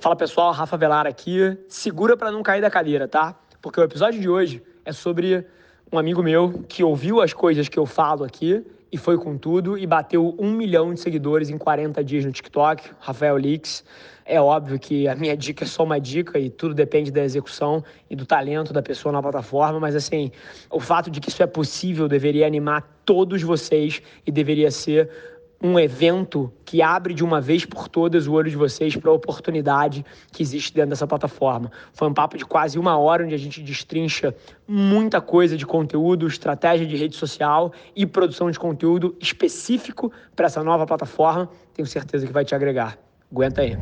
Fala 0.00 0.16
pessoal, 0.16 0.50
Rafa 0.50 0.78
Velar 0.78 1.06
aqui. 1.06 1.58
Segura 1.68 2.16
para 2.16 2.32
não 2.32 2.42
cair 2.42 2.62
da 2.62 2.70
cadeira, 2.70 3.06
tá? 3.06 3.38
Porque 3.60 3.78
o 3.78 3.84
episódio 3.84 4.18
de 4.18 4.30
hoje 4.30 4.62
é 4.82 4.92
sobre 4.92 5.46
um 5.92 5.98
amigo 5.98 6.22
meu 6.22 6.64
que 6.66 6.82
ouviu 6.82 7.20
as 7.20 7.34
coisas 7.34 7.68
que 7.68 7.78
eu 7.78 7.84
falo 7.84 8.24
aqui 8.24 8.64
e 8.90 8.96
foi 8.96 9.18
com 9.18 9.36
tudo 9.36 9.76
e 9.76 9.86
bateu 9.86 10.34
um 10.38 10.52
milhão 10.52 10.94
de 10.94 11.00
seguidores 11.00 11.50
em 11.50 11.58
40 11.58 12.02
dias 12.02 12.24
no 12.24 12.32
TikTok, 12.32 12.92
Rafael 12.98 13.36
Lix. 13.36 13.84
É 14.24 14.40
óbvio 14.40 14.78
que 14.78 15.06
a 15.06 15.14
minha 15.14 15.36
dica 15.36 15.64
é 15.64 15.66
só 15.66 15.84
uma 15.84 16.00
dica 16.00 16.38
e 16.38 16.48
tudo 16.48 16.72
depende 16.72 17.10
da 17.10 17.22
execução 17.22 17.84
e 18.08 18.16
do 18.16 18.24
talento 18.24 18.72
da 18.72 18.80
pessoa 18.80 19.12
na 19.12 19.20
plataforma, 19.20 19.78
mas 19.78 19.94
assim, 19.94 20.32
o 20.70 20.80
fato 20.80 21.10
de 21.10 21.20
que 21.20 21.28
isso 21.28 21.42
é 21.42 21.46
possível 21.46 22.08
deveria 22.08 22.46
animar 22.46 22.88
todos 23.04 23.42
vocês 23.42 24.00
e 24.26 24.32
deveria 24.32 24.70
ser 24.70 25.10
um 25.62 25.78
evento 25.78 26.50
que 26.64 26.80
abre 26.80 27.12
de 27.12 27.22
uma 27.22 27.40
vez 27.40 27.66
por 27.66 27.86
todas 27.86 28.26
o 28.26 28.32
olho 28.32 28.50
de 28.50 28.56
vocês 28.56 28.96
para 28.96 29.10
a 29.10 29.14
oportunidade 29.14 30.04
que 30.32 30.42
existe 30.42 30.72
dentro 30.72 30.90
dessa 30.90 31.06
plataforma. 31.06 31.70
Foi 31.92 32.08
um 32.08 32.14
papo 32.14 32.38
de 32.38 32.44
quase 32.46 32.78
uma 32.78 32.96
hora 32.96 33.24
onde 33.24 33.34
a 33.34 33.38
gente 33.38 33.60
destrincha 33.60 34.34
muita 34.66 35.20
coisa 35.20 35.56
de 35.56 35.66
conteúdo, 35.66 36.26
estratégia 36.26 36.86
de 36.86 36.96
rede 36.96 37.14
social 37.14 37.72
e 37.94 38.06
produção 38.06 38.50
de 38.50 38.58
conteúdo 38.58 39.14
específico 39.20 40.10
para 40.34 40.46
essa 40.46 40.64
nova 40.64 40.86
plataforma. 40.86 41.50
Tenho 41.74 41.86
certeza 41.86 42.26
que 42.26 42.32
vai 42.32 42.44
te 42.44 42.54
agregar. 42.54 42.98
Aguenta 43.30 43.60
aí. 43.60 43.76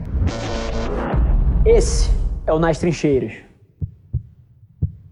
Esse 1.64 2.10
é 2.46 2.52
o 2.52 2.58
Nas 2.58 2.78
Trincheiras. 2.78 3.34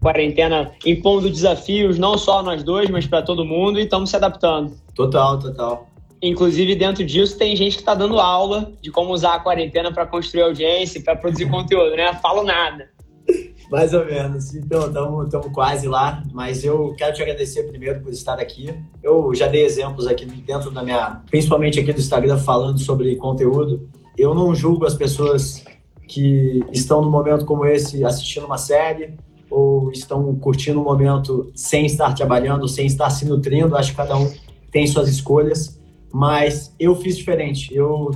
Quarentena 0.00 0.72
impondo 0.84 1.30
desafios 1.30 1.98
não 1.98 2.18
só 2.18 2.42
nós 2.42 2.62
dois, 2.62 2.90
mas 2.90 3.06
para 3.06 3.22
todo 3.22 3.44
mundo 3.44 3.78
e 3.78 3.84
estamos 3.84 4.10
se 4.10 4.16
adaptando. 4.16 4.76
Total, 4.94 5.38
total. 5.38 5.95
Inclusive, 6.26 6.74
dentro 6.74 7.04
disso, 7.04 7.38
tem 7.38 7.54
gente 7.54 7.74
que 7.74 7.82
está 7.82 7.94
dando 7.94 8.18
aula 8.18 8.72
de 8.82 8.90
como 8.90 9.12
usar 9.12 9.34
a 9.34 9.40
quarentena 9.40 9.92
para 9.92 10.04
construir 10.04 10.42
audiência, 10.42 11.00
para 11.00 11.14
produzir 11.14 11.48
conteúdo, 11.48 11.94
né? 11.94 12.12
Falo 12.14 12.42
nada. 12.42 12.88
Mais 13.70 13.94
ou 13.94 14.04
menos. 14.04 14.52
Então, 14.54 14.88
estamos 15.22 15.52
quase 15.52 15.86
lá. 15.86 16.22
Mas 16.32 16.64
eu 16.64 16.94
quero 16.98 17.14
te 17.14 17.22
agradecer 17.22 17.62
primeiro 17.64 18.00
por 18.00 18.12
estar 18.12 18.40
aqui. 18.40 18.74
Eu 19.02 19.32
já 19.34 19.46
dei 19.46 19.64
exemplos 19.64 20.06
aqui 20.06 20.26
dentro 20.26 20.70
da 20.72 20.82
minha, 20.82 21.22
principalmente 21.30 21.78
aqui 21.78 21.92
do 21.92 22.00
Instagram, 22.00 22.38
falando 22.38 22.78
sobre 22.80 23.14
conteúdo. 23.16 23.88
Eu 24.18 24.34
não 24.34 24.54
julgo 24.54 24.84
as 24.84 24.94
pessoas 24.94 25.64
que 26.08 26.64
estão 26.72 27.02
num 27.02 27.10
momento 27.10 27.44
como 27.44 27.64
esse 27.66 28.04
assistindo 28.04 28.46
uma 28.46 28.58
série 28.58 29.14
ou 29.48 29.92
estão 29.92 30.34
curtindo 30.36 30.80
um 30.80 30.84
momento 30.84 31.50
sem 31.54 31.86
estar 31.86 32.12
trabalhando, 32.14 32.66
sem 32.66 32.86
estar 32.86 33.10
se 33.10 33.24
nutrindo. 33.24 33.76
Acho 33.76 33.90
que 33.90 33.96
cada 33.96 34.16
um 34.16 34.32
tem 34.72 34.86
suas 34.86 35.08
escolhas. 35.08 35.75
Mas 36.12 36.74
eu 36.78 36.94
fiz 36.96 37.16
diferente. 37.16 37.74
Eu, 37.74 38.10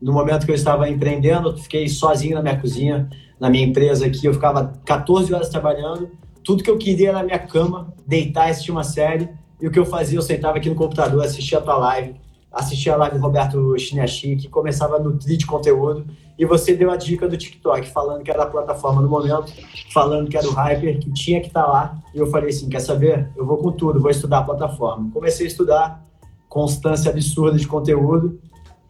no 0.00 0.12
momento 0.12 0.44
que 0.44 0.52
eu 0.52 0.56
estava 0.56 0.88
empreendendo, 0.88 1.56
fiquei 1.56 1.88
sozinho 1.88 2.36
na 2.36 2.42
minha 2.42 2.60
cozinha, 2.60 3.08
na 3.38 3.50
minha 3.50 3.64
empresa 3.64 4.06
aqui. 4.06 4.26
Eu 4.26 4.34
ficava 4.34 4.72
14 4.84 5.32
horas 5.32 5.48
trabalhando. 5.48 6.10
Tudo 6.44 6.62
que 6.62 6.70
eu 6.70 6.78
queria 6.78 7.12
na 7.12 7.22
minha 7.22 7.38
cama, 7.38 7.92
deitar, 8.06 8.48
assistir 8.48 8.70
uma 8.70 8.84
série. 8.84 9.28
E 9.60 9.66
o 9.66 9.70
que 9.70 9.78
eu 9.78 9.84
fazia, 9.84 10.18
eu 10.18 10.22
sentava 10.22 10.56
aqui 10.56 10.68
no 10.68 10.74
computador, 10.74 11.22
assistia 11.22 11.58
a 11.58 11.60
tua 11.60 11.76
live, 11.76 12.14
assistia 12.50 12.94
a 12.94 12.96
live 12.96 13.18
do 13.18 13.22
Roberto 13.22 13.78
Chiniachi, 13.78 14.48
começava 14.48 14.96
a 14.96 14.98
nutrir 14.98 15.36
de 15.36 15.46
conteúdo. 15.46 16.06
E 16.38 16.46
você 16.46 16.74
deu 16.74 16.90
a 16.90 16.96
dica 16.96 17.28
do 17.28 17.36
TikTok, 17.36 17.86
falando 17.90 18.22
que 18.22 18.30
era 18.30 18.44
a 18.44 18.46
plataforma 18.46 19.02
no 19.02 19.08
momento, 19.10 19.52
falando 19.92 20.30
que 20.30 20.38
era 20.38 20.48
o 20.48 20.52
Hyper, 20.52 20.98
que 20.98 21.12
tinha 21.12 21.38
que 21.38 21.48
estar 21.48 21.64
tá 21.64 21.68
lá. 21.70 21.98
E 22.14 22.18
eu 22.18 22.26
falei 22.28 22.48
assim: 22.48 22.70
quer 22.70 22.80
saber? 22.80 23.28
Eu 23.36 23.44
vou 23.44 23.58
com 23.58 23.70
tudo, 23.70 24.00
vou 24.00 24.10
estudar 24.10 24.38
a 24.38 24.44
plataforma. 24.44 25.10
Comecei 25.12 25.46
a 25.46 25.48
estudar, 25.50 26.02
constância 26.50 27.10
absurda 27.10 27.56
de 27.56 27.66
conteúdo, 27.66 28.38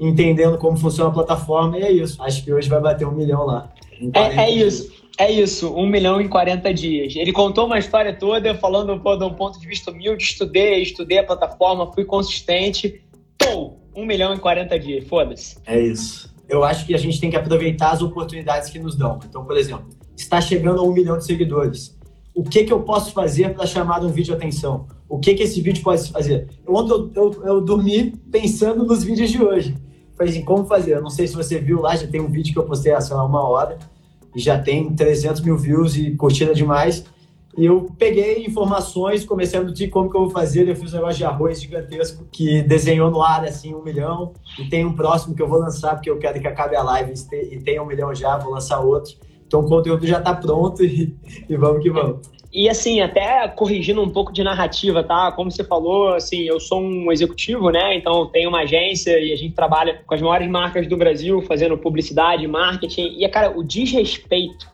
entendendo 0.01 0.57
como 0.57 0.77
funciona 0.79 1.11
a 1.11 1.13
plataforma, 1.13 1.79
e 1.79 1.83
é 1.83 1.93
isso. 1.93 2.21
Acho 2.21 2.43
que 2.43 2.53
hoje 2.53 2.69
vai 2.69 2.81
bater 2.81 3.07
um 3.07 3.13
milhão 3.13 3.45
lá. 3.45 3.71
É, 4.15 4.47
é 4.47 4.51
isso. 4.51 4.91
É 5.19 5.31
isso, 5.31 5.75
um 5.75 5.87
milhão 5.87 6.19
em 6.19 6.27
40 6.27 6.73
dias. 6.73 7.15
Ele 7.15 7.31
contou 7.31 7.67
uma 7.67 7.79
história 7.79 8.11
toda, 8.17 8.55
falando 8.55 8.99
pô, 9.01 9.15
de 9.17 9.25
um 9.25 9.35
ponto 9.35 9.61
de 9.61 9.67
vista 9.67 9.91
humilde, 9.91 10.25
estudei, 10.25 10.81
estudei 10.81 11.19
a 11.19 11.25
plataforma, 11.25 11.93
fui 11.93 12.07
consistente. 12.07 13.03
Pô, 13.37 13.75
um 13.95 14.07
milhão 14.07 14.33
em 14.33 14.39
40 14.39 14.79
dias, 14.79 15.07
foda-se. 15.07 15.59
É 15.67 15.79
isso. 15.79 16.35
Eu 16.49 16.65
acho 16.65 16.87
que 16.87 16.95
a 16.95 16.99
gente 16.99 17.21
tem 17.21 17.29
que 17.29 17.37
aproveitar 17.37 17.91
as 17.91 18.01
oportunidades 18.01 18.71
que 18.71 18.79
nos 18.79 18.97
dão. 18.97 19.19
Então, 19.29 19.45
por 19.45 19.59
exemplo, 19.59 19.91
está 20.17 20.41
chegando 20.41 20.81
a 20.81 20.83
um 20.83 20.93
milhão 20.93 21.19
de 21.19 21.27
seguidores. 21.27 21.95
O 22.35 22.43
que, 22.43 22.65
que 22.65 22.73
eu 22.73 22.81
posso 22.81 23.13
fazer 23.13 23.53
para 23.53 23.67
chamar 23.67 24.03
um 24.03 24.09
vídeo 24.09 24.35
de 24.35 24.43
atenção? 24.43 24.87
O 25.11 25.19
que, 25.19 25.35
que 25.35 25.43
esse 25.43 25.61
vídeo 25.61 25.83
pode 25.83 26.09
fazer. 26.13 26.47
Ontem 26.67 26.93
eu, 26.93 27.11
eu, 27.17 27.45
eu, 27.45 27.61
dormi 27.61 28.13
pensando 28.31 28.85
nos 28.85 29.03
vídeos 29.03 29.29
de 29.29 29.43
hoje. 29.43 29.77
Falei 30.17 30.33
assim, 30.33 30.45
como 30.45 30.65
fazer? 30.65 30.95
Eu 30.95 31.03
não 31.03 31.11
sei 31.11 31.27
se 31.27 31.35
você 31.35 31.59
viu 31.59 31.81
lá, 31.81 31.97
já 31.97 32.07
tem 32.07 32.21
um 32.21 32.31
vídeo 32.31 32.53
que 32.53 32.59
eu 32.59 32.63
postei 32.63 32.93
há, 32.93 33.01
sei 33.01 33.17
lá, 33.17 33.25
uma 33.25 33.43
hora, 33.43 33.77
e 34.37 34.39
já 34.39 34.57
tem 34.57 34.95
300 34.95 35.41
mil 35.41 35.57
views 35.57 35.97
e 35.97 36.13
curtida 36.13 36.55
demais. 36.55 37.05
E 37.59 37.65
eu 37.65 37.91
peguei 37.99 38.47
informações, 38.47 39.25
comecei 39.25 39.59
a 39.59 39.63
nutrir 39.65 39.91
como 39.91 40.09
que 40.09 40.17
eu 40.17 40.23
vou 40.23 40.31
fazer. 40.31 40.69
Eu 40.69 40.77
fiz 40.77 40.93
um 40.93 40.99
negócio 40.99 41.17
de 41.17 41.25
arroz 41.25 41.61
gigantesco 41.61 42.25
que 42.31 42.63
desenhou 42.63 43.11
no 43.11 43.21
ar 43.21 43.45
assim 43.45 43.75
um 43.75 43.83
milhão. 43.83 44.33
E 44.61 44.69
tem 44.69 44.87
um 44.87 44.95
próximo 44.95 45.35
que 45.35 45.43
eu 45.43 45.49
vou 45.49 45.59
lançar, 45.59 45.97
porque 45.97 46.09
eu 46.09 46.19
quero 46.19 46.41
que 46.41 46.47
acabe 46.47 46.77
a 46.77 46.83
live 46.85 47.13
e 47.33 47.59
tenha 47.59 47.83
um 47.83 47.87
milhão 47.87 48.15
já, 48.15 48.39
vou 48.39 48.53
lançar 48.53 48.79
outro. 48.79 49.15
Então 49.45 49.61
o 49.61 49.69
conteúdo 49.69 50.07
já 50.07 50.19
está 50.19 50.33
pronto 50.33 50.85
e, 50.85 51.17
e 51.49 51.57
vamos 51.57 51.83
que 51.83 51.91
vamos. 51.91 52.31
E 52.53 52.69
assim, 52.69 53.01
até 53.01 53.47
corrigindo 53.49 54.03
um 54.03 54.11
pouco 54.11 54.33
de 54.33 54.43
narrativa, 54.43 55.05
tá? 55.05 55.31
Como 55.31 55.51
você 55.51 55.63
falou, 55.63 56.15
assim, 56.15 56.43
eu 56.43 56.59
sou 56.59 56.81
um 56.81 57.13
executivo, 57.13 57.71
né? 57.71 57.97
Então 57.97 58.27
tenho 58.27 58.49
uma 58.49 58.63
agência 58.63 59.19
e 59.21 59.33
a 59.33 59.37
gente 59.37 59.55
trabalha 59.55 60.03
com 60.05 60.15
as 60.15 60.21
maiores 60.21 60.49
marcas 60.49 60.89
do 60.89 60.97
Brasil, 60.97 61.41
fazendo 61.43 61.79
publicidade, 61.79 62.47
marketing. 62.49 63.17
E, 63.19 63.29
cara, 63.29 63.57
o 63.57 63.63
desrespeito, 63.63 64.69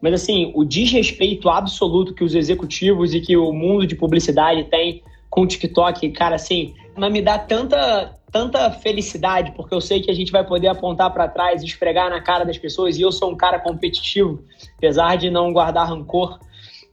mas 0.00 0.14
assim, 0.14 0.52
o 0.54 0.64
desrespeito 0.64 1.48
absoluto 1.48 2.14
que 2.14 2.22
os 2.22 2.34
executivos 2.34 3.12
e 3.12 3.20
que 3.20 3.36
o 3.36 3.52
mundo 3.52 3.86
de 3.86 3.96
publicidade 3.96 4.62
tem 4.64 5.02
com 5.28 5.42
o 5.42 5.46
TikTok, 5.46 6.08
cara, 6.10 6.36
assim, 6.36 6.74
mas 6.96 7.12
me 7.12 7.20
dá 7.20 7.38
tanta 7.38 8.14
tanta 8.30 8.70
felicidade, 8.70 9.52
porque 9.52 9.74
eu 9.74 9.80
sei 9.80 10.02
que 10.02 10.10
a 10.10 10.14
gente 10.14 10.30
vai 10.30 10.44
poder 10.44 10.68
apontar 10.68 11.10
para 11.10 11.26
trás, 11.26 11.62
esfregar 11.62 12.10
na 12.10 12.20
cara 12.20 12.44
das 12.44 12.58
pessoas, 12.58 12.98
e 12.98 13.02
eu 13.02 13.10
sou 13.10 13.30
um 13.30 13.36
cara 13.36 13.58
competitivo, 13.58 14.44
apesar 14.76 15.16
de 15.16 15.30
não 15.30 15.52
guardar 15.54 15.88
rancor. 15.88 16.38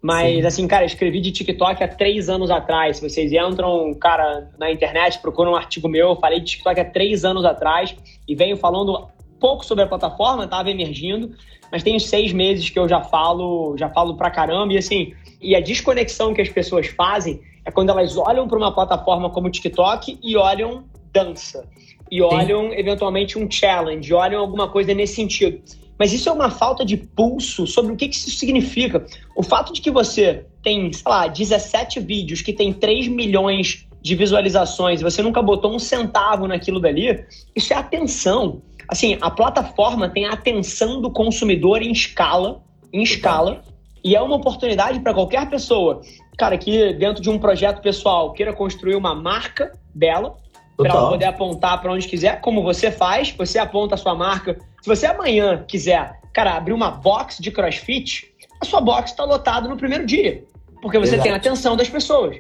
Mas, 0.04 0.42
Sim. 0.42 0.46
assim, 0.46 0.68
cara, 0.68 0.84
escrevi 0.84 1.22
de 1.22 1.32
TikTok 1.32 1.82
há 1.82 1.88
três 1.88 2.28
anos 2.28 2.52
atrás. 2.52 2.98
Se 2.98 3.10
vocês 3.10 3.32
entram, 3.32 3.94
cara, 3.94 4.50
na 4.60 4.70
internet, 4.70 5.20
procuram 5.20 5.54
um 5.54 5.56
artigo 5.56 5.88
meu, 5.88 6.10
eu 6.10 6.16
falei 6.18 6.42
de 6.42 6.46
TikTok 6.48 6.78
há 6.78 6.84
três 6.84 7.24
anos 7.24 7.46
atrás 7.46 7.96
e 8.28 8.36
venho 8.36 8.58
falando 8.58 9.08
pouco 9.40 9.66
sobre 9.66 9.86
a 9.86 9.88
plataforma, 9.88 10.44
estava 10.44 10.70
emergindo, 10.70 11.32
mas 11.72 11.84
tem 11.84 11.98
seis 12.00 12.34
meses 12.34 12.70
que 12.70 12.78
eu 12.78 12.88
já 12.88 13.02
falo, 13.02 13.78
já 13.78 13.90
falo 13.90 14.18
pra 14.18 14.30
caramba. 14.30 14.74
E 14.74 14.78
assim, 14.78 15.14
e 15.42 15.56
a 15.56 15.62
desconexão 15.62 16.34
que 16.34 16.42
as 16.42 16.50
pessoas 16.50 16.88
fazem 16.88 17.40
é 17.64 17.72
quando 17.72 17.90
elas 17.90 18.18
olham 18.18 18.46
para 18.46 18.58
uma 18.58 18.74
plataforma 18.74 19.30
como 19.30 19.48
o 19.48 19.52
TikTok 19.52 20.20
e 20.22 20.36
olham 20.36 20.84
dança. 21.14 21.66
E 22.12 22.22
olham, 22.22 22.72
Sim. 22.72 22.76
eventualmente, 22.78 23.40
um 23.40 23.50
challenge, 23.50 24.14
olham 24.14 24.42
alguma 24.42 24.68
coisa 24.68 24.94
nesse 24.94 25.16
sentido. 25.16 25.62
Mas 25.98 26.12
isso 26.12 26.28
é 26.28 26.32
uma 26.32 26.50
falta 26.50 26.84
de 26.84 26.98
pulso 26.98 27.68
sobre 27.68 27.94
o 27.94 27.96
que, 27.96 28.08
que 28.08 28.16
isso 28.16 28.32
significa. 28.32 29.06
O 29.36 29.44
fato 29.44 29.72
de 29.74 29.82
que 29.82 29.92
você 29.92 30.46
tem, 30.62 30.92
sei 30.92 31.04
lá, 31.06 31.28
17 31.28 32.00
vídeos 32.00 32.42
que 32.42 32.54
tem 32.54 32.74
3 32.74 33.08
milhões 33.08 33.88
de 34.02 34.16
visualizações 34.16 35.00
e 35.00 35.04
você 35.04 35.22
nunca 35.22 35.42
botou 35.42 35.74
um 35.74 35.80
centavo 35.80 36.48
naquilo 36.48 36.80
dali, 36.80 37.26
isso 37.56 37.74
é 37.74 37.76
atenção. 37.76 38.62
Assim, 38.88 39.18
a 39.22 39.32
plataforma 39.32 40.10
tem 40.10 40.26
a 40.26 40.34
atenção 40.34 41.02
do 41.02 41.10
consumidor 41.10 41.82
em 41.82 41.92
escala, 41.92 42.62
em 42.92 43.02
escala, 43.02 43.64
e 44.04 44.16
é 44.16 44.22
uma 44.22 44.36
oportunidade 44.36 45.00
para 45.00 45.14
qualquer 45.14 45.50
pessoa, 45.50 46.02
cara, 46.38 46.58
que 46.58 46.94
dentro 46.94 47.24
de 47.24 47.30
um 47.30 47.40
projeto 47.40 47.82
pessoal 47.82 48.34
queira 48.34 48.52
construir 48.52 48.96
uma 48.96 49.16
marca 49.16 49.72
dela, 49.96 50.36
para 50.76 50.90
ela 50.90 51.10
poder 51.10 51.26
apontar 51.26 51.82
para 51.82 51.94
onde 51.94 52.08
quiser, 52.08 52.42
como 52.42 52.62
você 52.62 52.92
faz, 52.92 53.32
você 53.32 53.60
aponta 53.60 53.96
a 53.96 53.98
sua 53.98 54.16
marca. 54.16 54.60
Se 54.84 54.90
você 54.90 55.06
amanhã 55.06 55.64
quiser, 55.66 56.20
cara, 56.34 56.58
abrir 56.58 56.74
uma 56.74 56.92
box 56.92 57.42
de 57.42 57.50
crossfit, 57.52 58.34
a 58.60 58.66
sua 58.66 58.82
box 58.82 59.12
está 59.12 59.24
lotada 59.24 59.66
no 59.66 59.78
primeiro 59.78 60.06
dia, 60.06 60.44
porque 60.82 61.00
você 61.00 61.14
Exato. 61.14 61.24
tem 61.24 61.32
a 61.32 61.38
atenção 61.38 61.78
das 61.78 61.88
pessoas. 61.88 62.36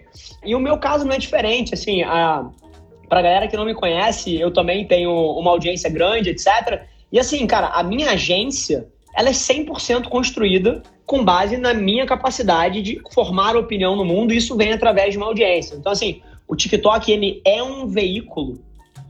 E 0.45 0.54
o 0.54 0.60
meu 0.60 0.78
caso 0.78 1.06
não 1.06 1.13
é 1.13 1.18
diferente, 1.18 1.74
assim, 1.74 2.04
a 2.04 2.45
pra 3.07 3.22
galera 3.22 3.48
que 3.48 3.56
não 3.56 3.63
me 3.63 3.74
conhece, 3.74 4.36
eu 4.38 4.51
também 4.51 4.86
tenho 4.86 5.10
uma 5.10 5.51
audiência 5.51 5.90
grande, 5.90 6.31
etc. 6.31 6.81
E 7.10 7.18
assim, 7.18 7.48
cara, 7.48 7.68
a 7.68 7.81
minha 7.81 8.12
agência, 8.12 8.89
ela 9.16 9.30
é 9.30 9.31
100% 9.31 10.10
construída 10.10 10.84
com 11.06 11.24
base 11.24 11.56
na 11.56 11.74
minha 11.74 12.06
capacidade 12.06 12.81
de 12.81 13.00
formar 13.13 13.56
opinião 13.56 13.96
no 13.96 14.04
mundo, 14.04 14.34
e 14.34 14.38
isso 14.38 14.57
vem 14.57 14.74
através 14.74 15.13
de 15.13 15.18
uma 15.18 15.28
audiência. 15.28 15.75
Então, 15.75 15.94
assim, 15.94 16.22
o 16.46 16.57
TikTok 16.57 17.10
ele 17.10 17.42
é 17.46 17.63
um 17.63 17.88
veículo 17.88 18.60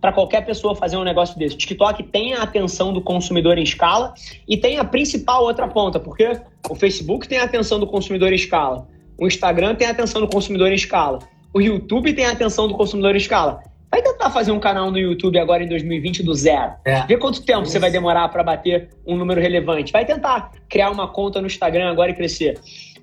para 0.03 0.11
qualquer 0.11 0.45
pessoa 0.45 0.75
fazer 0.75 0.97
um 0.97 1.03
negócio 1.05 1.39
desse. 1.39 1.55
O 1.55 1.57
TikTok 1.57 2.03
tem 2.03 2.33
a 2.33 2.41
atenção 2.41 2.91
do 2.91 2.99
consumidor 2.99 3.57
em 3.57 3.63
escala 3.63 4.13
e 4.45 4.57
tem 4.57 4.77
a 4.77 4.83
principal 4.83 5.43
outra 5.43 5.65
ponta, 5.65 5.97
porque 5.97 6.41
o 6.69 6.75
Facebook 6.75 7.25
tem 7.25 7.37
a 7.37 7.45
atenção 7.45 7.79
do 7.79 7.87
consumidor 7.87 8.33
em 8.33 8.35
escala, 8.35 8.85
o 9.17 9.25
Instagram 9.25 9.75
tem 9.75 9.87
a 9.87 9.91
atenção 9.91 10.19
do 10.19 10.27
consumidor 10.27 10.73
em 10.73 10.75
escala, 10.75 11.19
o 11.53 11.61
YouTube 11.61 12.11
tem 12.11 12.25
a 12.25 12.33
atenção 12.33 12.67
do 12.67 12.73
consumidor 12.73 13.15
em 13.15 13.17
escala. 13.17 13.63
Vai 13.89 14.01
tentar 14.01 14.29
fazer 14.29 14.51
um 14.51 14.59
canal 14.59 14.91
no 14.91 14.97
YouTube 14.97 15.39
agora 15.39 15.63
em 15.63 15.69
2020 15.69 16.21
do 16.21 16.33
zero. 16.33 16.73
É. 16.83 17.05
Vê 17.05 17.15
quanto 17.15 17.41
tempo 17.41 17.61
Isso. 17.61 17.71
você 17.71 17.79
vai 17.79 17.89
demorar 17.89 18.27
para 18.27 18.43
bater 18.43 18.89
um 19.07 19.15
número 19.15 19.39
relevante. 19.39 19.93
Vai 19.93 20.03
tentar 20.03 20.51
criar 20.67 20.89
uma 20.89 21.07
conta 21.07 21.39
no 21.39 21.47
Instagram 21.47 21.89
agora 21.89 22.11
e 22.11 22.13
crescer. 22.13 22.59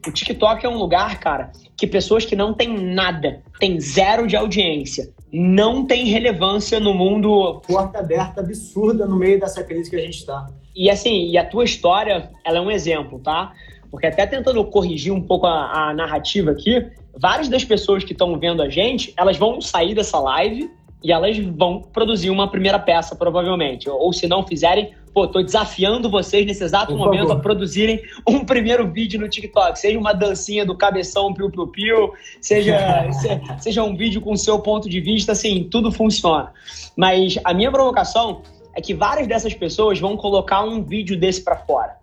O 0.07 0.11
TikTok 0.11 0.67
é 0.67 0.69
um 0.69 0.77
lugar, 0.77 1.19
cara, 1.19 1.53
que 1.79 1.87
pessoas 1.87 2.27
que 2.27 2.37
não 2.37 2.53
têm 2.53 2.77
nada, 2.77 3.43
têm 3.59 3.81
zero 3.81 4.27
de 4.27 4.35
audiência, 4.37 5.11
não 5.33 5.85
tem 5.87 6.07
relevância 6.07 6.81
no 6.81 6.93
mundo. 6.93 7.61
Porta 7.67 7.99
aberta 7.99 8.41
absurda 8.41 9.07
no 9.07 9.17
meio 9.17 9.39
dessa 9.39 9.63
crise 9.63 9.89
que 9.89 9.97
a 9.97 10.01
gente 10.01 10.19
está. 10.19 10.49
E 10.75 10.91
assim, 10.91 11.29
e 11.29 11.39
a 11.39 11.45
tua 11.45 11.65
história, 11.65 12.31
ela 12.45 12.59
é 12.59 12.61
um 12.61 12.71
exemplo, 12.71 13.19
tá? 13.19 13.53
Porque 13.91 14.07
até 14.07 14.27
tentando 14.27 14.65
corrigir 14.65 15.13
um 15.13 15.21
pouco 15.21 15.47
a, 15.47 15.91
a 15.91 15.95
narrativa 15.95 16.51
aqui, 16.53 16.87
várias 17.17 17.49
das 17.49 17.65
pessoas 17.65 18.05
que 18.05 18.13
estão 18.13 18.39
vendo 18.39 18.63
a 18.63 18.69
gente, 18.69 19.13
elas 19.17 19.37
vão 19.37 19.61
sair 19.61 19.95
dessa 19.95 20.19
live 20.19 20.71
e 21.03 21.13
elas 21.13 21.37
vão 21.39 21.81
produzir 21.81 22.31
uma 22.31 22.51
primeira 22.51 22.79
peça, 22.79 23.17
provavelmente. 23.17 23.89
Ou 23.89 24.13
se 24.13 24.27
não 24.27 24.47
fizerem, 24.47 24.93
pô, 25.15 25.27
tô 25.27 25.43
desafiando 25.43 26.11
vocês 26.11 26.47
nesse 26.47 26.63
exato 26.63 26.93
Por 26.93 26.99
momento 26.99 27.29
favor. 27.29 27.39
a 27.39 27.41
produzirem 27.41 28.03
um 28.29 28.45
primeiro 28.45 28.91
vídeo 28.91 29.19
no 29.19 29.29
TikTok. 29.29 29.79
Seja 29.79 29.99
uma 29.99 30.13
dancinha 30.13 30.65
do 30.65 30.77
cabeção 30.77 31.33
piu 31.33 31.51
piu 31.51 31.67
piu, 31.69 32.13
seja, 32.41 32.79
seja 33.59 33.83
um 33.83 33.97
vídeo 33.97 34.21
com 34.21 34.33
o 34.33 34.39
seu 34.39 34.59
ponto 34.59 34.89
de 34.89 35.01
vista, 35.01 35.33
assim, 35.33 35.69
tudo 35.71 35.91
funciona. 35.91 36.53
Mas 36.97 37.39
a 37.45 37.55
minha 37.55 37.71
provocação 37.71 38.43
é 38.75 38.81
que 38.81 38.95
várias 38.95 39.27
dessas 39.27 39.55
pessoas 39.55 39.99
vão 39.99 40.17
colocar 40.17 40.63
um 40.63 40.83
vídeo 40.83 41.19
desse 41.19 41.43
para 41.43 41.57
fora. 41.57 41.97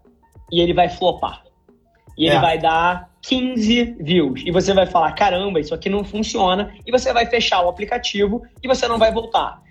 E 0.52 0.60
ele 0.60 0.74
vai 0.74 0.90
flopar. 0.90 1.47
E 2.18 2.26
ele 2.26 2.36
é. 2.36 2.40
vai 2.40 2.58
dar 2.58 3.10
15 3.22 3.98
views. 4.00 4.42
E 4.46 4.52
você 4.52 4.74
vai 4.74 4.86
falar: 4.86 5.12
caramba, 5.14 5.60
isso 5.60 5.74
aqui 5.74 5.90
não 5.90 6.04
funciona. 6.04 6.74
E 6.86 6.92
você 6.92 7.14
vai 7.14 7.26
fechar 7.26 7.62
o 7.62 7.70
aplicativo 7.70 8.42
e 8.64 8.68
você 8.68 8.88
não 8.88 8.98
vai 8.98 9.12
voltar. 9.12 9.62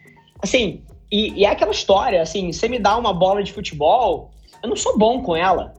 Assim, 0.42 0.82
e, 1.10 1.40
e 1.40 1.44
é 1.44 1.50
aquela 1.50 1.72
história: 1.72 2.22
assim, 2.22 2.52
você 2.52 2.68
me 2.68 2.78
dá 2.78 2.96
uma 2.96 3.12
bola 3.12 3.42
de 3.42 3.52
futebol, 3.52 4.30
eu 4.62 4.68
não 4.68 4.76
sou 4.76 4.96
bom 4.96 5.22
com 5.22 5.36
ela. 5.36 5.74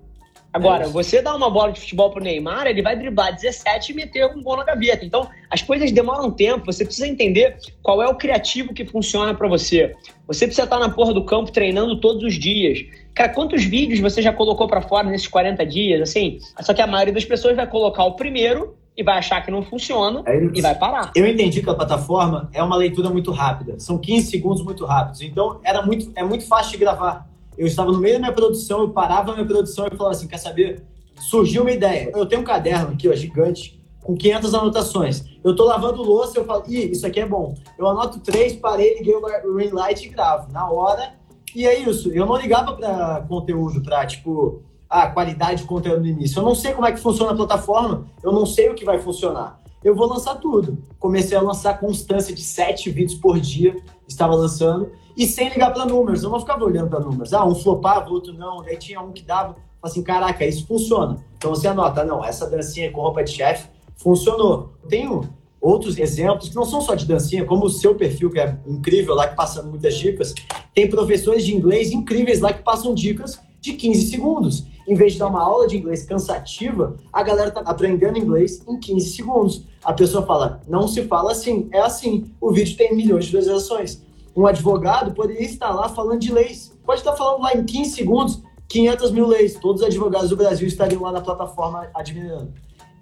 Agora, 0.54 0.86
é 0.86 0.88
você 0.88 1.22
dá 1.22 1.36
uma 1.36 1.50
bola 1.50 1.72
de 1.72 1.80
futebol 1.80 2.10
pro 2.10 2.24
Neymar, 2.24 2.66
ele 2.66 2.82
vai 2.82 2.98
driblar 2.98 3.36
17 3.36 3.92
e 3.92 3.96
meter 3.96 4.26
um 4.26 4.42
gol 4.42 4.58
na 4.58 4.64
gaveta. 4.64 5.06
Então, 5.06 5.30
as 5.52 5.62
coisas 5.62 5.92
demoram 5.92 6.32
tempo, 6.32 6.66
você 6.66 6.84
precisa 6.84 7.08
entender 7.08 7.58
qual 7.84 8.02
é 8.02 8.08
o 8.08 8.16
criativo 8.16 8.74
que 8.74 8.86
funciona 8.86 9.36
para 9.36 9.48
você. 9.48 9.94
Você 10.26 10.46
precisa 10.46 10.64
estar 10.64 10.80
na 10.80 10.90
porra 10.90 11.14
do 11.14 11.24
campo 11.26 11.52
treinando 11.52 12.00
todos 12.00 12.24
os 12.24 12.40
dias. 12.40 12.80
Cara, 13.18 13.30
quantos 13.34 13.64
vídeos 13.66 14.00
você 14.00 14.22
já 14.22 14.32
colocou 14.32 14.68
para 14.68 14.82
fora 14.82 15.10
nesses 15.10 15.28
40 15.28 15.66
dias, 15.66 16.02
assim? 16.02 16.38
Só 16.62 16.74
que 16.74 16.82
a 16.82 16.88
maioria 16.88 17.14
das 17.14 17.26
pessoas 17.26 17.56
vai 17.56 17.66
colocar 17.66 18.06
o 18.06 18.16
primeiro 18.16 18.76
e 18.96 19.04
vai 19.04 19.18
achar 19.18 19.44
que 19.44 19.50
não 19.50 19.64
funciona 19.64 20.24
e 20.54 20.62
vai 20.62 20.76
parar. 20.76 21.12
Eu 21.16 21.26
entendi 21.26 21.62
que 21.62 21.70
a 21.70 21.74
plataforma 21.74 22.50
é 22.54 22.62
uma 22.62 22.76
leitura 22.76 23.10
muito 23.10 23.32
rápida. 23.32 23.80
São 23.80 23.98
15 23.98 24.30
segundos 24.30 24.64
muito 24.64 24.86
rápidos. 24.86 25.22
Então, 25.22 25.60
era 25.64 25.82
muito, 25.82 26.12
é 26.16 26.24
muito 26.24 26.48
fácil 26.48 26.74
de 26.74 26.78
gravar 26.78 27.28
eu 27.58 27.66
estava 27.66 27.92
no 27.92 28.00
meio 28.00 28.14
da 28.14 28.20
minha 28.20 28.32
produção, 28.32 28.82
eu 28.82 28.90
parava 28.90 29.32
a 29.32 29.34
minha 29.34 29.48
produção 29.48 29.88
e 29.92 29.98
falava 29.98 30.16
assim, 30.16 30.28
quer 30.28 30.38
saber? 30.38 30.84
Surgiu 31.20 31.64
uma 31.64 31.72
ideia. 31.72 32.12
Eu 32.14 32.26
tenho 32.26 32.42
um 32.42 32.46
caderno 32.46 32.90
aqui, 32.94 33.10
ó, 33.10 33.16
gigante, 33.16 33.82
com 34.04 34.16
500 34.16 34.54
anotações. 34.54 35.26
Eu 35.44 35.56
tô 35.56 35.66
lavando 35.66 36.04
louça, 36.04 36.38
eu 36.38 36.46
falo, 36.46 36.64
ih, 36.68 36.92
isso 36.92 37.08
aqui 37.08 37.20
é 37.20 37.26
bom. 37.26 37.56
Eu 37.78 37.88
anoto 37.88 38.20
três, 38.20 38.54
parei, 38.54 38.96
liguei 38.96 39.16
o 39.16 39.58
ring 39.58 39.72
light 39.72 40.06
e 40.06 40.10
gravo. 40.10 40.52
Na 40.52 40.70
hora, 40.70 41.14
e 41.58 41.66
é 41.66 41.80
isso. 41.80 42.12
Eu 42.12 42.28
não 42.28 42.38
ligava 42.38 42.74
para 42.74 43.26
conteúdo, 43.28 43.82
para 43.82 44.06
tipo, 44.06 44.62
a 44.88 45.08
qualidade 45.08 45.64
de 45.64 45.68
conteúdo 45.68 46.02
no 46.02 46.06
início. 46.06 46.40
Eu 46.40 46.44
não 46.44 46.54
sei 46.54 46.72
como 46.72 46.86
é 46.86 46.92
que 46.92 47.00
funciona 47.00 47.32
a 47.32 47.36
plataforma, 47.36 48.06
eu 48.22 48.32
não 48.32 48.46
sei 48.46 48.70
o 48.70 48.76
que 48.76 48.86
vai 48.86 49.00
funcionar. 49.00 49.60
Eu 49.84 49.96
vou 49.96 50.08
lançar 50.08 50.36
tudo. 50.36 50.78
Comecei 51.00 51.36
a 51.36 51.42
lançar 51.42 51.80
constância 51.80 52.34
de 52.34 52.42
sete 52.42 52.92
vídeos 52.92 53.18
por 53.18 53.40
dia, 53.40 53.76
estava 54.08 54.36
lançando 54.36 54.92
e 55.16 55.26
sem 55.26 55.50
ligar 55.50 55.74
para 55.74 55.84
números. 55.84 56.22
Eu 56.22 56.30
não 56.30 56.40
ficava 56.40 56.64
olhando 56.64 56.92
para 56.92 57.00
números. 57.00 57.34
Ah, 57.34 57.44
um 57.44 57.56
flopava, 57.56 58.08
outro 58.12 58.34
não. 58.34 58.62
Daí 58.62 58.78
tinha 58.78 59.02
um 59.02 59.12
que 59.12 59.24
dava. 59.24 59.56
Assim, 59.82 60.04
caraca, 60.04 60.46
isso 60.46 60.68
funciona. 60.68 61.18
Então 61.38 61.50
você 61.50 61.68
anota, 61.68 62.04
não, 62.04 62.24
essa 62.24 62.48
dancinha 62.48 62.92
com 62.92 63.02
roupa 63.02 63.24
de 63.24 63.32
chefe 63.32 63.68
funcionou. 63.96 64.74
Tenho 64.88 65.22
outros 65.68 65.98
exemplos 65.98 66.50
que 66.50 66.56
não 66.56 66.66
são 66.66 66.82
só 66.82 66.96
de 66.96 67.06
dancinha, 67.06 67.46
como 67.46 67.66
o 67.66 67.70
seu 67.70 67.96
perfil, 67.96 68.30
que 68.30 68.40
é 68.40 68.58
incrível 68.66 69.16
lá, 69.16 69.28
que 69.28 69.36
passa 69.36 69.62
muitas 69.62 69.96
dicas. 69.96 70.34
Tem 70.74 70.90
professores 70.90 71.46
de 71.46 71.56
inglês 71.56 71.92
incríveis 71.92 72.40
lá 72.40 72.54
que 72.54 72.64
passam 72.64 72.94
dicas 72.94 73.40
de 73.60 73.74
15 73.74 74.10
segundos. 74.10 74.66
Em 74.88 74.96
vez 74.96 75.14
de 75.14 75.20
dar 75.20 75.28
uma 75.28 75.42
aula 75.42 75.68
de 75.68 75.78
inglês 75.78 76.04
cansativa, 76.04 76.96
a 77.12 77.22
galera 77.22 77.52
tá 77.52 77.62
aprendendo 77.62 78.18
inglês 78.18 78.64
em 78.68 78.80
15 78.80 79.10
segundos. 79.10 79.64
A 79.84 79.92
pessoa 79.92 80.26
fala, 80.26 80.62
não 80.68 80.88
se 80.88 81.04
fala 81.04 81.32
assim, 81.32 81.68
é 81.74 81.80
assim. 81.80 82.32
O 82.40 82.52
vídeo 82.52 82.78
tem 82.78 82.96
milhões 82.96 83.26
de 83.26 83.32
visualizações 83.36 84.08
um 84.38 84.46
advogado 84.46 85.16
poderia 85.16 85.44
estar 85.44 85.72
lá 85.72 85.90
falando 85.90 86.20
de 86.20 86.32
leis. 86.32 86.72
Pode 86.86 87.00
estar 87.00 87.14
falando 87.14 87.42
lá 87.42 87.56
em 87.56 87.66
15 87.66 87.90
segundos 87.90 88.44
500 88.70 89.12
mil 89.12 89.26
leis. 89.26 89.56
Todos 89.56 89.82
os 89.82 89.88
advogados 89.88 90.30
do 90.30 90.38
Brasil 90.38 90.68
estariam 90.68 91.02
lá 91.02 91.12
na 91.12 91.22
plataforma 91.22 91.90
admirando. 91.96 92.54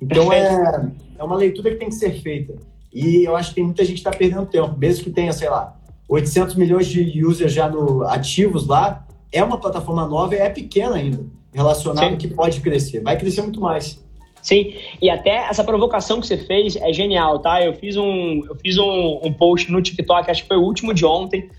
Então 0.05 0.31
é, 0.33 0.91
é 1.17 1.23
uma 1.23 1.35
leitura 1.35 1.71
que 1.71 1.77
tem 1.77 1.89
que 1.89 1.95
ser 1.95 2.21
feita. 2.21 2.55
E 2.93 3.27
eu 3.27 3.35
acho 3.35 3.49
que 3.49 3.55
tem 3.55 3.63
muita 3.63 3.83
gente 3.83 4.01
que 4.01 4.07
está 4.07 4.11
perdendo 4.11 4.45
tempo. 4.45 4.77
Mesmo 4.77 5.03
que 5.03 5.09
tenha, 5.09 5.33
sei 5.33 5.49
lá, 5.49 5.75
800 6.07 6.55
milhões 6.55 6.87
de 6.87 7.25
users 7.25 7.51
já 7.51 7.67
no, 7.67 8.03
ativos 8.03 8.67
lá, 8.67 9.05
é 9.31 9.43
uma 9.43 9.59
plataforma 9.59 10.07
nova 10.07 10.33
e 10.35 10.37
é 10.37 10.49
pequena 10.49 10.95
ainda, 10.95 11.25
relacionado 11.53 12.15
que 12.17 12.27
pode 12.27 12.61
crescer. 12.61 13.01
Vai 13.01 13.17
crescer 13.17 13.41
muito 13.41 13.59
mais. 13.59 14.03
Sim, 14.41 14.75
e 15.01 15.09
até 15.09 15.47
essa 15.49 15.63
provocação 15.63 16.21
que 16.21 16.27
você 16.27 16.37
fez 16.37 16.75
é 16.75 16.93
genial, 16.93 17.39
tá? 17.39 17.63
Eu 17.63 17.73
fiz 17.73 17.97
um, 17.97 18.43
eu 18.47 18.55
fiz 18.55 18.77
um, 18.77 19.19
um 19.23 19.33
post 19.33 19.71
no 19.71 19.81
TikTok, 19.81 20.29
acho 20.29 20.43
que 20.43 20.47
foi 20.47 20.57
o 20.57 20.61
último 20.61 20.93
de 20.93 21.03
ontem, 21.03 21.49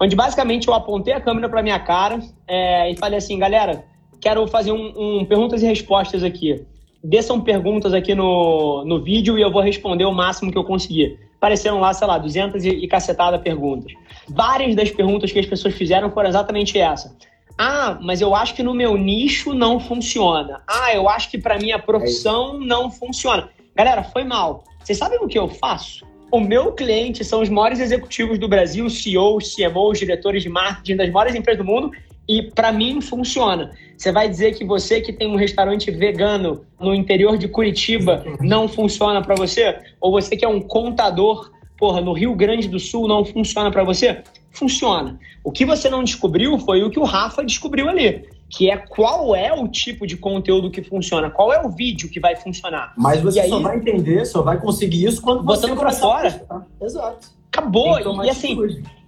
onde 0.00 0.14
basicamente 0.14 0.68
eu 0.68 0.74
apontei 0.74 1.12
a 1.12 1.20
câmera 1.20 1.48
para 1.48 1.60
minha 1.60 1.78
cara 1.80 2.20
é, 2.46 2.90
e 2.92 2.96
falei 2.96 3.18
assim, 3.18 3.36
galera, 3.36 3.84
quero 4.20 4.46
fazer 4.46 4.70
um, 4.70 4.92
um, 4.96 5.24
perguntas 5.24 5.60
e 5.60 5.66
respostas 5.66 6.22
aqui. 6.22 6.64
Desçam 7.02 7.40
perguntas 7.40 7.94
aqui 7.94 8.14
no, 8.14 8.84
no 8.84 9.02
vídeo 9.02 9.38
e 9.38 9.42
eu 9.42 9.50
vou 9.50 9.62
responder 9.62 10.04
o 10.04 10.12
máximo 10.12 10.50
que 10.50 10.58
eu 10.58 10.64
conseguir. 10.64 11.18
Apareceram 11.36 11.78
lá, 11.78 11.92
sei 11.92 12.06
lá, 12.06 12.18
200 12.18 12.64
e, 12.64 12.68
e 12.70 12.88
cacetada 12.88 13.38
perguntas. 13.38 13.92
Várias 14.28 14.74
das 14.74 14.90
perguntas 14.90 15.30
que 15.30 15.38
as 15.38 15.46
pessoas 15.46 15.74
fizeram 15.74 16.10
foram 16.10 16.28
exatamente 16.28 16.78
essa. 16.78 17.16
Ah, 17.58 17.98
mas 18.02 18.20
eu 18.20 18.34
acho 18.34 18.54
que 18.54 18.62
no 18.62 18.74
meu 18.74 18.96
nicho 18.96 19.54
não 19.54 19.80
funciona. 19.80 20.62
Ah, 20.66 20.94
eu 20.94 21.08
acho 21.08 21.30
que 21.30 21.38
para 21.38 21.58
minha 21.58 21.78
profissão 21.78 22.56
é 22.56 22.66
não 22.66 22.90
funciona. 22.90 23.48
Galera, 23.74 24.02
foi 24.02 24.24
mal. 24.24 24.64
Vocês 24.82 24.98
sabem 24.98 25.18
o 25.20 25.28
que 25.28 25.38
eu 25.38 25.48
faço? 25.48 26.04
O 26.30 26.40
meu 26.40 26.72
cliente 26.72 27.24
são 27.24 27.40
os 27.40 27.48
maiores 27.48 27.78
executivos 27.78 28.38
do 28.38 28.48
Brasil, 28.48 28.90
CEOs, 28.90 29.54
CMOs, 29.54 29.98
diretores 29.98 30.42
de 30.42 30.48
marketing 30.48 30.96
das 30.96 31.10
maiores 31.10 31.34
empresas 31.34 31.64
do 31.64 31.70
mundo, 31.70 31.92
e 32.28 32.42
para 32.42 32.72
mim 32.72 33.00
funciona. 33.00 33.72
Você 33.96 34.12
vai 34.12 34.28
dizer 34.28 34.54
que 34.54 34.64
você 34.64 35.00
que 35.00 35.12
tem 35.12 35.28
um 35.28 35.36
restaurante 35.36 35.90
vegano 35.90 36.64
no 36.78 36.94
interior 36.94 37.38
de 37.38 37.48
Curitiba 37.48 38.24
não 38.40 38.68
funciona 38.68 39.22
para 39.22 39.34
você? 39.34 39.78
Ou 40.00 40.12
você 40.12 40.36
que 40.36 40.44
é 40.44 40.48
um 40.48 40.60
contador, 40.60 41.50
porra, 41.78 42.00
no 42.00 42.12
Rio 42.12 42.34
Grande 42.34 42.68
do 42.68 42.78
Sul 42.78 43.08
não 43.08 43.24
funciona 43.24 43.70
para 43.70 43.84
você? 43.84 44.22
funciona. 44.56 45.18
O 45.44 45.52
que 45.52 45.64
você 45.64 45.88
não 45.88 46.02
descobriu 46.02 46.58
foi 46.58 46.82
o 46.82 46.90
que 46.90 46.98
o 46.98 47.04
Rafa 47.04 47.44
descobriu 47.44 47.88
ali, 47.88 48.26
que 48.48 48.70
é 48.70 48.76
qual 48.76 49.36
é 49.36 49.52
o 49.52 49.68
tipo 49.68 50.06
de 50.06 50.16
conteúdo 50.16 50.70
que 50.70 50.82
funciona, 50.82 51.30
qual 51.30 51.52
é 51.52 51.64
o 51.64 51.68
vídeo 51.68 52.08
que 52.08 52.18
vai 52.18 52.34
funcionar. 52.34 52.94
Mas 52.96 53.20
você 53.20 53.40
aí, 53.40 53.50
só 53.50 53.60
vai 53.60 53.76
entender, 53.76 54.24
só 54.24 54.42
vai 54.42 54.58
conseguir 54.58 55.04
isso 55.04 55.20
quando 55.20 55.44
você 55.44 55.62
botando 55.62 55.78
para 55.78 55.92
fora. 55.92 56.46
Exato. 56.80 57.35
Acabou. 57.56 58.24
E 58.24 58.30
assim, 58.30 58.56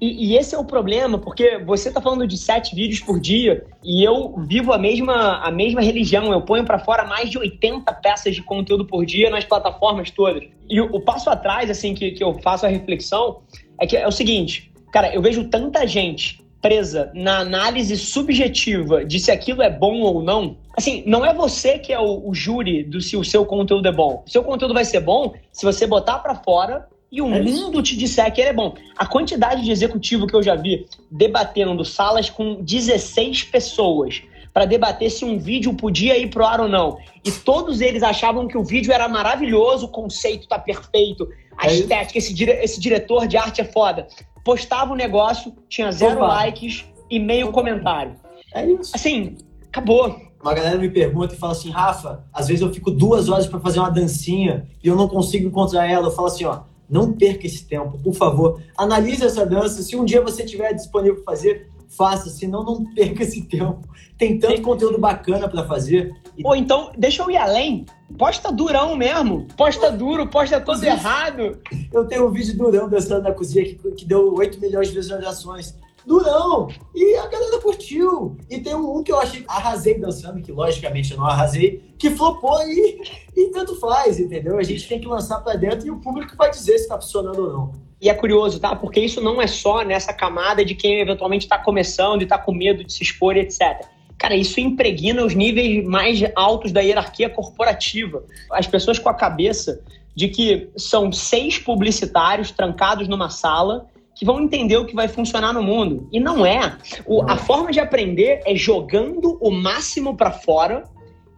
e, 0.00 0.28
e, 0.28 0.36
esse 0.36 0.54
é 0.54 0.58
o 0.58 0.64
problema, 0.64 1.18
porque 1.18 1.58
você 1.58 1.88
está 1.88 2.00
falando 2.00 2.26
de 2.26 2.38
sete 2.38 2.74
vídeos 2.74 3.00
por 3.00 3.20
dia 3.20 3.66
e 3.84 4.02
eu 4.02 4.34
vivo 4.46 4.72
a 4.72 4.78
mesma, 4.78 5.38
a 5.38 5.50
mesma 5.50 5.80
religião. 5.80 6.32
Eu 6.32 6.42
ponho 6.42 6.64
para 6.64 6.78
fora 6.78 7.04
mais 7.04 7.30
de 7.30 7.38
80 7.38 7.92
peças 7.94 8.34
de 8.34 8.42
conteúdo 8.42 8.86
por 8.86 9.04
dia 9.04 9.28
nas 9.28 9.44
plataformas 9.44 10.10
todas. 10.10 10.44
E 10.68 10.80
o, 10.80 10.86
o 10.86 11.00
passo 11.00 11.28
atrás, 11.28 11.70
assim, 11.70 11.94
que, 11.94 12.12
que 12.12 12.24
eu 12.24 12.34
faço 12.40 12.64
a 12.64 12.68
reflexão 12.68 13.40
é 13.80 13.86
que 13.86 13.96
é 13.96 14.06
o 14.06 14.12
seguinte: 14.12 14.72
Cara, 14.92 15.14
eu 15.14 15.20
vejo 15.20 15.44
tanta 15.48 15.86
gente 15.86 16.40
presa 16.60 17.10
na 17.14 17.38
análise 17.38 17.96
subjetiva 17.96 19.04
de 19.04 19.20
se 19.20 19.30
aquilo 19.30 19.62
é 19.62 19.70
bom 19.70 20.00
ou 20.00 20.22
não. 20.22 20.56
Assim, 20.76 21.02
não 21.06 21.24
é 21.24 21.32
você 21.32 21.78
que 21.78 21.92
é 21.92 22.00
o, 22.00 22.28
o 22.28 22.34
júri 22.34 22.82
do 22.82 23.00
se 23.00 23.16
o 23.16 23.24
seu 23.24 23.44
conteúdo 23.44 23.86
é 23.86 23.92
bom. 23.92 24.24
O 24.26 24.30
seu 24.30 24.42
conteúdo 24.42 24.74
vai 24.74 24.84
ser 24.84 25.00
bom 25.00 25.34
se 25.52 25.64
você 25.64 25.86
botar 25.86 26.18
para 26.18 26.34
fora 26.34 26.88
e 27.10 27.22
o 27.22 27.32
é 27.32 27.42
mundo 27.42 27.82
te 27.82 27.96
disser 27.96 28.32
que 28.32 28.40
ele 28.40 28.50
é 28.50 28.52
bom. 28.52 28.74
A 28.96 29.06
quantidade 29.06 29.64
de 29.64 29.70
executivo 29.70 30.26
que 30.26 30.34
eu 30.34 30.42
já 30.42 30.54
vi 30.54 30.86
debatendo 31.10 31.84
salas 31.84 32.28
com 32.28 32.62
16 32.62 33.44
pessoas 33.44 34.22
para 34.52 34.64
debater 34.64 35.10
se 35.10 35.24
um 35.24 35.38
vídeo 35.38 35.72
podia 35.74 36.18
ir 36.18 36.28
pro 36.28 36.44
ar 36.44 36.60
ou 36.60 36.68
não. 36.68 36.98
E 37.24 37.30
todos 37.30 37.80
eles 37.80 38.02
achavam 38.02 38.48
que 38.48 38.58
o 38.58 38.64
vídeo 38.64 38.92
era 38.92 39.08
maravilhoso, 39.08 39.86
o 39.86 39.88
conceito 39.88 40.48
tá 40.48 40.58
perfeito, 40.58 41.28
a 41.56 41.68
é 41.68 41.74
estética, 41.74 42.18
esse, 42.18 42.34
dire 42.34 42.52
esse 42.62 42.80
diretor 42.80 43.26
de 43.26 43.36
arte 43.36 43.60
é 43.60 43.64
foda 43.64 44.06
postava 44.48 44.92
o 44.92 44.94
um 44.94 44.96
negócio, 44.96 45.52
tinha 45.68 45.92
zero 45.92 46.16
Opa. 46.16 46.26
likes 46.26 46.86
e 47.10 47.20
meio 47.20 47.48
Opa. 47.48 47.54
comentário. 47.60 48.14
É 48.54 48.64
isso. 48.64 48.92
Assim, 48.94 49.36
acabou. 49.68 50.18
Uma 50.42 50.54
galera 50.54 50.78
me 50.78 50.88
pergunta 50.88 51.34
e 51.34 51.36
fala 51.36 51.52
assim, 51.52 51.68
Rafa, 51.68 52.24
às 52.32 52.48
vezes 52.48 52.62
eu 52.62 52.72
fico 52.72 52.90
duas 52.90 53.28
horas 53.28 53.46
para 53.46 53.60
fazer 53.60 53.78
uma 53.78 53.90
dancinha 53.90 54.66
e 54.82 54.88
eu 54.88 54.96
não 54.96 55.06
consigo 55.06 55.46
encontrar 55.46 55.86
ela. 55.86 56.06
Eu 56.06 56.12
falo 56.12 56.28
assim, 56.28 56.46
ó, 56.46 56.60
Não 56.88 57.12
perca 57.12 57.46
esse 57.46 57.64
tempo, 57.66 57.98
por 57.98 58.14
favor. 58.14 58.62
Analise 58.76 59.24
essa 59.24 59.44
dança. 59.44 59.82
Se 59.82 59.94
um 59.94 60.04
dia 60.04 60.22
você 60.22 60.44
tiver 60.44 60.72
disponível 60.72 61.16
para 61.22 61.34
fazer, 61.34 61.68
faça. 61.88 62.30
Senão, 62.30 62.64
não 62.64 62.84
perca 62.94 63.22
esse 63.22 63.42
tempo. 63.42 63.80
Tem 64.16 64.38
tanto 64.38 64.62
conteúdo 64.62 64.98
bacana 64.98 65.48
para 65.48 65.64
fazer. 65.64 66.14
Ou 66.42 66.56
então, 66.56 66.92
deixa 66.96 67.22
eu 67.22 67.30
ir 67.30 67.36
além. 67.36 67.84
Posta 68.16 68.50
durão 68.50 68.96
mesmo. 68.96 69.46
Posta 69.56 69.90
duro, 69.90 70.26
posta 70.26 70.60
todo 70.60 70.82
errado. 70.82 71.58
Eu 71.92 72.06
tenho 72.06 72.26
um 72.26 72.30
vídeo 72.30 72.56
durão 72.56 72.88
dançando 72.88 73.22
na 73.22 73.32
cozinha 73.32 73.64
que, 73.64 73.74
que 73.74 74.04
deu 74.04 74.34
8 74.34 74.60
milhões 74.60 74.88
de 74.88 74.94
visualizações. 74.94 75.74
Durão! 76.08 76.68
E 76.94 77.16
a 77.16 77.26
galera 77.26 77.60
curtiu. 77.60 78.34
E 78.48 78.58
tem 78.58 78.74
um, 78.74 79.02
que 79.02 79.12
eu 79.12 79.20
achei 79.20 79.44
arrasei 79.46 79.98
dançando, 79.98 80.40
que 80.40 80.50
logicamente 80.50 81.12
eu 81.12 81.18
não 81.18 81.26
arrasei, 81.26 81.82
que 81.98 82.10
flopou 82.10 82.58
e, 82.66 82.98
e 83.36 83.50
tanto 83.50 83.78
faz, 83.78 84.18
entendeu? 84.18 84.56
A 84.58 84.62
gente 84.62 84.88
tem 84.88 84.98
que 84.98 85.06
lançar 85.06 85.40
para 85.40 85.54
dentro 85.58 85.86
e 85.86 85.90
o 85.90 86.00
público 86.00 86.34
vai 86.34 86.50
dizer 86.50 86.78
se 86.78 86.88
tá 86.88 86.98
funcionando 86.98 87.42
ou 87.42 87.52
não. 87.52 87.72
E 88.00 88.08
é 88.08 88.14
curioso, 88.14 88.58
tá? 88.58 88.74
Porque 88.74 89.00
isso 89.00 89.20
não 89.20 89.42
é 89.42 89.46
só 89.46 89.84
nessa 89.84 90.14
camada 90.14 90.64
de 90.64 90.74
quem 90.74 90.98
eventualmente 91.00 91.44
está 91.44 91.58
começando 91.58 92.22
e 92.22 92.24
está 92.24 92.38
com 92.38 92.52
medo 92.52 92.82
de 92.82 92.92
se 92.92 93.02
expor, 93.02 93.36
etc. 93.36 93.84
Cara, 94.16 94.34
isso 94.34 94.58
impregna 94.60 95.22
os 95.24 95.34
níveis 95.34 95.84
mais 95.84 96.20
altos 96.34 96.72
da 96.72 96.80
hierarquia 96.80 97.28
corporativa. 97.28 98.24
As 98.50 98.66
pessoas 98.66 98.98
com 98.98 99.10
a 99.10 99.14
cabeça 99.14 99.82
de 100.14 100.28
que 100.28 100.70
são 100.76 101.12
seis 101.12 101.58
publicitários 101.58 102.50
trancados 102.50 103.06
numa 103.08 103.28
sala 103.28 103.86
que 104.18 104.24
vão 104.24 104.40
entender 104.40 104.76
o 104.76 104.84
que 104.84 104.96
vai 104.96 105.06
funcionar 105.06 105.52
no 105.52 105.62
mundo. 105.62 106.08
E 106.10 106.18
não 106.18 106.44
é. 106.44 106.76
O, 107.06 107.22
a 107.22 107.36
forma 107.36 107.70
de 107.70 107.78
aprender 107.78 108.42
é 108.44 108.52
jogando 108.56 109.38
o 109.40 109.48
máximo 109.48 110.16
para 110.16 110.32
fora 110.32 110.82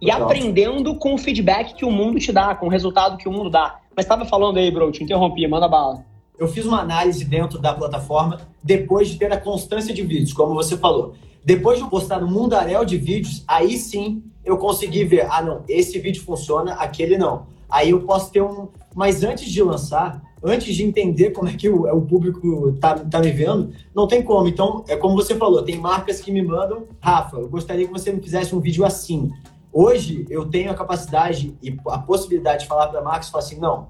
e 0.01 0.11
aprendendo 0.11 0.95
com 0.95 1.13
o 1.13 1.19
feedback 1.19 1.75
que 1.75 1.85
o 1.85 1.91
mundo 1.91 2.19
te 2.19 2.33
dá, 2.33 2.55
com 2.55 2.67
o 2.67 2.69
resultado 2.71 3.19
que 3.19 3.29
o 3.29 3.33
mundo 3.33 3.51
dá. 3.51 3.81
Mas 3.95 4.07
estava 4.07 4.25
falando 4.25 4.57
aí, 4.57 4.71
bro, 4.71 4.91
te 4.91 5.05
interrompi, 5.05 5.47
manda 5.47 5.69
bala. 5.69 6.03
Eu 6.39 6.49
fiz 6.49 6.65
uma 6.65 6.81
análise 6.81 7.23
dentro 7.23 7.59
da 7.59 7.75
plataforma 7.75 8.41
depois 8.65 9.11
de 9.11 9.19
ter 9.19 9.31
a 9.31 9.37
constância 9.37 9.93
de 9.93 10.01
vídeos, 10.01 10.33
como 10.33 10.55
você 10.55 10.75
falou. 10.75 11.13
Depois 11.45 11.77
de 11.77 11.85
eu 11.85 11.91
postar 11.91 12.19
no 12.19 12.29
mundaréu 12.29 12.83
de 12.87 12.97
vídeos, 12.97 13.45
aí 13.47 13.77
sim 13.77 14.23
eu 14.43 14.57
consegui 14.57 15.05
ver, 15.05 15.27
ah 15.31 15.43
não, 15.43 15.65
esse 15.69 15.99
vídeo 15.99 16.23
funciona, 16.23 16.73
aquele 16.77 17.19
não. 17.19 17.47
Aí 17.69 17.91
eu 17.91 18.01
posso 18.01 18.33
ter 18.33 18.41
um. 18.41 18.69
Mas 18.95 19.23
antes 19.23 19.51
de 19.51 19.63
lançar, 19.63 20.23
antes 20.43 20.75
de 20.75 20.85
entender 20.85 21.31
como 21.31 21.49
é 21.49 21.55
que 21.55 21.69
o, 21.69 21.87
o 21.87 22.03
público 22.03 22.73
tá, 22.81 22.99
tá 22.99 23.21
me 23.21 23.31
vendo, 23.31 23.73
não 23.95 24.07
tem 24.07 24.23
como. 24.23 24.49
Então, 24.49 24.85
é 24.89 24.97
como 24.97 25.15
você 25.15 25.35
falou, 25.35 25.63
tem 25.63 25.79
marcas 25.79 26.21
que 26.21 26.33
me 26.33 26.43
mandam, 26.43 26.87
Rafa, 27.01 27.37
eu 27.37 27.49
gostaria 27.49 27.87
que 27.87 27.93
você 27.93 28.13
me 28.13 28.21
fizesse 28.21 28.55
um 28.55 28.61
vídeo 28.61 28.85
assim. 28.85 29.31
Hoje 29.73 30.27
eu 30.29 30.47
tenho 30.47 30.71
a 30.71 30.75
capacidade 30.75 31.57
e 31.63 31.77
a 31.87 31.99
possibilidade 31.99 32.63
de 32.63 32.69
falar 32.69 32.89
para 32.89 33.01
a 33.01 33.05
marca 33.05 33.27
e 33.27 33.31
falar 33.31 33.45
assim, 33.45 33.59
não, 33.59 33.89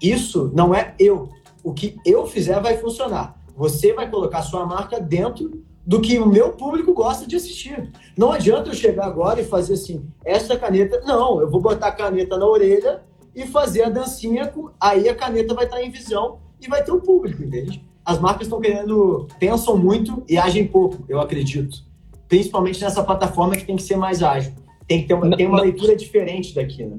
isso 0.00 0.50
não 0.54 0.74
é 0.74 0.94
eu. 0.98 1.28
O 1.62 1.72
que 1.72 1.96
eu 2.04 2.26
fizer 2.26 2.60
vai 2.60 2.76
funcionar. 2.76 3.40
Você 3.56 3.92
vai 3.92 4.10
colocar 4.10 4.42
sua 4.42 4.66
marca 4.66 5.00
dentro 5.00 5.62
do 5.86 6.00
que 6.00 6.18
o 6.18 6.26
meu 6.26 6.52
público 6.52 6.92
gosta 6.92 7.26
de 7.26 7.36
assistir. 7.36 7.90
Não 8.16 8.32
adianta 8.32 8.70
eu 8.70 8.74
chegar 8.74 9.06
agora 9.06 9.40
e 9.40 9.44
fazer 9.44 9.74
assim, 9.74 10.04
essa 10.24 10.56
caneta, 10.56 11.00
não, 11.04 11.40
eu 11.40 11.50
vou 11.50 11.60
botar 11.60 11.88
a 11.88 11.92
caneta 11.92 12.36
na 12.36 12.46
orelha 12.46 13.02
e 13.34 13.46
fazer 13.46 13.84
a 13.84 13.88
dancinha, 13.88 14.52
aí 14.80 15.08
a 15.08 15.14
caneta 15.14 15.54
vai 15.54 15.64
estar 15.64 15.82
em 15.82 15.90
visão 15.90 16.40
e 16.60 16.68
vai 16.68 16.82
ter 16.84 16.92
um 16.92 17.00
público, 17.00 17.42
entende? 17.42 17.84
As 18.04 18.18
marcas 18.18 18.46
estão 18.46 18.60
querendo, 18.60 19.28
pensam 19.38 19.76
muito 19.76 20.22
e 20.28 20.36
agem 20.36 20.66
pouco, 20.66 21.04
eu 21.08 21.20
acredito. 21.20 21.84
Principalmente 22.28 22.80
nessa 22.80 23.02
plataforma 23.02 23.56
que 23.56 23.64
tem 23.64 23.76
que 23.76 23.82
ser 23.82 23.96
mais 23.96 24.22
ágil. 24.22 24.52
Tem 24.86 25.02
que 25.02 25.08
ter 25.08 25.14
uma, 25.14 25.36
tem 25.36 25.46
uma 25.46 25.60
leitura 25.60 25.94
diferente 25.94 26.54
daqui, 26.54 26.84
né? 26.84 26.98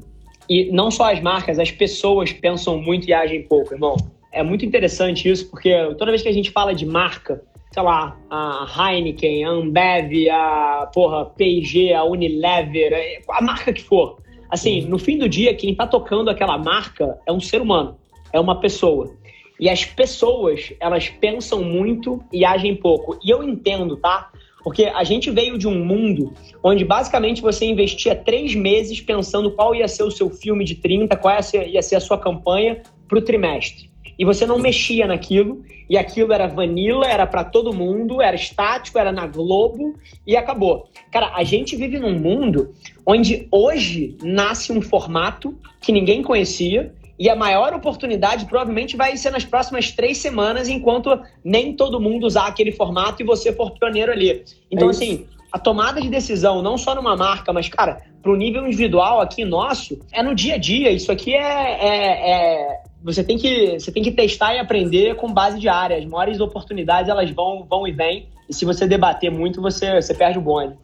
E 0.49 0.71
não 0.71 0.91
só 0.91 1.11
as 1.11 1.21
marcas, 1.21 1.59
as 1.59 1.71
pessoas 1.71 2.31
pensam 2.31 2.81
muito 2.81 3.07
e 3.07 3.13
agem 3.13 3.43
pouco, 3.43 3.73
irmão. 3.73 3.95
É 4.31 4.43
muito 4.43 4.65
interessante 4.65 5.29
isso, 5.29 5.49
porque 5.49 5.71
toda 5.97 6.11
vez 6.11 6.21
que 6.21 6.29
a 6.29 6.33
gente 6.33 6.51
fala 6.51 6.73
de 6.73 6.85
marca, 6.85 7.41
sei 7.71 7.83
lá, 7.83 8.17
a 8.29 8.67
Heineken, 8.77 9.45
a 9.45 9.49
Ambev, 9.49 10.29
a 10.29 10.89
porra, 10.93 11.25
P&G, 11.25 11.93
a 11.93 12.03
Unilever, 12.03 13.21
a 13.29 13.41
marca 13.41 13.71
que 13.71 13.81
for, 13.81 14.17
Assim, 14.53 14.81
no 14.81 15.00
fim 15.00 15.17
do 15.17 15.27
dia, 15.27 15.51
quem 15.55 15.72
está 15.72 15.88
tocando 15.88 16.29
aquela 16.29 16.60
marca 16.60 17.17
é 17.25 17.33
um 17.33 17.39
ser 17.39 17.60
humano, 17.60 17.98
é 18.31 18.39
uma 18.39 18.60
pessoa. 18.60 19.12
E 19.60 19.67
as 19.67 19.83
pessoas, 19.83 20.72
elas 20.79 21.10
pensam 21.10 21.63
muito 21.63 22.24
e 22.31 22.45
agem 22.45 22.75
pouco. 22.75 23.17
E 23.25 23.31
eu 23.31 23.41
entendo, 23.41 23.98
tá? 23.98 24.29
Porque 24.63 24.83
a 24.83 25.03
gente 25.03 25.31
veio 25.31 25.57
de 25.57 25.67
um 25.67 25.83
mundo 25.83 26.33
onde 26.63 26.86
basicamente 26.86 27.41
você 27.41 27.65
investia 27.65 28.15
três 28.15 28.53
meses 28.53 29.01
pensando 29.01 29.50
qual 29.50 29.74
ia 29.74 29.88
ser 29.88 30.03
o 30.03 30.12
seu 30.12 30.29
filme 30.29 30.63
de 30.63 30.75
30, 30.75 31.17
qual 31.17 31.33
ia 31.33 31.41
ser, 31.41 31.67
ia 31.69 31.81
ser 31.81 31.95
a 31.95 32.00
sua 32.00 32.19
campanha 32.19 32.83
para 33.07 33.17
o 33.17 33.22
trimestre 33.24 33.91
e 34.17 34.25
você 34.25 34.45
não 34.45 34.60
mexia 34.60 35.07
naquilo, 35.07 35.63
e 35.89 35.97
aquilo 35.97 36.33
era 36.33 36.47
vanilla, 36.47 37.05
era 37.05 37.27
para 37.27 37.43
todo 37.43 37.73
mundo, 37.73 38.21
era 38.21 38.35
estático, 38.35 38.97
era 38.97 39.11
na 39.11 39.27
Globo 39.27 39.95
e 40.25 40.35
acabou. 40.35 40.87
Cara, 41.11 41.31
a 41.35 41.43
gente 41.43 41.75
vive 41.75 41.99
num 41.99 42.17
mundo 42.17 42.73
onde 43.05 43.47
hoje 43.51 44.17
nasce 44.21 44.71
um 44.71 44.81
formato 44.81 45.57
que 45.81 45.91
ninguém 45.91 46.23
conhecia 46.23 46.93
e 47.17 47.29
a 47.29 47.35
maior 47.35 47.73
oportunidade 47.73 48.45
provavelmente 48.45 48.97
vai 48.97 49.15
ser 49.17 49.31
nas 49.31 49.45
próximas 49.45 49.91
três 49.91 50.17
semanas, 50.17 50.67
enquanto 50.67 51.21
nem 51.43 51.73
todo 51.73 51.99
mundo 51.99 52.25
usar 52.25 52.47
aquele 52.47 52.71
formato 52.71 53.21
e 53.21 53.25
você 53.25 53.53
for 53.53 53.71
pioneiro 53.71 54.11
ali. 54.11 54.43
Então, 54.71 54.87
é 54.87 54.91
assim, 54.91 55.25
a 55.53 55.60
tomada 55.60 56.01
de 56.01 56.10
decisão, 56.10 56.63
não 56.63 56.79
só 56.79 56.95
numa 56.95 57.15
marca, 57.15 57.53
mas, 57.53 57.69
cara, 57.69 58.01
para 58.24 58.31
o 58.31 58.36
nível 58.36 58.65
individual 58.65 59.22
aqui 59.22 59.45
nosso, 59.45 60.00
é 60.12 60.24
no 60.24 60.33
dia 60.33 60.55
a 60.55 60.57
dia. 60.57 60.89
Isso 60.89 61.12
aqui 61.12 61.31
é, 61.31 61.38
é, 61.39 62.31
é 62.31 62.81
você 63.03 63.24
tem 63.24 63.38
que 63.38 63.79
você 63.79 63.91
tem 63.91 64.01
que 64.01 64.12
testar 64.12 64.55
e 64.55 64.60
aprender 64.60 65.15
com 65.15 65.31
base 65.31 65.60
diária. 65.60 65.95
As 65.95 66.05
maiores 66.05 66.39
oportunidades 66.39 67.07
elas 67.07 67.29
vão 67.29 67.67
vão 67.69 67.88
e 67.88 67.91
vêm. 67.91 68.29
E 68.50 68.53
se 68.53 68.65
você 68.65 68.88
debater 68.88 69.31
muito, 69.31 69.62
você 69.62 70.01
você 70.01 70.15
perde 70.15 70.39
o 70.39 70.41
bonde. 70.41 70.75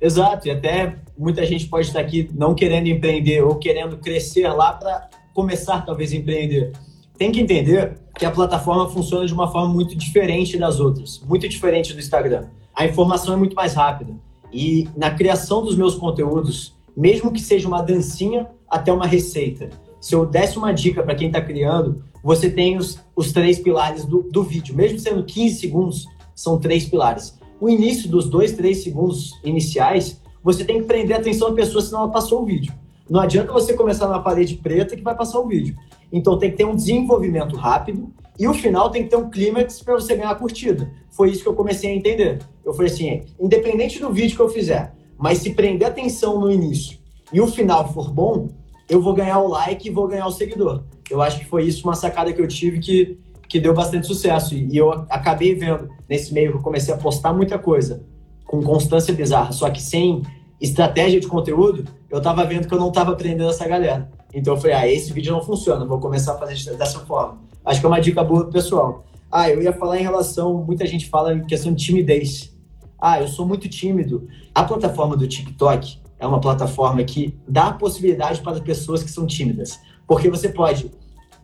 Exato. 0.00 0.48
E 0.48 0.50
até 0.50 0.96
muita 1.16 1.46
gente 1.46 1.68
pode 1.68 1.86
estar 1.86 2.00
aqui 2.00 2.28
não 2.34 2.56
querendo 2.56 2.88
empreender 2.88 3.40
ou 3.42 3.54
querendo 3.54 3.98
crescer 3.98 4.48
lá 4.48 4.72
para 4.72 5.10
começar 5.32 5.86
talvez 5.86 6.12
a 6.12 6.16
empreender. 6.16 6.72
Tem 7.16 7.30
que 7.30 7.40
entender 7.40 7.98
que 8.18 8.26
a 8.26 8.32
plataforma 8.32 8.88
funciona 8.88 9.24
de 9.24 9.32
uma 9.32 9.46
forma 9.46 9.72
muito 9.72 9.96
diferente 9.96 10.58
das 10.58 10.80
outras, 10.80 11.20
muito 11.24 11.48
diferente 11.48 11.92
do 11.92 12.00
Instagram. 12.00 12.48
A 12.74 12.86
informação 12.86 13.34
é 13.34 13.36
muito 13.36 13.54
mais 13.54 13.74
rápida. 13.74 14.14
E 14.52 14.88
na 14.96 15.10
criação 15.10 15.62
dos 15.62 15.76
meus 15.76 15.94
conteúdos, 15.94 16.74
mesmo 16.96 17.32
que 17.32 17.40
seja 17.40 17.68
uma 17.68 17.82
dancinha 17.82 18.48
até 18.68 18.92
uma 18.92 19.06
receita, 19.06 19.70
se 20.00 20.14
eu 20.14 20.26
desse 20.26 20.58
uma 20.58 20.72
dica 20.72 21.02
para 21.02 21.14
quem 21.14 21.28
está 21.28 21.40
criando, 21.40 22.04
você 22.22 22.50
tem 22.50 22.76
os, 22.76 22.98
os 23.14 23.32
três 23.32 23.58
pilares 23.58 24.04
do, 24.04 24.22
do 24.22 24.42
vídeo. 24.42 24.74
Mesmo 24.74 24.98
sendo 24.98 25.24
15 25.24 25.56
segundos, 25.56 26.06
são 26.34 26.58
três 26.58 26.84
pilares. 26.84 27.38
O 27.60 27.68
início 27.68 28.08
dos 28.08 28.28
dois, 28.28 28.52
três 28.52 28.82
segundos 28.82 29.38
iniciais, 29.44 30.20
você 30.42 30.64
tem 30.64 30.80
que 30.80 30.86
prender 30.86 31.16
a 31.16 31.20
atenção 31.20 31.50
da 31.50 31.54
pessoa, 31.54 31.80
senão 31.80 32.00
ela 32.00 32.10
passou 32.10 32.42
o 32.42 32.44
vídeo. 32.44 32.72
Não 33.08 33.20
adianta 33.20 33.52
você 33.52 33.74
começar 33.74 34.06
numa 34.06 34.22
parede 34.22 34.56
preta 34.56 34.96
que 34.96 35.02
vai 35.02 35.14
passar 35.14 35.38
o 35.38 35.46
vídeo. 35.46 35.76
Então 36.12 36.38
tem 36.38 36.50
que 36.50 36.56
ter 36.58 36.64
um 36.64 36.76
desenvolvimento 36.76 37.56
rápido 37.56 38.12
e 38.38 38.46
o 38.46 38.54
final 38.54 38.90
tem 38.90 39.04
que 39.04 39.10
ter 39.10 39.16
um 39.16 39.30
clímax 39.30 39.82
para 39.82 39.94
você 39.94 40.14
ganhar 40.14 40.30
a 40.30 40.34
curtida. 40.34 40.90
Foi 41.10 41.30
isso 41.30 41.42
que 41.42 41.48
eu 41.48 41.54
comecei 41.54 41.90
a 41.90 41.94
entender. 41.94 42.40
Eu 42.64 42.74
falei 42.74 42.92
assim, 42.92 43.22
independente 43.40 43.98
do 43.98 44.12
vídeo 44.12 44.36
que 44.36 44.42
eu 44.42 44.48
fizer, 44.48 44.94
mas 45.18 45.38
se 45.38 45.54
prender 45.54 45.88
atenção 45.88 46.38
no 46.38 46.50
início 46.50 46.98
e 47.32 47.40
o 47.40 47.46
final 47.46 47.92
for 47.92 48.10
bom, 48.10 48.48
eu 48.88 49.00
vou 49.00 49.14
ganhar 49.14 49.38
o 49.38 49.48
like 49.48 49.88
e 49.88 49.90
vou 49.90 50.06
ganhar 50.06 50.26
o 50.26 50.30
seguidor. 50.30 50.84
Eu 51.10 51.22
acho 51.22 51.38
que 51.38 51.46
foi 51.46 51.64
isso 51.64 51.84
uma 51.84 51.94
sacada 51.94 52.32
que 52.32 52.40
eu 52.40 52.46
tive 52.46 52.78
que, 52.78 53.18
que 53.48 53.58
deu 53.58 53.72
bastante 53.72 54.06
sucesso. 54.06 54.54
E 54.54 54.76
eu 54.76 54.90
acabei 55.08 55.54
vendo 55.54 55.88
nesse 56.08 56.34
meio 56.34 56.52
que 56.52 56.58
eu 56.58 56.62
comecei 56.62 56.92
a 56.92 56.96
postar 56.96 57.32
muita 57.32 57.58
coisa 57.58 58.04
com 58.44 58.62
constância 58.62 59.14
bizarra, 59.14 59.50
só 59.52 59.70
que 59.70 59.80
sem 59.80 60.20
estratégia 60.60 61.18
de 61.18 61.26
conteúdo, 61.26 61.84
eu 62.10 62.20
tava 62.20 62.44
vendo 62.44 62.68
que 62.68 62.74
eu 62.74 62.78
não 62.78 62.92
tava 62.92 63.12
aprendendo 63.12 63.48
essa 63.48 63.66
galera. 63.66 64.10
Então 64.32 64.54
eu 64.54 64.60
falei, 64.60 64.76
ah, 64.76 64.88
esse 64.88 65.12
vídeo 65.12 65.32
não 65.32 65.42
funciona, 65.42 65.84
vou 65.84 65.98
começar 65.98 66.34
a 66.34 66.38
fazer 66.38 66.76
dessa 66.76 67.00
forma. 67.00 67.38
Acho 67.64 67.80
que 67.80 67.86
é 67.86 67.88
uma 67.88 68.00
dica 68.00 68.24
boa 68.24 68.50
pessoal. 68.50 69.04
Ah, 69.30 69.48
eu 69.48 69.62
ia 69.62 69.72
falar 69.72 69.98
em 69.98 70.02
relação, 70.02 70.64
muita 70.64 70.86
gente 70.86 71.08
fala 71.08 71.34
em 71.34 71.44
questão 71.44 71.72
de 71.72 71.84
timidez. 71.84 72.52
Ah, 73.00 73.20
eu 73.20 73.28
sou 73.28 73.46
muito 73.46 73.68
tímido. 73.68 74.28
A 74.54 74.64
plataforma 74.64 75.16
do 75.16 75.26
TikTok, 75.26 76.02
é 76.22 76.26
uma 76.26 76.40
plataforma 76.40 77.02
que 77.02 77.36
dá 77.48 77.72
possibilidade 77.72 78.40
para 78.42 78.60
pessoas 78.60 79.02
que 79.02 79.10
são 79.10 79.26
tímidas. 79.26 79.80
Porque 80.06 80.30
você 80.30 80.48
pode 80.48 80.88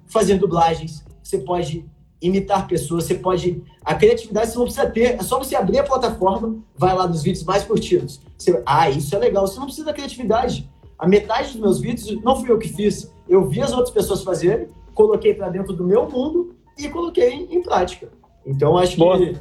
fazer 0.07 0.38
dublagens, 0.38 1.04
você 1.21 1.38
pode 1.38 1.85
imitar 2.23 2.68
pessoas, 2.68 3.02
você 3.02 3.16
pode. 3.16 3.61
A 3.85 3.97
criatividade 3.97 4.52
você 4.52 4.57
não 4.57 4.64
precisa 4.66 4.88
ter, 4.88 5.16
é 5.16 5.23
só 5.25 5.37
você 5.37 5.57
abrir 5.57 5.80
a 5.80 5.83
plataforma, 5.83 6.59
vai 6.76 6.95
lá 6.95 7.09
nos 7.09 7.25
vídeos 7.25 7.45
mais 7.45 7.64
curtidos. 7.64 8.21
Você... 8.38 8.62
Ah, 8.64 8.88
isso 8.88 9.14
é 9.16 9.18
legal, 9.18 9.49
você 9.49 9.59
não 9.59 9.66
precisa 9.66 9.87
da 9.87 9.92
criatividade. 9.92 10.71
A 10.99 11.07
metade 11.07 11.52
dos 11.52 11.61
meus 11.61 11.81
vídeos 11.81 12.23
não 12.23 12.37
fui 12.37 12.50
eu 12.50 12.59
que 12.59 12.69
fiz. 12.69 13.12
Eu 13.28 13.49
vi 13.49 13.61
as 13.61 13.73
outras 13.73 13.90
pessoas 13.90 14.23
fazerem, 14.25 14.69
coloquei 14.95 15.33
para 15.33 15.49
dentro 15.49 15.73
do 15.73 15.85
meu 15.85 16.09
mundo 16.09 16.57
e 16.76 16.88
coloquei 16.88 17.47
em 17.50 17.62
prática. 17.62 18.09
Então, 18.45 18.76
acho 18.76 18.97
Boa. 18.97 19.19
que 19.19 19.37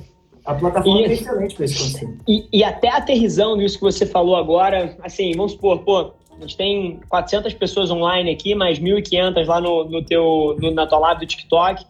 a 0.45 0.53
plataforma 0.53 1.01
e, 1.01 1.05
é 1.05 1.13
excelente 1.13 1.55
para 1.55 1.65
esse 1.65 1.77
conceito. 1.77 2.17
E, 2.27 2.47
e 2.53 2.63
até 2.63 2.89
aterrizando 2.89 3.61
isso 3.61 3.77
que 3.77 3.83
você 3.83 4.05
falou 4.05 4.35
agora, 4.35 4.95
assim, 5.03 5.31
vamos 5.35 5.53
supor, 5.53 5.79
pô, 5.79 6.13
A 6.37 6.41
gente 6.41 6.55
tem 6.55 6.99
400 7.09 7.53
pessoas 7.55 7.91
online 7.91 8.31
aqui, 8.31 8.55
mais 8.55 8.79
1.500 8.79 9.45
lá 9.45 9.59
no, 9.59 9.83
no 9.85 10.03
teu, 10.03 10.55
no, 10.61 10.71
na 10.71 10.85
tua 10.85 10.99
live 10.99 11.21
do 11.21 11.25
TikTok. 11.25 11.85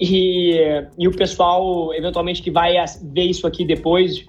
E, 0.00 0.56
e 0.96 1.08
o 1.08 1.10
pessoal, 1.12 1.92
eventualmente, 1.92 2.40
que 2.40 2.50
vai 2.50 2.74
ver 3.02 3.24
isso 3.24 3.46
aqui 3.46 3.64
depois. 3.64 4.24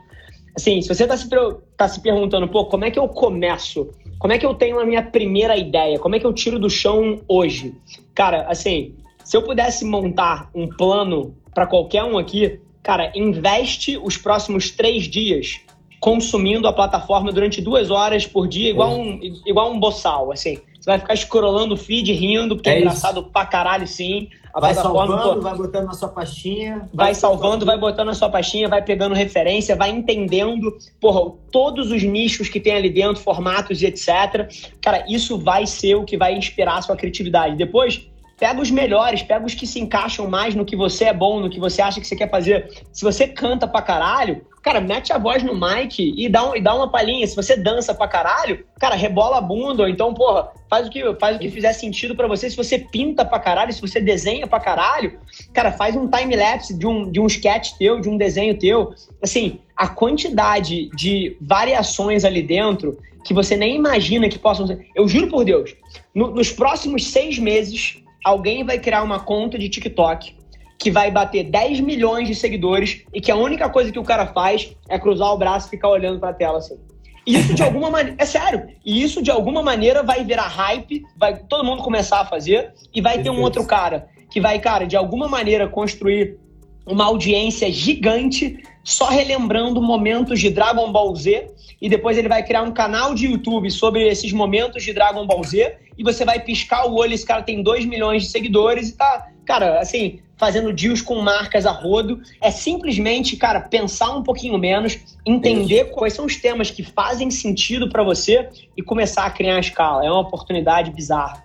Assim, 0.58 0.82
se 0.82 0.94
você 0.94 1.04
está 1.04 1.16
se, 1.16 1.30
tá 1.78 1.88
se 1.88 2.02
perguntando, 2.02 2.48
pô, 2.48 2.66
como 2.66 2.84
é 2.84 2.92
que 2.92 3.00
eu 3.00 3.08
começo? 3.08 3.90
Como 4.20 4.34
é 4.34 4.38
que 4.38 4.46
eu 4.46 4.54
tenho 4.54 4.80
a 4.80 4.86
minha 4.86 5.02
primeira 5.02 5.56
ideia? 5.56 5.98
Como 5.98 6.14
é 6.14 6.20
que 6.20 6.26
eu 6.26 6.34
tiro 6.34 6.60
do 6.60 6.70
chão 6.70 7.22
hoje? 7.28 7.74
Cara, 8.14 8.46
assim, 8.50 8.94
se 9.24 9.38
eu 9.38 9.42
pudesse 9.44 9.86
montar 9.86 10.50
um 10.54 10.68
plano 10.68 11.34
para 11.54 11.66
qualquer 11.66 12.04
um 12.04 12.18
aqui, 12.18 12.60
cara, 12.84 13.12
investe 13.16 13.98
os 13.98 14.18
próximos 14.18 14.72
três 14.72 15.06
dias 15.06 15.62
consumindo 16.02 16.68
a 16.68 16.74
plataforma 16.74 17.32
durante 17.32 17.62
duas 17.62 17.90
horas 17.90 18.26
por 18.26 18.48
dia, 18.48 18.70
igual 18.70 18.98
um, 18.98 19.20
igual 19.46 19.72
um 19.72 19.80
boçal, 19.80 20.32
assim. 20.32 20.58
Você 20.80 20.90
vai 20.90 21.00
ficar 21.00 21.14
escrolando 21.14 21.74
o 21.74 21.78
feed, 21.78 22.12
rindo, 22.14 22.56
porque 22.56 22.70
é, 22.70 22.76
é 22.76 22.80
engraçado 22.80 23.24
pra 23.24 23.46
caralho, 23.46 23.88
sim. 23.88 24.30
A 24.54 24.60
vai 24.60 24.74
salvando, 24.74 25.42
vai 25.42 25.56
botando 25.56 25.86
na 25.86 25.94
sua 25.94 26.10
pastinha. 26.10 26.80
Vai, 26.94 27.08
vai 27.08 27.16
salvando, 27.16 27.66
vai 27.66 27.78
botando 27.78 28.08
na 28.08 28.14
sua 28.14 28.30
pastinha, 28.30 28.68
vai 28.68 28.82
pegando 28.82 29.14
referência, 29.14 29.76
vai 29.76 29.90
entendendo, 29.90 30.76
porra, 31.00 31.36
todos 31.52 31.92
os 31.92 32.04
nichos 32.04 32.50
que 32.50 32.60
tem 32.60 32.74
ali 32.74 32.90
dentro, 32.90 33.22
formatos 33.22 33.82
e 33.82 33.86
etc. 33.86 34.50
Cara, 34.82 35.06
isso 35.08 35.38
vai 35.38 35.66
ser 35.66 35.96
o 35.96 36.04
que 36.04 36.18
vai 36.18 36.36
inspirar 36.36 36.78
a 36.78 36.82
sua 36.82 36.96
criatividade. 36.96 37.56
Depois, 37.56 38.10
Pega 38.40 38.62
os 38.62 38.72
melhores, 38.72 39.22
pega 39.22 39.46
os 39.46 39.54
que 39.54 39.68
se 39.68 39.82
encaixam 39.82 40.26
mais 40.30 40.56
no 40.56 40.64
que 40.64 40.76
você 40.76 41.06
é 41.06 41.14
bom, 41.14 41.42
no 41.42 41.50
que 41.50 41.60
você 41.60 41.82
acha 41.82 42.00
que 42.00 42.08
você 42.08 42.16
quer 42.16 42.30
fazer. 42.30 42.70
Se 42.94 43.04
você 43.04 43.28
canta 43.28 43.68
pra 43.68 43.82
caralho, 43.82 44.46
cara, 44.62 44.82
mete 44.82 45.14
a 45.14 45.18
voz 45.18 45.44
no 45.44 45.54
mic 45.54 46.00
e 46.00 46.30
dá, 46.30 46.50
um, 46.50 46.56
e 46.56 46.62
dá 46.62 46.74
uma 46.76 46.90
palhinha. 46.90 47.26
Se 47.26 47.36
você 47.36 47.56
dança 47.56 47.94
pra 47.94 48.08
caralho, 48.08 48.66
cara, 48.80 48.96
rebola 48.96 49.38
a 49.38 49.42
bunda, 49.42 49.84
ou 49.84 49.90
então, 49.90 50.14
porra, 50.14 50.52
faz 50.70 50.88
o 50.88 50.90
que, 50.90 51.14
faz 51.16 51.36
o 51.36 51.40
que 51.40 51.50
fizer 51.50 51.74
sentido 51.74 52.16
para 52.16 52.28
você. 52.28 52.50
Se 52.50 52.58
você 52.58 52.80
pinta 52.80 53.24
pra 53.26 53.40
caralho, 53.40 53.74
se 53.74 53.82
você 53.82 54.00
desenha 54.00 54.48
pra 54.48 54.60
caralho, 54.60 55.20
cara, 55.54 55.72
faz 55.72 55.96
um 55.96 56.08
time-lapse 56.10 56.78
de 56.78 56.86
um, 56.86 57.10
de 57.10 57.20
um 57.20 57.28
sketch 57.28 57.74
teu, 57.78 58.00
de 58.00 58.10
um 58.10 58.18
desenho 58.18 58.58
teu. 58.58 58.94
Assim, 59.22 59.60
a 59.76 59.88
quantidade 59.88 60.90
de 60.96 61.38
variações 61.42 62.26
ali 62.26 62.42
dentro 62.42 62.98
que 63.24 63.34
você 63.34 63.56
nem 63.56 63.76
imagina 63.76 64.30
que 64.30 64.40
possam 64.40 64.66
ser. 64.66 64.88
Eu 64.96 65.08
juro 65.08 65.28
por 65.28 65.44
Deus, 65.46 65.76
no, 66.16 66.32
nos 66.32 66.52
próximos 66.52 67.08
seis 67.08 67.38
meses, 67.38 68.02
alguém 68.24 68.64
vai 68.64 68.80
criar 68.80 69.04
uma 69.04 69.20
conta 69.20 69.58
de 69.58 69.70
TikTok 69.70 70.39
que 70.80 70.90
vai 70.90 71.12
bater 71.12 71.44
10 71.44 71.82
milhões 71.82 72.28
de 72.28 72.34
seguidores 72.34 73.04
e 73.14 73.20
que 73.20 73.30
a 73.30 73.36
única 73.36 73.70
coisa 73.70 73.92
que 73.92 74.00
o 74.00 74.04
cara 74.04 74.26
faz 74.28 74.74
é 74.88 74.98
cruzar 74.98 75.34
o 75.34 75.38
braço 75.38 75.68
e 75.68 75.72
ficar 75.72 75.90
olhando 75.90 76.20
para 76.20 76.30
a 76.30 76.34
tela 76.34 76.58
assim. 76.60 76.80
Isso 77.28 77.54
de 77.54 77.62
alguma 77.62 77.92
maneira, 77.92 78.16
é 78.18 78.26
sério, 78.26 78.68
e 78.84 79.04
isso 79.04 79.22
de 79.22 79.30
alguma 79.30 79.62
maneira 79.62 80.02
vai 80.02 80.24
virar 80.24 80.48
hype, 80.48 81.04
vai 81.18 81.38
todo 81.38 81.66
mundo 81.66 81.84
começar 81.84 82.22
a 82.22 82.26
fazer 82.26 82.74
e 82.96 83.02
vai 83.02 83.22
ter 83.22 83.30
um 83.30 83.42
outro 83.42 83.66
cara 83.66 84.08
que 84.32 84.40
vai, 84.40 84.58
cara, 84.60 84.86
de 84.86 84.96
alguma 84.96 85.28
maneira 85.28 85.68
construir 85.68 86.38
uma 86.86 87.06
audiência 87.06 87.72
gigante 87.72 88.58
só 88.84 89.10
relembrando 89.10 89.82
momentos 89.82 90.40
de 90.40 90.50
Dragon 90.50 90.92
Ball 90.92 91.16
Z 91.16 91.52
e 91.82 91.90
depois 91.90 92.18
ele 92.18 92.28
vai 92.28 92.44
criar 92.44 92.64
um 92.64 92.72
canal 92.72 93.14
de 93.14 93.28
YouTube 93.28 93.70
sobre 93.70 94.08
esses 94.08 94.32
momentos 94.32 94.84
de 94.84 94.94
Dragon 94.94 95.28
Ball 95.28 95.44
Z 95.44 95.78
e 95.98 96.04
você 96.04 96.26
vai 96.26 96.40
piscar 96.40 96.88
o 96.88 96.96
olho, 96.96 97.14
esse 97.14 97.26
cara 97.26 97.44
tem 97.44 97.62
2 97.62 97.86
milhões 97.86 98.24
de 98.24 98.30
seguidores 98.30 98.90
e 98.90 98.98
tá, 98.98 99.28
cara, 99.50 99.80
assim, 99.80 100.20
fazendo 100.38 100.72
deals 100.72 101.02
com 101.02 101.16
marcas 101.16 101.66
a 101.66 101.72
rodo. 101.72 102.22
É 102.40 102.52
simplesmente, 102.52 103.36
cara, 103.36 103.60
pensar 103.60 104.16
um 104.16 104.22
pouquinho 104.22 104.60
menos, 104.60 105.00
entender 105.26 105.86
Isso. 105.86 105.92
quais 105.94 106.14
são 106.14 106.26
os 106.26 106.36
temas 106.36 106.70
que 106.70 106.84
fazem 106.84 107.32
sentido 107.32 107.90
para 107.90 108.04
você 108.04 108.48
e 108.78 108.84
começar 108.84 109.26
a 109.26 109.32
criar 109.32 109.56
a 109.56 109.60
escala. 109.60 110.06
É 110.06 110.12
uma 110.12 110.20
oportunidade 110.20 110.92
bizarra. 110.92 111.44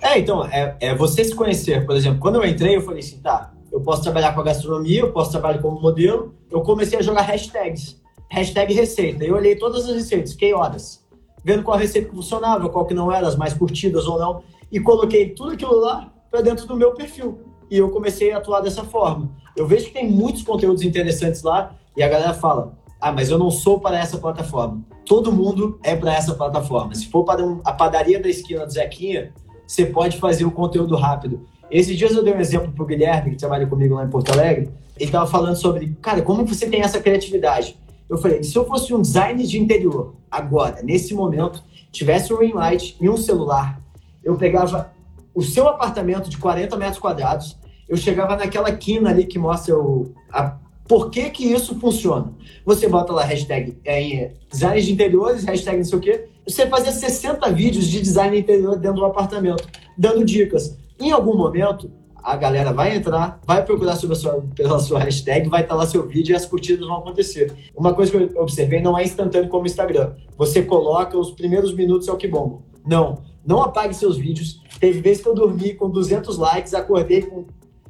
É, 0.00 0.18
então, 0.18 0.46
é, 0.46 0.74
é 0.80 0.94
você 0.94 1.22
se 1.22 1.34
conhecer. 1.34 1.84
Por 1.84 1.94
exemplo, 1.94 2.20
quando 2.20 2.36
eu 2.36 2.46
entrei, 2.46 2.74
eu 2.74 2.80
falei 2.80 3.00
assim, 3.00 3.20
tá, 3.20 3.52
eu 3.70 3.82
posso 3.82 4.02
trabalhar 4.02 4.34
com 4.34 4.40
a 4.40 4.44
gastronomia, 4.44 5.00
eu 5.00 5.12
posso 5.12 5.30
trabalhar 5.30 5.60
como 5.60 5.78
modelo. 5.78 6.34
Eu 6.50 6.62
comecei 6.62 6.98
a 6.98 7.02
jogar 7.02 7.22
hashtags. 7.22 8.00
Hashtag 8.30 8.72
receita. 8.72 9.24
Eu 9.24 9.34
olhei 9.34 9.56
todas 9.56 9.86
as 9.86 9.94
receitas, 9.94 10.32
fiquei 10.32 10.54
horas. 10.54 11.04
Vendo 11.44 11.62
qual 11.62 11.76
receita 11.76 12.08
que 12.08 12.16
funcionava, 12.16 12.70
qual 12.70 12.86
que 12.86 12.94
não 12.94 13.12
era, 13.12 13.28
as 13.28 13.36
mais 13.36 13.52
curtidas 13.52 14.06
ou 14.06 14.18
não. 14.18 14.42
E 14.72 14.80
coloquei 14.80 15.28
tudo 15.28 15.52
aquilo 15.52 15.78
lá 15.78 16.10
para 16.32 16.40
dentro 16.40 16.66
do 16.66 16.74
meu 16.74 16.92
perfil. 16.94 17.40
E 17.70 17.76
eu 17.76 17.90
comecei 17.90 18.32
a 18.32 18.38
atuar 18.38 18.60
dessa 18.60 18.82
forma. 18.82 19.30
Eu 19.54 19.66
vejo 19.66 19.86
que 19.86 19.92
tem 19.92 20.10
muitos 20.10 20.42
conteúdos 20.42 20.82
interessantes 20.82 21.42
lá 21.42 21.76
e 21.94 22.02
a 22.02 22.08
galera 22.08 22.32
fala: 22.32 22.72
ah, 22.98 23.12
mas 23.12 23.28
eu 23.28 23.38
não 23.38 23.50
sou 23.50 23.78
para 23.78 23.98
essa 23.98 24.16
plataforma. 24.16 24.82
Todo 25.04 25.30
mundo 25.30 25.78
é 25.84 25.94
para 25.94 26.14
essa 26.14 26.34
plataforma. 26.34 26.94
Se 26.94 27.08
for 27.08 27.24
para 27.24 27.42
a 27.64 27.72
padaria 27.72 28.20
da 28.20 28.28
esquina 28.28 28.64
do 28.64 28.72
Zequinha, 28.72 29.32
você 29.66 29.84
pode 29.84 30.16
fazer 30.18 30.46
o 30.46 30.50
conteúdo 30.50 30.96
rápido. 30.96 31.46
Esses 31.70 31.96
dias 31.96 32.12
eu 32.12 32.22
dei 32.22 32.34
um 32.34 32.40
exemplo 32.40 32.72
pro 32.72 32.86
Guilherme, 32.86 33.30
que 33.30 33.36
trabalha 33.36 33.66
comigo 33.66 33.94
lá 33.94 34.04
em 34.04 34.10
Porto 34.10 34.32
Alegre. 34.32 34.70
Ele 34.98 35.10
tava 35.10 35.26
falando 35.26 35.56
sobre, 35.56 35.96
cara, 36.00 36.22
como 36.22 36.44
você 36.44 36.68
tem 36.68 36.82
essa 36.82 37.00
criatividade? 37.00 37.78
Eu 38.08 38.18
falei, 38.18 38.42
se 38.42 38.54
eu 38.56 38.66
fosse 38.66 38.92
um 38.92 39.00
designer 39.00 39.46
de 39.46 39.58
interior, 39.58 40.14
agora, 40.30 40.82
nesse 40.82 41.14
momento, 41.14 41.62
tivesse 41.90 42.32
um 42.32 42.36
ring 42.36 42.52
light 42.52 42.96
e 43.00 43.08
um 43.08 43.16
celular, 43.16 43.80
eu 44.22 44.36
pegava 44.36 44.92
o 45.34 45.42
seu 45.42 45.68
apartamento 45.68 46.28
de 46.28 46.36
40 46.36 46.76
metros 46.76 46.98
quadrados, 46.98 47.58
eu 47.88 47.96
chegava 47.96 48.36
naquela 48.36 48.72
quina 48.72 49.10
ali 49.10 49.26
que 49.26 49.38
mostra 49.38 49.76
o, 49.76 50.14
a, 50.30 50.56
por 50.86 51.10
que 51.10 51.30
que 51.30 51.44
isso 51.44 51.78
funciona. 51.78 52.32
Você 52.64 52.88
bota 52.88 53.12
lá 53.12 53.24
hashtag 53.24 53.78
é, 53.84 54.32
design 54.50 54.80
de 54.80 54.92
interiores, 54.92 55.44
hashtag 55.44 55.78
não 55.78 55.84
sei 55.84 55.98
o 55.98 56.00
quê, 56.00 56.28
você 56.46 56.66
fazia 56.66 56.92
60 56.92 57.50
vídeos 57.52 57.86
de 57.86 58.00
design 58.00 58.38
interior 58.38 58.76
dentro 58.76 58.98
do 58.98 59.04
apartamento, 59.04 59.66
dando 59.96 60.24
dicas. 60.24 60.76
Em 60.98 61.10
algum 61.10 61.36
momento, 61.36 61.90
a 62.22 62.36
galera 62.36 62.72
vai 62.72 62.96
entrar, 62.96 63.40
vai 63.44 63.64
procurar 63.64 63.96
sobre 63.96 64.16
sua, 64.16 64.42
pela 64.54 64.78
sua 64.78 65.00
hashtag, 65.00 65.48
vai 65.48 65.62
estar 65.62 65.74
lá 65.74 65.86
seu 65.86 66.06
vídeo 66.06 66.32
e 66.32 66.36
as 66.36 66.46
curtidas 66.46 66.86
vão 66.86 66.98
acontecer. 66.98 67.52
Uma 67.76 67.94
coisa 67.94 68.12
que 68.12 68.16
eu 68.16 68.42
observei, 68.42 68.80
não 68.80 68.96
é 68.96 69.02
instantâneo 69.02 69.48
como 69.48 69.64
o 69.64 69.66
Instagram. 69.66 70.12
Você 70.36 70.62
coloca 70.62 71.18
os 71.18 71.32
primeiros 71.32 71.74
minutos 71.74 72.06
é 72.06 72.12
o 72.12 72.16
que 72.16 72.28
bomba. 72.28 72.58
Não, 72.86 73.22
não 73.44 73.62
apague 73.62 73.94
seus 73.94 74.16
vídeos. 74.16 74.62
Teve 74.78 75.00
vezes 75.00 75.22
que 75.22 75.28
eu 75.28 75.34
dormi 75.34 75.74
com 75.74 75.90
200 75.90 76.36
likes, 76.38 76.74
acordei 76.74 77.22
com 77.22 77.44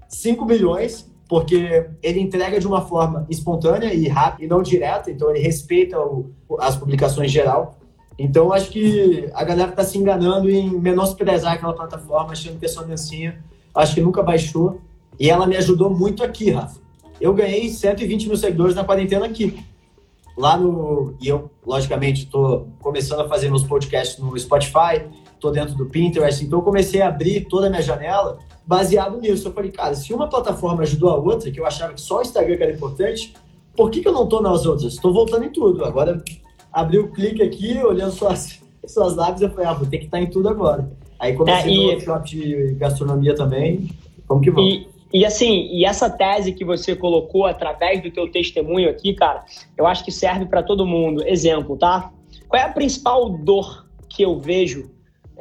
5 0.09 0.45
milhões, 0.45 1.11
porque 1.29 1.88
ele 2.03 2.21
entrega 2.21 2.61
de 2.61 2.67
uma 2.67 2.83
forma 2.83 3.27
espontânea 3.31 3.93
e 3.95 4.07
rápida 4.09 4.45
e 4.45 4.49
não 4.49 4.62
direta, 4.62 5.11
então 5.11 5.31
ele 5.31 5.41
respeita 5.41 5.99
o, 5.99 6.31
as 6.59 6.77
publicações 6.77 7.31
geral. 7.31 7.79
Então, 8.19 8.53
acho 8.53 8.71
que 8.71 9.31
a 9.33 9.43
galera 9.43 9.71
está 9.71 9.83
se 9.83 9.97
enganando 9.99 10.51
em 10.51 10.71
menosprezar 10.71 11.55
aquela 11.55 11.73
plataforma, 11.73 12.33
achando 12.33 12.59
que 12.59 12.67
é 12.67 12.69
só 12.69 12.83
dancinha. 12.83 13.43
Acho 13.75 13.95
que 13.95 14.01
nunca 14.01 14.23
baixou. 14.23 14.81
E 15.19 15.31
ela 15.31 15.47
me 15.47 15.57
ajudou 15.57 15.91
muito 15.91 16.23
aqui, 16.23 16.51
Rafa. 16.51 16.81
Eu 17.21 17.33
ganhei 17.33 17.69
120 17.69 18.27
mil 18.27 18.37
seguidores 18.37 18.75
na 18.75 18.85
quarentena 18.85 19.27
aqui. 19.27 19.59
Lá 20.37 20.57
no. 20.57 21.15
E 21.21 21.29
eu, 21.29 21.51
logicamente, 21.67 22.25
estou 22.25 22.69
começando 22.81 23.21
a 23.21 23.29
fazer 23.29 23.49
meus 23.49 23.65
podcasts 23.65 24.19
no 24.19 24.38
Spotify, 24.38 25.05
estou 25.42 25.50
dentro 25.50 25.74
do 25.74 25.87
Pinterest. 25.87 26.44
Então, 26.44 26.61
eu 26.61 26.64
comecei 26.64 27.02
a 27.02 27.09
abrir 27.09 27.46
toda 27.46 27.66
a 27.66 27.70
minha 27.70 27.83
janela 27.83 28.38
baseado 28.64 29.20
nisso. 29.20 29.48
Eu 29.48 29.52
falei, 29.52 29.72
cara, 29.72 29.94
se 29.94 30.14
uma 30.14 30.28
plataforma 30.28 30.83
ajudou 30.83 31.11
a 31.11 31.16
outra, 31.16 31.50
que 31.50 31.59
eu 31.59 31.66
achava 31.66 31.92
que 31.92 32.00
só 32.00 32.18
o 32.18 32.22
Instagram 32.22 32.57
era 32.61 32.72
importante, 32.72 33.35
por 33.76 33.90
que, 33.90 34.00
que 34.00 34.09
eu 34.09 34.12
não 34.12 34.24
estou 34.24 34.40
nas 34.40 34.64
outras? 34.64 34.94
Estou 34.94 35.12
voltando 35.12 35.44
em 35.44 35.50
tudo. 35.50 35.85
Agora 35.85 36.22
abri 36.72 36.98
o 36.98 37.11
clique 37.11 37.42
aqui, 37.42 37.76
olhando 37.83 38.12
suas, 38.12 38.62
suas 38.87 39.14
lives, 39.14 39.42
eu 39.42 39.50
falei, 39.50 39.66
ah, 39.66 39.74
vou 39.74 39.87
ter 39.87 39.98
que 39.98 40.05
estar 40.05 40.20
em 40.20 40.31
tudo 40.31 40.48
agora. 40.48 40.88
Aí 41.18 41.35
comecei 41.35 41.72
é, 41.72 41.74
e... 41.74 41.78
no 41.78 41.90
workshop 41.90 42.28
de 42.31 42.74
gastronomia 42.74 43.35
também, 43.35 43.90
vamos 44.28 44.44
que 44.44 44.50
vamos. 44.50 44.74
E... 44.74 44.92
E 45.14 45.26
assim, 45.26 45.68
e 45.70 45.85
essa 45.85 46.09
tese 46.09 46.52
que 46.52 46.64
você 46.64 46.96
colocou 46.96 47.44
através 47.44 48.02
do 48.02 48.11
teu 48.11 48.33
testemunho 48.33 48.88
aqui, 48.88 49.12
cara, 49.12 49.44
eu 49.76 49.87
acho 49.87 50.02
que 50.02 50.11
serve 50.11 50.46
para 50.46 50.62
todo 50.62 50.87
mundo. 50.87 51.22
Exemplo, 51.28 51.76
tá? 51.76 52.11
Qual 52.48 52.59
é 52.59 52.64
a 52.64 52.72
principal 52.72 53.28
dor 53.28 53.85
que 54.09 54.22
eu 54.22 54.40
vejo 54.40 54.90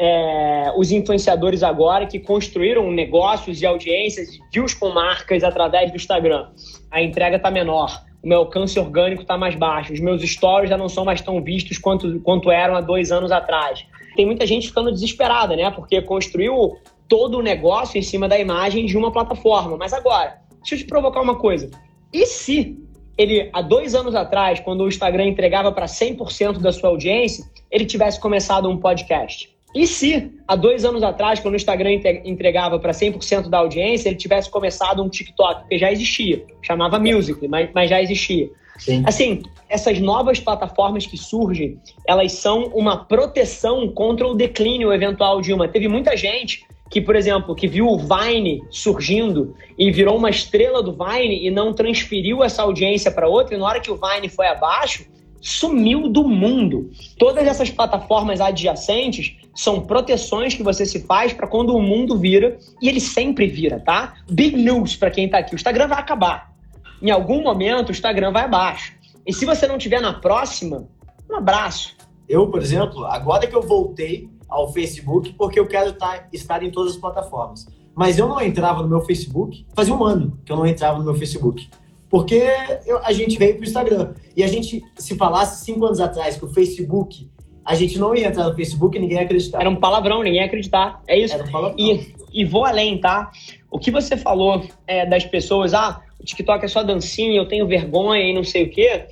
é, 0.01 0.73
os 0.75 0.91
influenciadores 0.91 1.61
agora 1.61 2.07
que 2.07 2.19
construíram 2.19 2.91
negócios 2.91 3.61
e 3.61 3.65
audiências, 3.65 4.39
views 4.51 4.73
com 4.73 4.89
marcas 4.89 5.43
através 5.43 5.91
do 5.91 5.97
Instagram? 5.97 6.49
A 6.89 7.01
entrega 7.01 7.37
tá 7.37 7.51
menor 7.51 8.01
o 8.23 8.27
meu 8.27 8.39
alcance 8.39 8.79
orgânico 8.79 9.23
está 9.23 9.37
mais 9.37 9.55
baixo, 9.55 9.93
os 9.93 9.99
meus 9.99 10.21
stories 10.21 10.69
já 10.69 10.77
não 10.77 10.87
são 10.87 11.03
mais 11.03 11.21
tão 11.21 11.41
vistos 11.43 11.77
quanto, 11.77 12.19
quanto 12.19 12.51
eram 12.51 12.75
há 12.75 12.81
dois 12.81 13.11
anos 13.11 13.31
atrás. 13.31 13.85
Tem 14.15 14.25
muita 14.25 14.45
gente 14.45 14.67
ficando 14.67 14.91
desesperada, 14.91 15.55
né? 15.55 15.71
Porque 15.71 16.01
construiu 16.01 16.77
todo 17.07 17.39
o 17.39 17.41
negócio 17.41 17.97
em 17.97 18.01
cima 18.01 18.27
da 18.27 18.37
imagem 18.37 18.85
de 18.85 18.95
uma 18.95 19.11
plataforma. 19.11 19.75
Mas 19.75 19.91
agora, 19.91 20.37
deixa 20.57 20.75
eu 20.75 20.79
te 20.79 20.85
provocar 20.85 21.21
uma 21.21 21.35
coisa. 21.35 21.71
E 22.13 22.25
se 22.25 22.77
ele, 23.17 23.49
há 23.53 23.61
dois 23.61 23.95
anos 23.95 24.13
atrás, 24.13 24.59
quando 24.59 24.81
o 24.81 24.87
Instagram 24.87 25.25
entregava 25.25 25.71
para 25.71 25.85
100% 25.85 26.59
da 26.59 26.71
sua 26.71 26.89
audiência, 26.89 27.43
ele 27.71 27.85
tivesse 27.85 28.19
começado 28.19 28.69
um 28.69 28.77
podcast? 28.77 29.49
E 29.73 29.87
se, 29.87 30.31
há 30.47 30.55
dois 30.55 30.83
anos 30.83 31.01
atrás, 31.01 31.39
quando 31.39 31.53
o 31.53 31.57
Instagram 31.57 31.91
entregava 32.25 32.77
para 32.77 32.91
100% 32.91 33.49
da 33.49 33.59
audiência, 33.59 34.09
ele 34.09 34.17
tivesse 34.17 34.49
começado 34.49 35.01
um 35.01 35.09
TikTok, 35.09 35.67
que 35.67 35.77
já 35.77 35.91
existia, 35.91 36.45
chamava 36.61 36.99
Music, 36.99 37.47
mas, 37.47 37.69
mas 37.73 37.89
já 37.89 38.01
existia. 38.01 38.49
Sim. 38.77 39.03
Assim, 39.05 39.43
essas 39.69 39.99
novas 39.99 40.39
plataformas 40.39 41.05
que 41.05 41.17
surgem, 41.17 41.77
elas 42.07 42.33
são 42.33 42.65
uma 42.73 43.05
proteção 43.05 43.87
contra 43.87 44.27
o 44.27 44.33
declínio 44.33 44.91
eventual 44.91 45.39
de 45.39 45.53
uma. 45.53 45.67
Teve 45.67 45.87
muita 45.87 46.17
gente 46.17 46.65
que, 46.89 46.99
por 46.99 47.15
exemplo, 47.15 47.55
que 47.55 47.67
viu 47.67 47.87
o 47.87 47.97
Vine 47.97 48.61
surgindo 48.69 49.55
e 49.77 49.89
virou 49.91 50.17
uma 50.17 50.29
estrela 50.29 50.83
do 50.83 50.91
Vine 50.91 51.45
e 51.45 51.49
não 51.49 51.73
transferiu 51.73 52.43
essa 52.43 52.63
audiência 52.63 53.09
para 53.09 53.29
outra, 53.29 53.55
e 53.55 53.57
na 53.57 53.65
hora 53.65 53.79
que 53.79 53.89
o 53.89 53.95
Vine 53.95 54.27
foi 54.27 54.47
abaixo, 54.47 55.05
sumiu 55.41 56.07
do 56.07 56.23
mundo. 56.23 56.91
Todas 57.17 57.45
essas 57.45 57.69
plataformas 57.69 58.39
adjacentes 58.39 59.37
são 59.55 59.81
proteções 59.81 60.53
que 60.53 60.63
você 60.63 60.85
se 60.85 61.01
faz 61.01 61.33
para 61.33 61.47
quando 61.47 61.75
o 61.75 61.81
mundo 61.81 62.17
vira, 62.17 62.57
e 62.81 62.87
ele 62.87 63.01
sempre 63.01 63.47
vira, 63.47 63.79
tá? 63.79 64.13
Big 64.29 64.55
news 64.55 64.95
para 64.95 65.11
quem 65.11 65.27
tá 65.27 65.39
aqui, 65.39 65.53
o 65.53 65.55
Instagram 65.55 65.87
vai 65.87 65.99
acabar. 65.99 66.53
Em 67.01 67.09
algum 67.09 67.41
momento 67.41 67.89
o 67.89 67.91
Instagram 67.91 68.31
vai 68.31 68.43
abaixo. 68.43 68.93
E 69.25 69.33
se 69.33 69.45
você 69.45 69.67
não 69.67 69.77
tiver 69.77 69.99
na 69.99 70.13
próxima, 70.13 70.87
um 71.29 71.35
abraço. 71.35 71.95
Eu, 72.29 72.47
por 72.47 72.61
exemplo, 72.61 73.05
agora 73.05 73.47
que 73.47 73.55
eu 73.55 73.61
voltei 73.61 74.29
ao 74.47 74.71
Facebook 74.71 75.33
porque 75.33 75.59
eu 75.59 75.67
quero 75.67 75.89
estar, 75.91 76.27
estar 76.31 76.63
em 76.63 76.71
todas 76.71 76.93
as 76.93 76.97
plataformas. 76.97 77.67
Mas 77.95 78.17
eu 78.17 78.27
não 78.27 78.39
entrava 78.41 78.81
no 78.81 78.87
meu 78.87 79.01
Facebook, 79.01 79.65
fazia 79.75 79.93
um 79.93 80.03
ano 80.03 80.39
que 80.45 80.51
eu 80.51 80.55
não 80.55 80.65
entrava 80.65 80.97
no 80.97 81.03
meu 81.03 81.15
Facebook. 81.15 81.69
Porque 82.11 82.43
eu, 82.85 82.99
a 83.05 83.13
gente 83.13 83.37
veio 83.39 83.53
para 83.53 83.61
o 83.61 83.65
Instagram. 83.65 84.13
E 84.35 84.43
a 84.43 84.47
gente, 84.47 84.83
se 84.97 85.15
falasse 85.15 85.63
cinco 85.63 85.85
anos 85.85 86.01
atrás 86.01 86.35
que 86.35 86.43
o 86.43 86.49
Facebook, 86.49 87.31
a 87.63 87.73
gente 87.73 87.97
não 87.97 88.13
ia 88.13 88.27
entrar 88.27 88.49
no 88.49 88.53
Facebook, 88.53 88.99
ninguém 88.99 89.17
ia 89.17 89.23
acreditar. 89.23 89.61
Era 89.61 89.69
um 89.69 89.77
palavrão, 89.77 90.21
ninguém 90.21 90.41
ia 90.41 90.45
acreditar. 90.45 91.01
É 91.07 91.17
isso. 91.17 91.33
Era 91.33 91.45
um 91.45 91.51
palavrão. 91.51 91.79
E, 91.79 92.13
e 92.33 92.43
vou 92.43 92.65
além, 92.65 92.99
tá? 92.99 93.31
O 93.71 93.79
que 93.79 93.89
você 93.89 94.17
falou 94.17 94.61
é, 94.85 95.05
das 95.05 95.23
pessoas, 95.23 95.73
ah, 95.73 96.01
o 96.19 96.25
TikTok 96.25 96.65
é 96.65 96.67
só 96.67 96.83
dancinha, 96.83 97.37
eu 97.37 97.47
tenho 97.47 97.65
vergonha 97.65 98.29
e 98.29 98.33
não 98.33 98.43
sei 98.43 98.63
o 98.63 98.69
quê. 98.69 99.05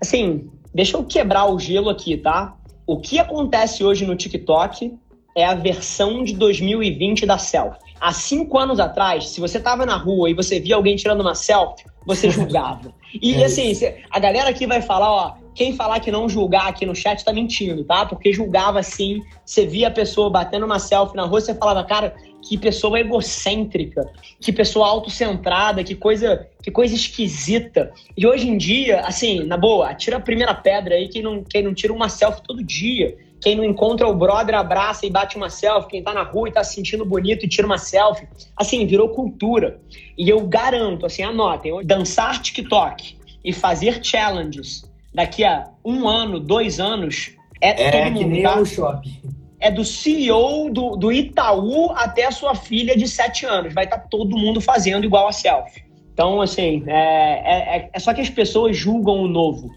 Assim, 0.00 0.50
deixa 0.72 0.96
eu 0.96 1.04
quebrar 1.04 1.44
o 1.44 1.58
gelo 1.58 1.90
aqui, 1.90 2.16
tá? 2.16 2.56
O 2.86 2.98
que 2.98 3.18
acontece 3.18 3.84
hoje 3.84 4.06
no 4.06 4.16
TikTok 4.16 4.94
é 5.36 5.44
a 5.44 5.54
versão 5.54 6.24
de 6.24 6.34
2020 6.34 7.26
da 7.26 7.36
selfie. 7.36 7.89
Há 8.00 8.12
cinco 8.12 8.58
anos 8.58 8.80
atrás, 8.80 9.28
se 9.28 9.40
você 9.40 9.60
tava 9.60 9.84
na 9.84 9.96
rua 9.96 10.30
e 10.30 10.34
você 10.34 10.58
via 10.58 10.74
alguém 10.74 10.96
tirando 10.96 11.20
uma 11.20 11.34
selfie, 11.34 11.84
você 12.06 12.30
julgava. 12.30 12.94
E 13.20 13.34
é 13.34 13.44
assim, 13.44 13.72
a 14.10 14.18
galera 14.18 14.50
aqui 14.50 14.66
vai 14.66 14.80
falar, 14.80 15.10
ó, 15.10 15.34
quem 15.54 15.74
falar 15.74 16.00
que 16.00 16.10
não 16.10 16.28
julgar 16.28 16.68
aqui 16.68 16.86
no 16.86 16.94
chat 16.94 17.24
tá 17.24 17.32
mentindo, 17.32 17.84
tá? 17.84 18.06
Porque 18.06 18.32
julgava 18.32 18.78
assim, 18.78 19.20
você 19.44 19.66
via 19.66 19.88
a 19.88 19.90
pessoa 19.90 20.30
batendo 20.30 20.64
uma 20.64 20.78
selfie 20.78 21.16
na 21.16 21.24
rua, 21.24 21.40
você 21.40 21.54
falava, 21.54 21.84
cara, 21.84 22.14
que 22.42 22.56
pessoa 22.56 22.98
egocêntrica, 22.98 24.10
que 24.40 24.52
pessoa 24.52 24.88
autocentrada, 24.88 25.84
que 25.84 25.94
coisa, 25.94 26.46
que 26.62 26.70
coisa 26.70 26.94
esquisita. 26.94 27.92
E 28.16 28.26
hoje 28.26 28.48
em 28.48 28.56
dia, 28.56 29.00
assim, 29.00 29.44
na 29.44 29.56
boa, 29.56 29.92
tira 29.94 30.16
a 30.16 30.20
primeira 30.20 30.54
pedra 30.54 30.94
aí 30.94 31.08
quem 31.08 31.22
não, 31.22 31.42
quem 31.42 31.62
não 31.62 31.74
tira 31.74 31.92
uma 31.92 32.08
selfie 32.08 32.42
todo 32.42 32.64
dia. 32.64 33.16
Quem 33.40 33.56
não 33.56 33.64
encontra 33.64 34.06
o 34.06 34.14
brother, 34.14 34.54
abraça 34.54 35.06
e 35.06 35.10
bate 35.10 35.36
uma 35.36 35.48
selfie. 35.48 35.90
Quem 35.90 36.02
tá 36.02 36.12
na 36.12 36.22
rua 36.22 36.48
e 36.48 36.52
tá 36.52 36.62
se 36.62 36.74
sentindo 36.74 37.04
bonito 37.04 37.44
e 37.44 37.48
tira 37.48 37.66
uma 37.66 37.78
selfie. 37.78 38.28
Assim, 38.56 38.86
virou 38.86 39.08
cultura. 39.08 39.80
E 40.16 40.28
eu 40.28 40.46
garanto, 40.46 41.06
assim, 41.06 41.22
anotem, 41.22 41.84
dançar 41.84 42.40
TikTok 42.42 43.16
e 43.44 43.52
fazer 43.52 44.04
challenges 44.04 44.82
daqui 45.14 45.44
a 45.44 45.70
um 45.84 46.06
ano, 46.06 46.38
dois 46.38 46.78
anos, 46.78 47.34
é, 47.60 47.70
é 47.70 47.90
todo 47.90 48.04
mundo, 48.04 48.18
que 48.18 48.24
nem 48.26 48.42
tá? 48.42 48.58
o 48.58 48.66
shopping 48.66 49.40
é 49.60 49.70
do 49.70 49.84
CEO 49.84 50.70
do, 50.70 50.96
do 50.96 51.12
Itaú 51.12 51.92
até 51.92 52.24
a 52.24 52.32
sua 52.32 52.54
filha 52.54 52.96
de 52.96 53.06
7 53.06 53.44
anos. 53.44 53.74
Vai 53.74 53.84
estar 53.84 53.98
tá 53.98 54.06
todo 54.10 54.36
mundo 54.36 54.60
fazendo 54.60 55.04
igual 55.04 55.28
a 55.28 55.32
selfie. 55.32 55.84
Então, 56.12 56.40
assim, 56.40 56.82
é, 56.86 57.76
é, 57.76 57.90
é, 57.92 57.98
só 57.98 58.12
que 58.14 58.20
as 58.20 58.30
pessoas 58.30 58.76
julgam 58.76 59.20
o 59.20 59.28
novo. 59.28 59.70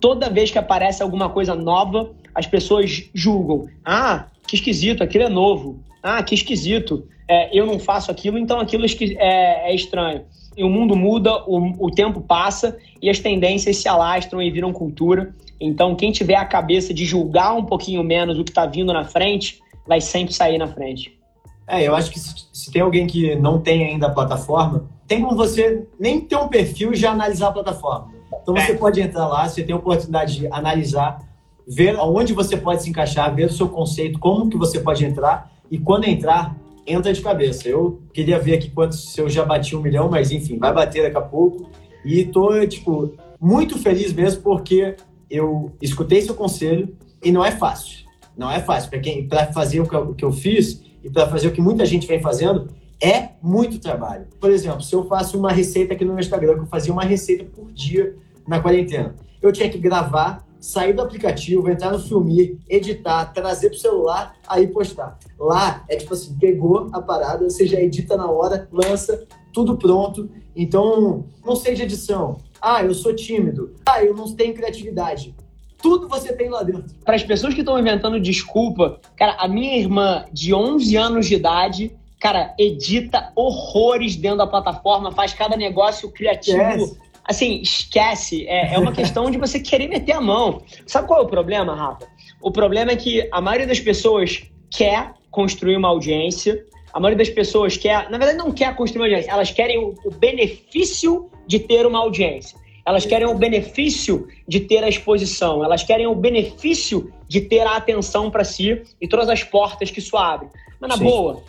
Toda 0.00 0.30
vez 0.30 0.50
que 0.50 0.58
aparece 0.58 1.02
alguma 1.02 1.28
coisa 1.28 1.54
nova, 1.54 2.12
as 2.34 2.46
pessoas 2.46 3.08
julgam. 3.14 3.66
Ah, 3.84 4.26
que 4.46 4.56
esquisito, 4.56 5.02
aquilo 5.02 5.24
é 5.24 5.28
novo. 5.28 5.80
Ah, 6.02 6.22
que 6.22 6.34
esquisito. 6.34 7.06
É, 7.28 7.56
eu 7.58 7.64
não 7.64 7.78
faço 7.78 8.10
aquilo, 8.10 8.38
então 8.38 8.60
aquilo 8.60 8.84
é, 8.84 9.70
é 9.70 9.74
estranho. 9.74 10.24
E 10.56 10.62
o 10.62 10.68
mundo 10.68 10.94
muda, 10.94 11.44
o, 11.46 11.86
o 11.86 11.90
tempo 11.90 12.20
passa 12.20 12.76
e 13.00 13.08
as 13.08 13.18
tendências 13.18 13.78
se 13.78 13.88
alastram 13.88 14.42
e 14.42 14.50
viram 14.50 14.72
cultura. 14.72 15.34
Então, 15.60 15.94
quem 15.94 16.12
tiver 16.12 16.36
a 16.36 16.44
cabeça 16.44 16.92
de 16.92 17.04
julgar 17.04 17.54
um 17.54 17.64
pouquinho 17.64 18.02
menos 18.04 18.38
o 18.38 18.44
que 18.44 18.50
está 18.50 18.66
vindo 18.66 18.92
na 18.92 19.04
frente, 19.04 19.60
vai 19.86 20.00
sempre 20.00 20.34
sair 20.34 20.58
na 20.58 20.66
frente. 20.66 21.18
É, 21.66 21.82
eu 21.82 21.94
acho 21.94 22.10
que 22.10 22.18
se, 22.18 22.34
se, 22.52 22.70
tem 22.70 22.82
alguém 22.82 23.06
que 23.06 23.34
não 23.36 23.58
tem 23.60 23.84
ainda 23.86 24.06
a 24.08 24.10
plataforma, 24.10 24.84
tem 25.06 25.22
como 25.22 25.36
você 25.36 25.86
nem 25.98 26.20
ter 26.20 26.36
um 26.36 26.48
perfil 26.48 26.92
e 26.92 26.96
já 26.96 27.12
analisar 27.12 27.48
a 27.48 27.52
plataforma. 27.52 28.12
Então, 28.42 28.54
você 28.54 28.72
é. 28.72 28.76
pode 28.76 29.00
entrar 29.00 29.26
lá, 29.26 29.48
você 29.48 29.62
tem 29.62 29.74
a 29.74 29.78
oportunidade 29.78 30.38
de 30.38 30.46
analisar, 30.48 31.18
ver 31.66 31.96
aonde 31.96 32.32
você 32.32 32.56
pode 32.56 32.82
se 32.82 32.90
encaixar, 32.90 33.34
ver 33.34 33.46
o 33.46 33.52
seu 33.52 33.68
conceito, 33.68 34.18
como 34.18 34.48
que 34.48 34.56
você 34.56 34.80
pode 34.80 35.04
entrar, 35.04 35.50
e 35.70 35.78
quando 35.78 36.04
entrar, 36.04 36.56
entra 36.86 37.12
de 37.12 37.20
cabeça. 37.20 37.68
Eu 37.68 38.02
queria 38.12 38.38
ver 38.38 38.54
aqui 38.54 38.70
quantos, 38.70 39.12
se 39.12 39.20
eu 39.20 39.28
já 39.28 39.44
bati 39.44 39.74
um 39.74 39.80
milhão, 39.80 40.08
mas 40.10 40.30
enfim, 40.30 40.58
vai 40.58 40.72
bater 40.72 41.02
daqui 41.02 41.16
a 41.16 41.22
pouco. 41.22 41.70
E 42.04 42.24
tô, 42.24 42.66
tipo, 42.66 43.14
muito 43.40 43.78
feliz 43.78 44.12
mesmo 44.12 44.42
porque 44.42 44.96
eu 45.30 45.72
escutei 45.80 46.20
seu 46.20 46.34
conselho 46.34 46.94
e 47.22 47.32
não 47.32 47.44
é 47.44 47.50
fácil. 47.50 48.04
Não 48.36 48.50
é 48.50 48.60
fácil. 48.60 48.90
Para 48.90 48.98
quem 48.98 49.26
para 49.26 49.52
fazer 49.52 49.80
o 49.80 49.88
que, 49.88 49.94
eu, 49.94 50.02
o 50.10 50.14
que 50.14 50.24
eu 50.24 50.32
fiz 50.32 50.82
e 51.02 51.10
para 51.10 51.26
fazer 51.28 51.48
o 51.48 51.52
que 51.52 51.60
muita 51.60 51.86
gente 51.86 52.06
vem 52.06 52.20
fazendo, 52.20 52.68
é 53.02 53.30
muito 53.42 53.78
trabalho. 53.78 54.26
Por 54.40 54.50
exemplo, 54.50 54.82
se 54.82 54.94
eu 54.94 55.04
faço 55.06 55.38
uma 55.38 55.52
receita 55.52 55.94
aqui 55.94 56.04
no 56.04 56.12
meu 56.12 56.20
Instagram, 56.20 56.54
que 56.54 56.60
eu 56.60 56.66
fazia 56.66 56.92
uma 56.92 57.04
receita 57.04 57.44
por 57.44 57.72
dia 57.72 58.16
na 58.46 58.60
quarentena, 58.60 59.14
eu 59.40 59.52
tinha 59.52 59.68
que 59.68 59.78
gravar, 59.78 60.46
sair 60.64 60.94
do 60.94 61.02
aplicativo, 61.02 61.68
entrar 61.68 61.92
no 61.92 61.98
Filmir, 61.98 62.56
editar, 62.66 63.26
trazer 63.26 63.68
pro 63.68 63.78
celular, 63.78 64.34
aí 64.48 64.66
postar. 64.66 65.18
Lá 65.38 65.84
é 65.88 65.96
tipo 65.96 66.14
assim, 66.14 66.34
pegou 66.38 66.88
a 66.90 67.02
parada, 67.02 67.44
você 67.44 67.66
já 67.66 67.78
edita 67.78 68.16
na 68.16 68.30
hora, 68.30 68.66
lança, 68.72 69.26
tudo 69.52 69.76
pronto. 69.76 70.30
Então, 70.56 71.26
não 71.44 71.54
sei 71.54 71.74
de 71.74 71.82
edição, 71.82 72.38
ah, 72.62 72.82
eu 72.82 72.94
sou 72.94 73.14
tímido. 73.14 73.74
Ah, 73.84 74.02
eu 74.02 74.14
não 74.14 74.34
tenho 74.34 74.54
criatividade. 74.54 75.34
Tudo 75.82 76.08
você 76.08 76.32
tem 76.32 76.48
lá 76.48 76.62
dentro. 76.62 76.86
Para 77.04 77.16
as 77.16 77.22
pessoas 77.22 77.52
que 77.52 77.60
estão 77.60 77.78
inventando 77.78 78.18
desculpa, 78.18 78.98
cara, 79.16 79.36
a 79.38 79.46
minha 79.46 79.76
irmã 79.76 80.24
de 80.32 80.54
11 80.54 80.96
anos 80.96 81.26
de 81.26 81.34
idade, 81.34 81.94
cara, 82.18 82.54
edita 82.58 83.30
horrores 83.36 84.16
dentro 84.16 84.38
da 84.38 84.46
plataforma, 84.46 85.12
faz 85.12 85.34
cada 85.34 85.58
negócio 85.58 86.10
criativo. 86.10 86.58
Yes. 86.58 87.03
Assim, 87.24 87.60
esquece. 87.62 88.46
É, 88.46 88.74
é 88.74 88.78
uma 88.78 88.92
questão 88.92 89.30
de 89.30 89.38
você 89.38 89.58
querer 89.58 89.88
meter 89.88 90.12
a 90.12 90.20
mão. 90.20 90.62
Sabe 90.86 91.08
qual 91.08 91.20
é 91.20 91.22
o 91.22 91.28
problema, 91.28 91.74
Rafa? 91.74 92.06
O 92.40 92.50
problema 92.50 92.92
é 92.92 92.96
que 92.96 93.26
a 93.32 93.40
maioria 93.40 93.66
das 93.66 93.80
pessoas 93.80 94.42
quer 94.70 95.14
construir 95.30 95.76
uma 95.76 95.88
audiência, 95.88 96.64
a 96.92 97.00
maioria 97.00 97.24
das 97.24 97.34
pessoas 97.34 97.76
quer, 97.76 98.10
na 98.10 98.18
verdade, 98.18 98.36
não 98.36 98.52
quer 98.52 98.76
construir 98.76 99.00
uma 99.00 99.06
audiência, 99.06 99.30
elas 99.30 99.50
querem 99.50 99.78
o, 99.78 99.94
o 100.04 100.10
benefício 100.10 101.30
de 101.46 101.58
ter 101.58 101.86
uma 101.86 101.98
audiência. 101.98 102.58
Elas 102.86 103.06
querem 103.06 103.26
o 103.26 103.34
benefício 103.34 104.28
de 104.46 104.60
ter 104.60 104.84
a 104.84 104.88
exposição, 104.88 105.64
elas 105.64 105.82
querem 105.82 106.06
o 106.06 106.14
benefício 106.14 107.10
de 107.26 107.40
ter 107.40 107.60
a 107.60 107.76
atenção 107.76 108.30
para 108.30 108.44
si 108.44 108.82
e 109.00 109.08
todas 109.08 109.30
as 109.30 109.42
portas 109.42 109.90
que 109.90 110.00
isso 110.00 110.16
abre. 110.18 110.48
Mas, 110.78 110.90
na 110.90 110.96
Sim. 110.98 111.04
boa, 111.04 111.42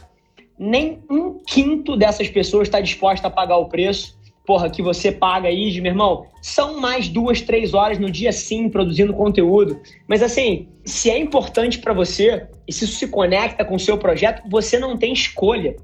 nem 0.58 1.04
um 1.10 1.34
quinto 1.46 1.98
dessas 1.98 2.30
pessoas 2.30 2.70
está 2.70 2.80
disposta 2.80 3.28
a 3.28 3.30
pagar 3.30 3.58
o 3.58 3.66
preço 3.66 4.18
porra, 4.46 4.70
que 4.70 4.82
você 4.82 5.12
paga 5.12 5.48
aí 5.48 5.80
meu 5.82 5.92
irmão, 5.92 6.26
são 6.42 6.80
mais 6.80 7.08
duas, 7.08 7.42
três 7.42 7.74
horas 7.74 7.98
no 7.98 8.10
dia 8.10 8.32
sim 8.32 8.70
produzindo 8.70 9.14
conteúdo. 9.14 9.80
Mas 10.08 10.22
assim, 10.22 10.68
se 10.84 11.10
é 11.10 11.18
importante 11.18 11.80
para 11.80 11.94
você 11.94 12.48
e 12.68 12.72
se 12.72 12.86
isso 12.86 12.96
se 12.96 13.08
conecta 13.08 13.66
com 13.66 13.76
o 13.76 13.80
seu 13.80 13.98
projeto, 13.98 14.44
você 14.50 14.78
não 14.80 14.98
tem 14.98 15.12
escolha. 15.12 15.76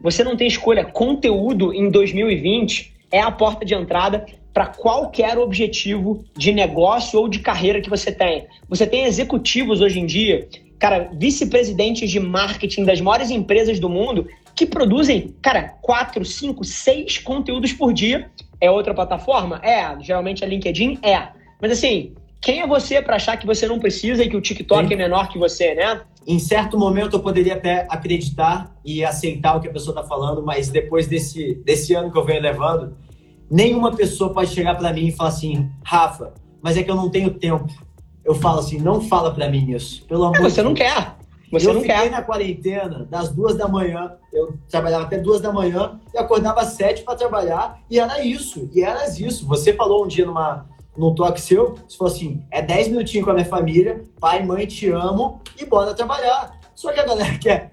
Você 0.00 0.22
não 0.22 0.36
tem 0.36 0.46
escolha. 0.46 0.84
Conteúdo 0.84 1.72
em 1.72 1.90
2020 1.90 2.94
é 3.10 3.20
a 3.20 3.30
porta 3.30 3.64
de 3.64 3.74
entrada 3.74 4.26
para 4.52 4.66
qualquer 4.66 5.36
objetivo 5.36 6.24
de 6.36 6.52
negócio 6.52 7.18
ou 7.18 7.28
de 7.28 7.40
carreira 7.40 7.80
que 7.80 7.90
você 7.90 8.12
tenha. 8.12 8.46
Você 8.68 8.86
tem 8.86 9.04
executivos 9.04 9.80
hoje 9.80 9.98
em 9.98 10.06
dia, 10.06 10.48
cara, 10.78 11.10
vice-presidentes 11.12 12.08
de 12.08 12.20
marketing 12.20 12.84
das 12.84 13.00
maiores 13.00 13.30
empresas 13.30 13.80
do 13.80 13.88
mundo 13.88 14.28
que 14.54 14.66
produzem, 14.66 15.34
cara, 15.42 15.74
quatro, 15.82 16.24
cinco, 16.24 16.64
seis 16.64 17.18
conteúdos 17.18 17.72
por 17.72 17.92
dia. 17.92 18.30
É 18.60 18.70
outra 18.70 18.94
plataforma? 18.94 19.60
É. 19.62 19.98
Geralmente 20.00 20.44
é 20.44 20.46
LinkedIn? 20.46 20.98
É. 21.02 21.28
Mas 21.60 21.72
assim, 21.72 22.14
quem 22.40 22.60
é 22.60 22.66
você 22.66 23.00
para 23.00 23.16
achar 23.16 23.36
que 23.36 23.46
você 23.46 23.66
não 23.66 23.78
precisa 23.78 24.22
e 24.22 24.28
que 24.28 24.36
o 24.36 24.40
TikTok 24.40 24.86
Sim. 24.86 24.94
é 24.94 24.96
menor 24.96 25.28
que 25.28 25.38
você, 25.38 25.74
né? 25.74 26.02
Em 26.26 26.38
certo 26.38 26.78
momento 26.78 27.16
eu 27.16 27.20
poderia 27.20 27.54
até 27.54 27.86
acreditar 27.88 28.74
e 28.84 29.04
aceitar 29.04 29.56
o 29.56 29.60
que 29.60 29.68
a 29.68 29.72
pessoa 29.72 29.98
está 29.98 30.06
falando, 30.06 30.42
mas 30.42 30.68
depois 30.68 31.06
desse, 31.06 31.54
desse 31.64 31.94
ano 31.94 32.10
que 32.12 32.18
eu 32.18 32.24
venho 32.24 32.42
levando, 32.42 32.96
nenhuma 33.50 33.94
pessoa 33.94 34.32
pode 34.32 34.50
chegar 34.50 34.76
para 34.76 34.92
mim 34.92 35.08
e 35.08 35.12
falar 35.12 35.30
assim, 35.30 35.70
Rafa, 35.82 36.34
mas 36.62 36.76
é 36.76 36.82
que 36.82 36.90
eu 36.90 36.96
não 36.96 37.10
tenho 37.10 37.30
tempo. 37.30 37.72
Eu 38.24 38.34
falo 38.34 38.60
assim, 38.60 38.78
não 38.78 39.00
fala 39.00 39.32
para 39.32 39.48
mim 39.48 39.70
isso, 39.72 40.04
pelo 40.06 40.24
amor. 40.24 40.36
É, 40.38 40.42
você 40.42 40.62
não 40.62 40.74
quer. 40.74 41.14
Você 41.60 41.68
eu 41.68 41.74
não 41.74 41.80
fiquei 41.80 41.96
quer. 41.96 42.10
na 42.10 42.22
quarentena 42.22 43.06
das 43.10 43.30
duas 43.30 43.56
da 43.56 43.68
manhã, 43.68 44.16
eu 44.32 44.54
trabalhava 44.68 45.04
até 45.04 45.18
duas 45.18 45.40
da 45.40 45.52
manhã 45.52 46.00
e 46.12 46.18
acordava 46.18 46.60
às 46.60 46.68
sete 46.68 47.02
para 47.02 47.14
trabalhar 47.16 47.80
e 47.88 47.98
era 47.98 48.24
isso, 48.24 48.68
e 48.72 48.82
era 48.82 49.08
isso. 49.08 49.46
Você 49.46 49.72
falou 49.72 50.04
um 50.04 50.08
dia 50.08 50.26
numa, 50.26 50.66
num 50.96 51.14
toque 51.14 51.40
seu, 51.40 51.76
você 51.86 51.96
falou 51.96 52.12
assim, 52.12 52.42
é 52.50 52.60
10 52.60 52.88
minutinhos 52.88 53.24
com 53.24 53.30
a 53.30 53.34
minha 53.34 53.46
família, 53.46 54.02
pai, 54.20 54.44
mãe, 54.44 54.66
te 54.66 54.88
amo 54.90 55.40
e 55.58 55.64
bora 55.64 55.94
trabalhar. 55.94 56.58
Só 56.74 56.92
que 56.92 57.00
a 57.00 57.06
galera 57.06 57.36
quer 57.38 57.72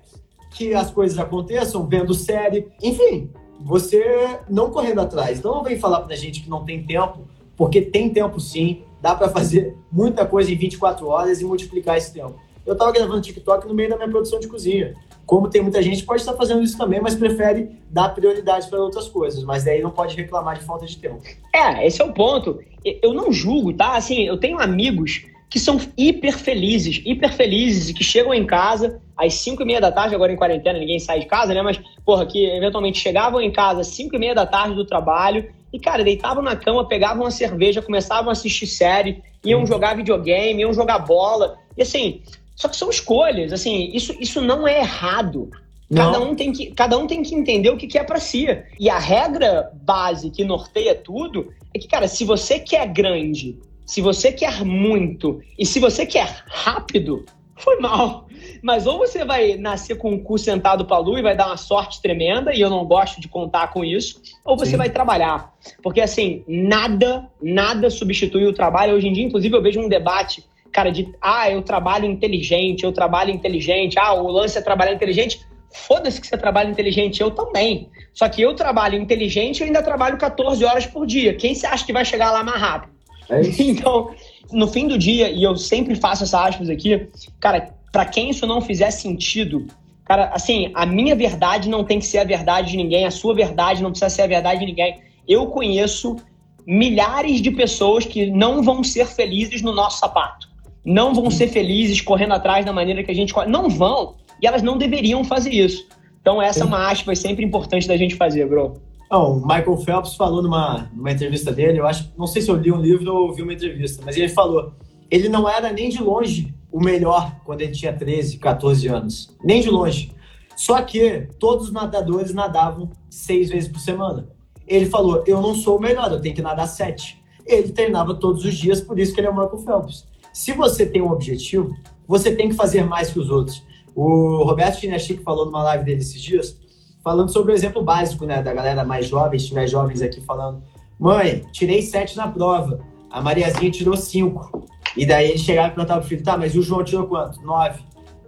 que 0.52 0.74
as 0.74 0.92
coisas 0.92 1.18
aconteçam 1.18 1.88
vendo 1.88 2.14
série, 2.14 2.68
enfim, 2.84 3.32
você 3.60 4.40
não 4.50 4.70
correndo 4.70 5.02
atrás. 5.02 5.40
Então 5.40 5.56
não 5.56 5.64
vem 5.64 5.80
falar 5.80 6.02
pra 6.02 6.16
gente 6.16 6.42
que 6.42 6.50
não 6.50 6.66
tem 6.66 6.84
tempo, 6.84 7.28
porque 7.56 7.82
tem 7.82 8.10
tempo 8.10 8.40
sim, 8.40 8.84
dá 9.02 9.16
para 9.16 9.30
fazer 9.30 9.78
muita 9.92 10.26
coisa 10.26 10.52
em 10.52 10.58
24 10.58 11.08
horas 11.08 11.42
e 11.42 11.46
multiplicar 11.46 11.98
esse 11.98 12.14
tempo. 12.14 12.36
Eu 12.72 12.78
tava 12.78 12.92
gravando 12.94 13.20
TikTok 13.20 13.68
no 13.68 13.74
meio 13.74 13.90
da 13.90 13.98
minha 13.98 14.08
produção 14.08 14.40
de 14.40 14.48
cozinha. 14.48 14.96
Como 15.26 15.50
tem 15.50 15.62
muita 15.62 15.82
gente 15.82 16.06
pode 16.06 16.22
estar 16.22 16.34
fazendo 16.34 16.64
isso 16.64 16.78
também, 16.78 17.02
mas 17.02 17.16
prefere 17.16 17.70
dar 17.90 18.10
prioridade 18.10 18.70
para 18.70 18.80
outras 18.80 19.10
coisas. 19.10 19.44
Mas 19.44 19.66
daí 19.66 19.82
não 19.82 19.92
pode 19.92 20.16
reclamar 20.16 20.58
de 20.58 20.64
falta 20.64 20.86
de 20.86 20.98
tempo. 20.98 21.22
É, 21.54 21.86
esse 21.86 22.02
é 22.02 22.06
o 22.06 22.14
ponto. 22.14 22.60
Eu 23.02 23.14
não 23.14 23.32
julgo, 23.32 23.74
tá? 23.74 23.98
Assim, 23.98 24.24
eu 24.26 24.38
tenho 24.38 24.58
amigos 24.58 25.26
que 25.50 25.60
são 25.60 25.78
hiper 25.98 26.38
felizes, 26.38 27.02
hiper 27.06 27.34
felizes 27.34 27.90
e 27.90 27.94
que 27.94 28.06
chegam 28.06 28.34
em 28.34 28.46
casa 28.46 29.02
às 29.18 29.34
5 29.34 29.62
e 29.62 29.66
meia 29.66 29.82
da 29.82 29.92
tarde, 29.92 30.16
agora 30.16 30.32
em 30.32 30.38
quarentena, 30.38 30.80
ninguém 30.80 30.98
sai 30.98 31.20
de 31.20 31.26
casa, 31.26 31.54
né? 31.54 31.62
Mas, 31.62 31.78
porra, 32.06 32.26
que 32.26 32.46
eventualmente 32.46 33.00
chegavam 33.00 33.42
em 33.42 33.52
casa 33.52 33.82
às 33.82 33.88
5 33.88 34.16
e 34.16 34.20
meia 34.20 34.34
da 34.34 34.46
tarde 34.46 34.76
do 34.76 34.86
trabalho 34.86 35.50
e, 35.74 35.78
cara, 35.78 36.06
deitavam 36.06 36.42
na 36.42 36.56
cama, 36.56 36.88
pegavam 36.88 37.26
uma 37.26 37.32
cerveja, 37.32 37.82
começavam 37.82 38.30
a 38.30 38.32
assistir 38.32 38.66
série, 38.66 39.22
iam 39.44 39.66
jogar 39.66 39.98
videogame, 39.98 40.62
iam 40.62 40.74
jogar 40.74 41.00
bola. 41.00 41.58
E 41.78 41.82
assim, 41.82 42.22
só 42.62 42.70
que 42.70 42.78
são 42.78 42.92
escolhas, 42.92 43.52
assim, 43.52 43.90
isso, 43.92 44.16
isso 44.20 44.40
não 44.40 44.68
é 44.68 44.82
errado. 44.82 45.50
Cada 45.94 46.22
um, 46.22 46.36
tem 46.36 46.54
que, 46.54 46.68
cada 46.68 46.96
um 46.96 47.08
tem 47.08 47.24
que 47.24 47.34
entender 47.34 47.72
o 47.72 47.76
que, 47.76 47.88
que 47.88 47.98
é 47.98 48.04
para 48.04 48.20
si. 48.20 48.46
E 48.80 48.88
a 48.88 49.00
regra 49.00 49.72
base 49.84 50.30
que 50.30 50.44
norteia 50.44 50.94
tudo 50.94 51.52
é 51.74 51.80
que, 51.80 51.88
cara, 51.88 52.08
se 52.08 52.24
você 52.24 52.60
quer 52.60 52.88
grande, 52.88 53.58
se 53.84 54.00
você 54.00 54.32
quer 54.32 54.64
muito 54.64 55.42
e 55.58 55.66
se 55.66 55.80
você 55.80 56.06
quer 56.06 56.44
rápido, 56.48 57.26
foi 57.56 57.80
mal. 57.80 58.28
Mas 58.62 58.86
ou 58.86 59.00
você 59.00 59.26
vai 59.26 59.56
nascer 59.58 59.96
com 59.96 60.14
o 60.14 60.20
cu 60.20 60.38
sentado 60.38 60.86
pra 60.86 61.00
lua 61.00 61.20
e 61.20 61.24
vai 61.24 61.36
dar 61.36 61.48
uma 61.48 61.58
sorte 61.58 62.00
tremenda, 62.00 62.54
e 62.54 62.62
eu 62.62 62.70
não 62.70 62.86
gosto 62.86 63.20
de 63.20 63.28
contar 63.28 63.74
com 63.74 63.84
isso, 63.84 64.22
ou 64.46 64.56
você 64.56 64.72
Sim. 64.72 64.78
vai 64.78 64.90
trabalhar. 64.90 65.52
Porque, 65.82 66.00
assim, 66.00 66.44
nada, 66.48 67.28
nada 67.42 67.90
substitui 67.90 68.46
o 68.46 68.54
trabalho. 68.54 68.94
Hoje 68.94 69.08
em 69.08 69.14
dia, 69.14 69.26
inclusive, 69.26 69.56
eu 69.56 69.62
vejo 69.62 69.82
um 69.82 69.90
debate 69.90 70.44
cara, 70.72 70.92
de 70.92 71.14
ah, 71.22 71.50
eu 71.50 71.62
trabalho 71.62 72.06
inteligente, 72.06 72.84
eu 72.84 72.92
trabalho 72.92 73.32
inteligente, 73.32 74.00
ah, 74.00 74.14
o 74.14 74.28
lance 74.28 74.58
é 74.58 74.62
trabalhar 74.62 74.94
inteligente. 74.94 75.42
Foda-se 75.74 76.20
que 76.20 76.28
você 76.28 76.38
trabalha 76.38 76.70
inteligente, 76.70 77.22
eu 77.22 77.32
também. 77.32 77.90
Só 78.14 78.28
que 78.28 78.42
eu 78.42 78.54
trabalho 78.54 79.00
inteligente 79.00 79.62
e 79.62 79.64
ainda 79.64 79.82
trabalho 79.82 80.18
14 80.18 80.64
horas 80.66 80.86
por 80.86 81.06
dia. 81.06 81.34
Quem 81.34 81.56
você 81.56 81.66
acha 81.66 81.86
que 81.86 81.94
vai 81.94 82.04
chegar 82.04 82.32
lá 82.32 82.44
mais 82.44 82.60
rápido? 82.60 82.94
É 83.30 83.42
então, 83.62 84.12
no 84.52 84.68
fim 84.68 84.88
do 84.88 84.98
dia, 84.98 85.30
e 85.30 85.44
eu 85.44 85.56
sempre 85.56 85.96
faço 85.96 86.24
essa 86.24 86.46
aspas 86.46 86.70
aqui, 86.70 87.08
cara, 87.40 87.74
para 87.92 88.06
quem 88.06 88.30
isso 88.30 88.46
não 88.46 88.62
fizer 88.62 88.92
sentido, 88.92 89.68
cara, 90.06 90.30
assim, 90.34 90.72
a 90.74 90.86
minha 90.86 91.16
verdade 91.16 91.70
não 91.70 91.84
tem 91.84 92.00
que 92.00 92.06
ser 92.06 92.20
a 92.20 92.24
verdade 92.24 92.72
de 92.72 92.78
ninguém, 92.78 93.06
a 93.06 93.12
sua 93.12 93.34
verdade 93.34 93.82
não 93.82 93.92
precisa 93.92 94.10
ser 94.10 94.24
a 94.24 94.28
verdade 94.28 94.60
de 94.60 94.66
ninguém. 94.66 95.00
Eu 95.28 95.48
conheço 95.48 96.18
milhares 96.66 97.42
de 97.42 97.50
pessoas 97.52 98.06
que 98.06 98.30
não 98.30 98.62
vão 98.62 98.84
ser 98.84 99.08
felizes 99.08 99.62
no 99.62 99.74
nosso 99.74 100.00
sapato 100.00 100.51
não 100.84 101.14
vão 101.14 101.30
ser 101.30 101.48
felizes 101.48 102.02
correndo 102.02 102.34
atrás 102.34 102.66
da 102.66 102.74
maneira 102.74 103.04
que 103.04 103.12
a 103.12 103.16
gente. 103.16 103.34
Não 103.48 103.70
vão. 103.70 104.16
E 104.42 104.48
elas 104.48 104.64
não 104.64 104.78
deveriam 104.78 105.24
fazer 105.24 105.52
isso. 105.52 105.88
Então, 106.22 106.42
essa 106.42 106.62
é 106.62 106.66
uma 106.66 106.90
aspa 106.90 107.16
sempre 107.16 107.44
importante 107.44 107.88
da 107.88 107.98
gente 107.98 108.16
fazer, 108.16 108.48
bro. 108.48 108.74
Não, 109.10 109.38
o 109.38 109.42
Michael 109.42 109.78
Phelps 109.78 110.16
falou 110.16 110.42
numa, 110.42 110.90
numa 110.94 111.12
entrevista 111.12 111.52
dele, 111.52 111.80
eu 111.80 111.86
acho, 111.86 112.14
não 112.18 112.26
sei 112.26 112.42
se 112.42 112.50
eu 112.50 112.56
li 112.56 112.72
um 112.72 112.80
livro 112.80 113.14
ou 113.14 113.28
ouvi 113.28 113.42
uma 113.42 113.54
entrevista, 113.54 114.02
mas 114.06 114.16
ele 114.16 114.30
falou, 114.30 114.72
ele 115.10 115.28
não 115.28 115.50
era 115.50 115.70
nem 115.74 115.90
de 115.90 116.02
longe 116.02 116.56
o 116.72 116.80
melhor 116.80 117.36
quando 117.44 117.60
ele 117.60 117.74
tinha 117.74 117.92
13, 117.92 118.38
14 118.38 118.88
anos. 118.88 119.36
Nem 119.44 119.62
de 119.62 119.70
longe. 119.70 120.14
Só 120.56 120.82
que 120.82 121.28
todos 121.38 121.68
os 121.68 121.74
nadadores 121.74 122.34
nadavam 122.34 122.90
seis 123.10 123.50
vezes 123.50 123.68
por 123.68 123.80
semana. 123.80 124.30
Ele 124.66 124.86
falou, 124.86 125.24
eu 125.28 125.42
não 125.42 125.56
sou 125.56 125.78
o 125.78 125.82
melhor, 125.82 126.10
eu 126.10 126.22
tenho 126.22 126.36
que 126.36 126.42
nadar 126.42 126.68
sete. 126.68 127.22
Ele 127.46 127.70
treinava 127.74 128.14
todos 128.14 128.46
os 128.46 128.56
dias, 128.56 128.80
por 128.80 128.98
isso 128.98 129.14
que 129.14 129.20
ele 129.20 129.28
é 129.28 129.30
o 129.30 129.34
Michael 129.34 129.58
Phelps. 129.58 130.08
Se 130.34 130.54
você 130.54 130.86
tem 130.86 131.02
um 131.02 131.12
objetivo, 131.12 131.76
você 132.08 132.36
tem 132.36 132.50
que 132.50 132.56
fazer 132.56 132.84
mais 132.84 133.12
que 133.12 133.20
os 133.20 133.30
outros. 133.30 133.64
O 133.96 134.44
Roberto 134.44 134.80
Chinachic 134.80 135.22
falou 135.24 135.46
numa 135.46 135.64
live 135.64 135.84
dele 135.84 136.02
esses 136.02 136.22
dias, 136.22 136.58
falando 137.04 137.32
sobre 137.32 137.52
o 137.52 137.56
exemplo 137.56 137.84
básico, 137.84 138.26
né, 138.26 138.42
da 138.42 138.54
galera 138.54 138.84
mais 138.84 139.08
jovem, 139.08 139.40
se 139.40 139.48
tiver 139.48 139.68
jovens 139.68 140.02
aqui 140.02 140.22
falando, 140.22 140.62
mãe, 141.00 141.44
tirei 141.52 141.82
sete 141.82 142.16
na 142.16 142.28
prova, 142.28 142.80
a 143.10 143.22
Mariazinha 143.22 143.72
tirou 143.72 143.98
cinco. 143.98 144.66
E 144.96 145.06
daí 145.06 145.30
ele 145.30 145.38
chegava 145.38 145.70
e 145.70 145.72
perguntava 145.72 146.00
pro 146.00 146.10
filho, 146.10 146.24
tá, 146.24 146.38
mas 146.38 146.56
o 146.56 146.62
João 146.62 146.84
tirou 146.84 147.08
quanto? 147.08 147.42
Nove. 147.42 147.82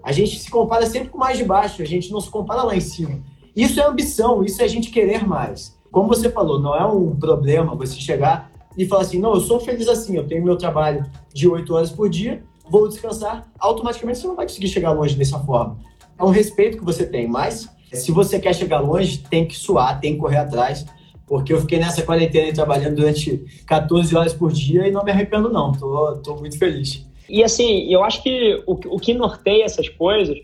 A 0.03 0.11
gente 0.11 0.37
se 0.37 0.49
compara 0.49 0.85
sempre 0.85 1.09
com 1.09 1.17
mais 1.17 1.37
de 1.37 1.45
baixo, 1.45 1.81
a 1.81 1.85
gente 1.85 2.11
não 2.11 2.19
se 2.19 2.29
compara 2.29 2.63
lá 2.63 2.75
em 2.75 2.81
cima. 2.81 3.21
Isso 3.55 3.79
é 3.79 3.85
ambição, 3.85 4.43
isso 4.43 4.61
é 4.61 4.65
a 4.65 4.67
gente 4.67 4.89
querer 4.89 5.25
mais. 5.25 5.77
Como 5.91 6.07
você 6.07 6.29
falou, 6.29 6.59
não 6.59 6.75
é 6.75 6.85
um 6.85 7.15
problema 7.15 7.75
você 7.75 7.95
chegar 7.95 8.51
e 8.77 8.86
falar 8.86 9.01
assim, 9.03 9.19
não, 9.19 9.33
eu 9.33 9.41
sou 9.41 9.59
feliz 9.59 9.88
assim, 9.88 10.15
eu 10.15 10.27
tenho 10.27 10.43
meu 10.43 10.57
trabalho 10.57 11.05
de 11.33 11.47
oito 11.47 11.73
horas 11.73 11.91
por 11.91 12.09
dia, 12.09 12.43
vou 12.69 12.88
descansar, 12.88 13.51
automaticamente 13.59 14.19
você 14.19 14.27
não 14.27 14.36
vai 14.36 14.45
conseguir 14.45 14.67
chegar 14.67 14.91
longe 14.91 15.15
dessa 15.15 15.39
forma. 15.39 15.77
É 16.17 16.23
um 16.23 16.29
respeito 16.29 16.77
que 16.77 16.86
você 16.86 17.05
tem, 17.05 17.27
mas 17.27 17.69
se 17.91 18.12
você 18.12 18.39
quer 18.39 18.53
chegar 18.53 18.79
longe, 18.79 19.19
tem 19.29 19.47
que 19.47 19.55
suar, 19.55 19.99
tem 19.99 20.13
que 20.13 20.19
correr 20.19 20.38
atrás, 20.38 20.86
porque 21.27 21.53
eu 21.53 21.62
fiquei 21.62 21.79
nessa 21.79 22.01
quarentena 22.01 22.53
trabalhando 22.53 22.95
durante 22.95 23.43
14 23.65 24.15
horas 24.15 24.33
por 24.33 24.51
dia 24.51 24.88
e 24.88 24.91
não 24.91 25.03
me 25.03 25.12
arrependo 25.12 25.49
não, 25.49 25.71
tô, 25.71 26.17
tô 26.17 26.36
muito 26.36 26.57
feliz. 26.57 27.05
E 27.29 27.43
assim, 27.43 27.91
eu 27.91 28.03
acho 28.03 28.21
que 28.21 28.62
o, 28.67 28.73
o 28.73 28.99
que 28.99 29.13
norteia 29.13 29.63
essas 29.63 29.88
coisas 29.89 30.38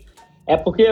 é 0.46 0.56
porque, 0.56 0.86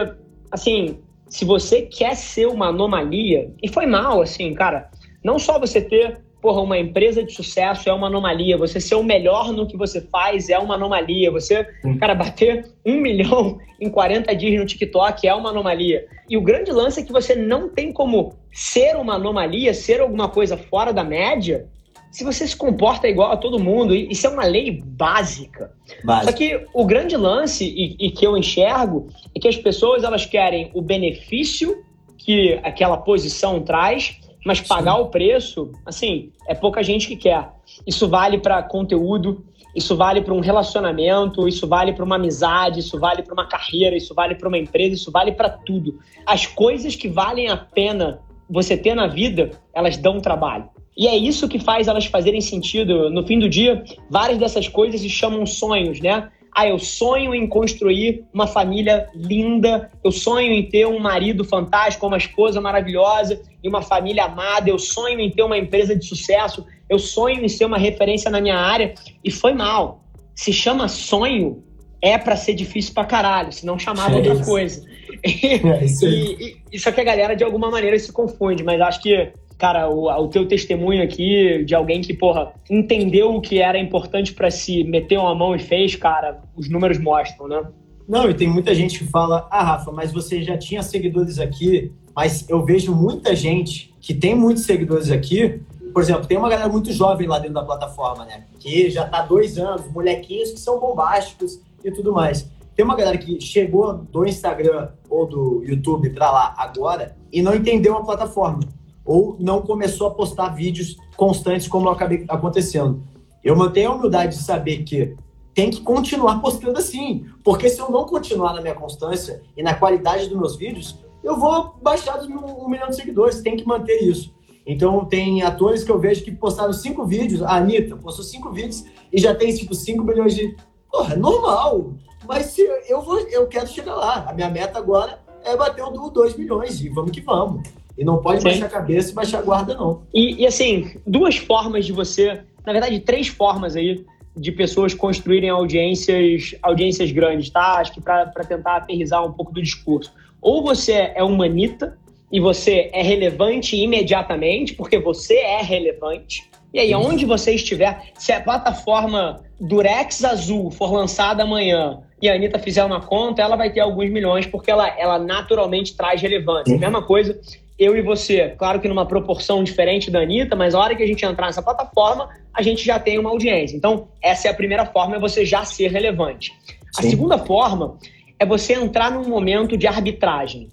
assim, 0.50 0.98
se 1.28 1.44
você 1.44 1.82
quer 1.82 2.14
ser 2.14 2.46
uma 2.46 2.68
anomalia, 2.68 3.52
e 3.62 3.68
foi 3.68 3.86
mal, 3.86 4.22
assim, 4.22 4.54
cara, 4.54 4.90
não 5.24 5.38
só 5.38 5.58
você 5.58 5.80
ter 5.80 6.22
porra, 6.40 6.60
uma 6.60 6.78
empresa 6.78 7.22
de 7.22 7.32
sucesso 7.32 7.88
é 7.88 7.92
uma 7.92 8.06
anomalia. 8.06 8.56
Você 8.56 8.80
ser 8.80 8.94
o 8.94 9.02
melhor 9.02 9.52
no 9.52 9.66
que 9.66 9.76
você 9.76 10.00
faz 10.00 10.48
é 10.48 10.58
uma 10.58 10.74
anomalia. 10.74 11.30
Você, 11.30 11.66
cara, 11.98 12.14
bater 12.14 12.66
um 12.84 13.00
milhão 13.00 13.58
em 13.80 13.90
40 13.90 14.34
dias 14.34 14.60
no 14.60 14.66
TikTok 14.66 15.26
é 15.26 15.34
uma 15.34 15.50
anomalia. 15.50 16.06
E 16.28 16.36
o 16.36 16.40
grande 16.40 16.70
lance 16.70 17.00
é 17.00 17.04
que 17.04 17.12
você 17.12 17.34
não 17.34 17.68
tem 17.68 17.92
como 17.92 18.34
ser 18.52 18.96
uma 18.96 19.14
anomalia, 19.14 19.74
ser 19.74 20.00
alguma 20.00 20.28
coisa 20.28 20.56
fora 20.56 20.92
da 20.92 21.04
média, 21.04 21.68
se 22.10 22.24
você 22.24 22.46
se 22.46 22.56
comporta 22.56 23.06
igual 23.06 23.32
a 23.32 23.36
todo 23.36 23.58
mundo. 23.58 23.94
Isso 23.94 24.26
é 24.26 24.30
uma 24.30 24.44
lei 24.44 24.80
básica. 24.82 25.72
Básica. 26.04 26.30
Só 26.30 26.36
que 26.36 26.66
o 26.72 26.84
grande 26.84 27.16
lance, 27.16 27.64
e, 27.64 27.96
e 28.06 28.10
que 28.10 28.26
eu 28.26 28.36
enxergo, 28.36 29.08
é 29.34 29.40
que 29.40 29.48
as 29.48 29.56
pessoas 29.56 30.04
elas 30.04 30.24
querem 30.24 30.70
o 30.74 30.80
benefício 30.80 31.84
que 32.16 32.58
aquela 32.62 32.96
posição 32.96 33.62
traz 33.62 34.20
mas 34.48 34.62
pagar 34.62 34.94
Sim. 34.94 35.02
o 35.02 35.06
preço, 35.08 35.72
assim, 35.84 36.32
é 36.48 36.54
pouca 36.54 36.82
gente 36.82 37.06
que 37.06 37.16
quer. 37.16 37.50
Isso 37.86 38.08
vale 38.08 38.38
para 38.38 38.62
conteúdo, 38.62 39.44
isso 39.76 39.94
vale 39.94 40.22
para 40.22 40.32
um 40.32 40.40
relacionamento, 40.40 41.46
isso 41.46 41.68
vale 41.68 41.92
para 41.92 42.02
uma 42.02 42.16
amizade, 42.16 42.80
isso 42.80 42.98
vale 42.98 43.22
para 43.22 43.34
uma 43.34 43.46
carreira, 43.46 43.94
isso 43.94 44.14
vale 44.14 44.34
para 44.36 44.48
uma 44.48 44.56
empresa, 44.56 44.94
isso 44.94 45.12
vale 45.12 45.32
para 45.32 45.50
tudo. 45.50 45.98
As 46.24 46.46
coisas 46.46 46.96
que 46.96 47.08
valem 47.08 47.48
a 47.48 47.58
pena 47.58 48.20
você 48.48 48.74
ter 48.74 48.94
na 48.94 49.06
vida, 49.06 49.50
elas 49.74 49.98
dão 49.98 50.18
trabalho. 50.18 50.70
E 50.96 51.06
é 51.06 51.14
isso 51.14 51.46
que 51.46 51.58
faz 51.58 51.86
elas 51.86 52.06
fazerem 52.06 52.40
sentido. 52.40 53.10
No 53.10 53.26
fim 53.26 53.38
do 53.38 53.50
dia, 53.50 53.84
várias 54.08 54.38
dessas 54.38 54.66
coisas 54.66 55.02
se 55.02 55.10
chamam 55.10 55.44
sonhos, 55.44 56.00
né? 56.00 56.30
Ah, 56.58 56.66
eu 56.66 56.76
sonho 56.80 57.32
em 57.36 57.46
construir 57.46 58.24
uma 58.34 58.48
família 58.48 59.06
linda, 59.14 59.92
eu 60.02 60.10
sonho 60.10 60.50
em 60.50 60.68
ter 60.68 60.88
um 60.88 60.98
marido 60.98 61.44
fantástico, 61.44 62.04
uma 62.04 62.16
esposa 62.16 62.60
maravilhosa 62.60 63.40
e 63.62 63.68
uma 63.68 63.80
família 63.80 64.24
amada, 64.24 64.68
eu 64.68 64.76
sonho 64.76 65.20
em 65.20 65.30
ter 65.30 65.44
uma 65.44 65.56
empresa 65.56 65.94
de 65.94 66.04
sucesso, 66.04 66.66
eu 66.90 66.98
sonho 66.98 67.44
em 67.44 67.48
ser 67.48 67.64
uma 67.64 67.78
referência 67.78 68.28
na 68.28 68.40
minha 68.40 68.58
área. 68.58 68.92
E 69.22 69.30
foi 69.30 69.52
mal. 69.52 70.02
Se 70.34 70.52
chama 70.52 70.88
sonho, 70.88 71.62
é 72.02 72.18
para 72.18 72.34
ser 72.34 72.54
difícil 72.54 72.92
pra 72.92 73.04
caralho, 73.04 73.52
se 73.52 73.64
não 73.64 73.78
chamava 73.78 74.16
outra 74.16 74.44
coisa. 74.44 74.84
É 75.22 75.84
isso 75.84 76.06
e, 76.06 76.56
e, 76.72 76.78
só 76.78 76.92
que 76.92 77.00
a 77.00 77.04
galera, 77.04 77.34
de 77.34 77.44
alguma 77.44 77.70
maneira, 77.70 77.98
se 77.98 78.12
confunde, 78.12 78.62
mas 78.62 78.80
acho 78.80 79.02
que 79.02 79.32
cara, 79.58 79.90
o, 79.90 80.06
o 80.06 80.28
teu 80.28 80.46
testemunho 80.46 81.02
aqui 81.02 81.64
de 81.64 81.74
alguém 81.74 82.00
que, 82.00 82.14
porra, 82.14 82.52
entendeu 82.70 83.34
o 83.34 83.40
que 83.40 83.60
era 83.60 83.76
importante 83.76 84.32
para 84.32 84.50
si, 84.50 84.84
meteu 84.84 85.26
a 85.26 85.34
mão 85.34 85.54
e 85.54 85.58
fez, 85.58 85.96
cara, 85.96 86.40
os 86.56 86.68
números 86.68 86.96
mostram, 86.98 87.48
né? 87.48 87.62
Não, 88.08 88.30
e 88.30 88.34
tem 88.34 88.48
muita 88.48 88.74
gente 88.74 89.00
que 89.00 89.10
fala, 89.10 89.46
ah, 89.50 89.62
Rafa, 89.62 89.90
mas 89.90 90.12
você 90.12 90.42
já 90.42 90.56
tinha 90.56 90.82
seguidores 90.82 91.38
aqui, 91.40 91.92
mas 92.14 92.48
eu 92.48 92.64
vejo 92.64 92.94
muita 92.94 93.34
gente 93.34 93.92
que 94.00 94.14
tem 94.14 94.34
muitos 94.34 94.62
seguidores 94.62 95.10
aqui, 95.10 95.60
por 95.92 96.02
exemplo, 96.02 96.26
tem 96.26 96.38
uma 96.38 96.48
galera 96.48 96.68
muito 96.68 96.92
jovem 96.92 97.26
lá 97.26 97.38
dentro 97.38 97.54
da 97.54 97.64
plataforma, 97.64 98.24
né? 98.24 98.44
Que 98.60 98.88
já 98.88 99.06
tá 99.06 99.22
dois 99.22 99.58
anos, 99.58 99.90
molequinhos 99.90 100.52
que 100.52 100.60
são 100.60 100.78
bombásticos 100.78 101.60
e 101.84 101.90
tudo 101.90 102.12
mais. 102.12 102.48
Tem 102.78 102.84
uma 102.84 102.94
galera 102.94 103.18
que 103.18 103.40
chegou 103.40 103.92
do 103.92 104.24
Instagram 104.24 104.90
ou 105.10 105.26
do 105.26 105.64
YouTube 105.64 106.10
para 106.10 106.30
lá 106.30 106.54
agora 106.56 107.16
e 107.32 107.42
não 107.42 107.52
entendeu 107.52 107.96
a 107.96 108.04
plataforma 108.04 108.60
ou 109.04 109.36
não 109.40 109.62
começou 109.62 110.06
a 110.06 110.10
postar 110.12 110.50
vídeos 110.50 110.96
constantes 111.16 111.66
como 111.66 111.88
acabei 111.88 112.24
acontecendo. 112.28 113.02
Eu 113.42 113.56
mantenho 113.56 113.90
a 113.90 113.94
humildade 113.96 114.36
de 114.36 114.44
saber 114.44 114.84
que 114.84 115.16
tem 115.52 115.70
que 115.72 115.80
continuar 115.80 116.40
postando 116.40 116.78
assim, 116.78 117.26
porque 117.42 117.68
se 117.68 117.80
eu 117.80 117.90
não 117.90 118.04
continuar 118.04 118.54
na 118.54 118.60
minha 118.60 118.76
constância 118.76 119.42
e 119.56 119.62
na 119.62 119.74
qualidade 119.74 120.28
dos 120.28 120.38
meus 120.38 120.54
vídeos, 120.54 121.00
eu 121.24 121.36
vou 121.36 121.74
baixar 121.82 122.20
um 122.22 122.68
milhão 122.68 122.90
de 122.90 122.94
seguidores, 122.94 123.40
tem 123.40 123.56
que 123.56 123.66
manter 123.66 124.04
isso. 124.04 124.32
Então, 124.64 125.04
tem 125.04 125.42
atores 125.42 125.82
que 125.82 125.90
eu 125.90 125.98
vejo 125.98 126.22
que 126.22 126.30
postaram 126.30 126.72
cinco 126.72 127.04
vídeos. 127.04 127.42
A 127.42 127.56
Anitta 127.56 127.96
postou 127.96 128.24
cinco 128.24 128.52
vídeos 128.52 128.84
e 129.12 129.18
já 129.20 129.34
tem, 129.34 129.52
tipo, 129.52 129.74
cinco 129.74 130.04
milhões 130.04 130.36
de. 130.36 130.54
Porra, 130.92 131.14
é 131.14 131.16
normal. 131.16 131.94
Mas 132.28 132.46
se 132.48 132.60
eu, 132.86 133.00
vou, 133.00 133.18
eu 133.30 133.46
quero 133.46 133.66
chegar 133.66 133.94
lá. 133.94 134.26
A 134.28 134.34
minha 134.34 134.50
meta 134.50 134.78
agora 134.78 135.18
é 135.42 135.56
bater 135.56 135.82
o 135.82 136.10
2 136.10 136.36
milhões 136.36 136.78
e 136.78 136.90
vamos 136.90 137.10
que 137.10 137.22
vamos. 137.22 137.66
E 137.96 138.04
não 138.04 138.18
pode 138.18 138.42
Sim. 138.42 138.50
baixar 138.50 138.66
a 138.66 138.68
cabeça 138.68 139.10
e 139.10 139.14
baixar 139.14 139.38
a 139.38 139.42
guarda, 139.42 139.74
não. 139.74 140.02
E, 140.12 140.42
e, 140.42 140.46
assim, 140.46 141.00
duas 141.06 141.38
formas 141.38 141.86
de 141.86 141.92
você, 141.92 142.42
na 142.66 142.72
verdade, 142.72 143.00
três 143.00 143.28
formas 143.28 143.74
aí 143.74 144.04
de 144.36 144.52
pessoas 144.52 144.92
construírem 144.92 145.48
audiências, 145.48 146.54
audiências 146.62 147.10
grandes, 147.10 147.48
tá? 147.48 147.78
Acho 147.78 147.94
que 147.94 148.00
para 148.00 148.26
tentar 148.46 148.76
aterrizar 148.76 149.24
um 149.24 149.32
pouco 149.32 149.52
do 149.52 149.62
discurso. 149.62 150.12
Ou 150.40 150.62
você 150.62 151.10
é 151.14 151.24
uma 151.24 151.46
Anitta, 151.46 151.98
e 152.30 152.40
você 152.40 152.90
é 152.92 153.02
relevante 153.02 153.74
imediatamente, 153.74 154.74
porque 154.74 154.98
você 154.98 155.34
é 155.38 155.62
relevante. 155.62 156.48
E 156.74 156.78
aí, 156.78 156.94
onde 156.94 157.24
você 157.24 157.54
estiver, 157.54 158.12
se 158.18 158.32
a 158.32 158.40
plataforma 158.40 159.42
Durex 159.60 160.24
Azul 160.24 160.70
for 160.70 160.92
lançada 160.92 161.42
amanhã 161.42 162.00
e 162.20 162.28
a 162.28 162.34
Anitta 162.34 162.58
fizer 162.58 162.84
uma 162.84 163.00
conta, 163.00 163.42
ela 163.42 163.56
vai 163.56 163.70
ter 163.70 163.80
alguns 163.80 164.10
milhões, 164.10 164.46
porque 164.46 164.70
ela, 164.70 164.88
ela 164.98 165.18
naturalmente 165.18 165.96
traz 165.96 166.20
relevância. 166.20 166.72
Uhum. 166.72 166.80
Mesma 166.80 167.02
coisa, 167.02 167.38
eu 167.78 167.96
e 167.96 168.02
você, 168.02 168.54
claro 168.58 168.80
que 168.80 168.88
numa 168.88 169.06
proporção 169.06 169.62
diferente 169.62 170.10
da 170.10 170.20
Anitta, 170.20 170.56
mas 170.56 170.74
a 170.74 170.80
hora 170.80 170.96
que 170.96 171.02
a 171.02 171.06
gente 171.06 171.24
entrar 171.24 171.46
nessa 171.46 171.62
plataforma, 171.62 172.28
a 172.52 172.60
gente 172.60 172.84
já 172.84 172.98
tem 172.98 173.18
uma 173.18 173.30
audiência. 173.30 173.76
Então, 173.76 174.08
essa 174.20 174.48
é 174.48 174.50
a 174.50 174.54
primeira 174.54 174.84
forma, 174.84 175.16
é 175.16 175.20
você 175.20 175.44
já 175.44 175.64
ser 175.64 175.90
relevante. 175.92 176.52
Sim. 176.70 176.76
A 176.98 177.02
segunda 177.02 177.38
forma 177.38 177.98
é 178.38 178.44
você 178.44 178.74
entrar 178.74 179.12
num 179.12 179.28
momento 179.28 179.76
de 179.76 179.86
arbitragem. 179.86 180.68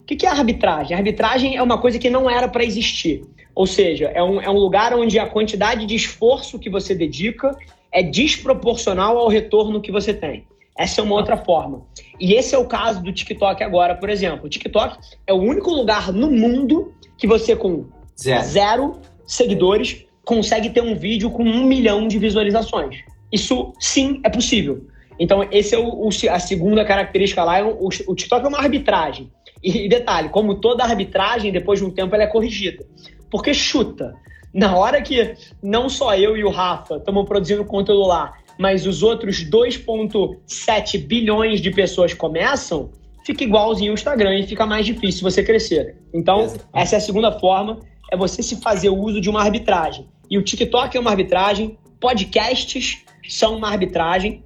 O 0.00 0.04
que 0.04 0.26
é 0.26 0.28
arbitragem? 0.28 0.96
A 0.96 0.98
arbitragem 0.98 1.56
é 1.56 1.62
uma 1.62 1.78
coisa 1.78 1.98
que 1.98 2.10
não 2.10 2.28
era 2.28 2.48
para 2.48 2.64
existir. 2.64 3.22
Ou 3.54 3.66
seja, 3.66 4.06
é 4.06 4.22
um, 4.22 4.40
é 4.40 4.50
um 4.50 4.58
lugar 4.58 4.92
onde 4.94 5.18
a 5.20 5.26
quantidade 5.26 5.86
de 5.86 5.94
esforço 5.94 6.58
que 6.58 6.68
você 6.68 6.94
dedica 6.94 7.56
é 7.92 8.02
desproporcional 8.02 9.18
ao 9.18 9.28
retorno 9.28 9.80
que 9.80 9.92
você 9.92 10.14
tem. 10.14 10.46
Essa 10.76 11.00
é 11.00 11.04
uma 11.04 11.16
outra 11.16 11.36
forma. 11.36 11.82
E 12.18 12.34
esse 12.34 12.54
é 12.54 12.58
o 12.58 12.64
caso 12.64 13.02
do 13.02 13.12
TikTok 13.12 13.62
agora, 13.62 13.94
por 13.94 14.08
exemplo. 14.08 14.46
O 14.46 14.48
TikTok 14.48 14.98
é 15.26 15.32
o 15.32 15.36
único 15.36 15.70
lugar 15.70 16.12
no 16.12 16.30
mundo 16.30 16.94
que 17.18 17.26
você, 17.26 17.54
com 17.54 17.86
zero, 18.18 18.44
zero 18.44 19.00
seguidores, 19.26 20.06
consegue 20.24 20.70
ter 20.70 20.82
um 20.82 20.94
vídeo 20.94 21.30
com 21.30 21.42
um 21.42 21.64
milhão 21.64 22.08
de 22.08 22.18
visualizações. 22.18 22.98
Isso 23.32 23.72
sim 23.78 24.20
é 24.24 24.30
possível. 24.30 24.86
Então, 25.18 25.46
esse 25.50 25.74
é 25.74 25.78
o, 25.78 26.08
o 26.08 26.08
a 26.30 26.38
segunda 26.38 26.84
característica 26.84 27.44
lá. 27.44 27.58
É 27.58 27.62
o, 27.62 27.88
o 27.88 28.14
TikTok 28.14 28.44
é 28.44 28.48
uma 28.48 28.58
arbitragem. 28.58 29.30
E 29.62 29.86
detalhe, 29.86 30.30
como 30.30 30.54
toda 30.54 30.82
arbitragem, 30.82 31.52
depois 31.52 31.78
de 31.78 31.84
um 31.84 31.90
tempo 31.90 32.14
ela 32.14 32.24
é 32.24 32.26
corrigida. 32.26 32.86
Porque 33.30 33.52
chuta. 33.52 34.14
Na 34.52 34.76
hora 34.76 35.00
que 35.00 35.34
não 35.62 35.88
só 35.88 36.14
eu 36.16 36.36
e 36.36 36.44
o 36.44 36.50
Rafa 36.50 36.96
estamos 36.96 37.24
produzindo 37.24 37.64
conteúdo 37.64 38.06
lá, 38.06 38.34
mas 38.58 38.86
os 38.86 39.02
outros 39.02 39.44
2,7 39.44 41.06
bilhões 41.06 41.60
de 41.60 41.70
pessoas 41.70 42.12
começam, 42.12 42.90
fica 43.24 43.44
igualzinho 43.44 43.92
o 43.92 43.94
Instagram 43.94 44.38
e 44.38 44.46
fica 44.46 44.66
mais 44.66 44.84
difícil 44.84 45.22
você 45.22 45.42
crescer. 45.42 45.96
Então, 46.12 46.52
essa 46.74 46.96
é 46.96 46.98
a 46.98 47.00
segunda 47.00 47.32
forma, 47.38 47.78
é 48.10 48.16
você 48.16 48.42
se 48.42 48.60
fazer 48.60 48.90
uso 48.90 49.20
de 49.20 49.30
uma 49.30 49.40
arbitragem. 49.40 50.08
E 50.28 50.36
o 50.36 50.42
TikTok 50.42 50.96
é 50.96 51.00
uma 51.00 51.10
arbitragem, 51.10 51.78
podcasts 52.00 53.04
são 53.28 53.56
uma 53.56 53.68
arbitragem. 53.68 54.42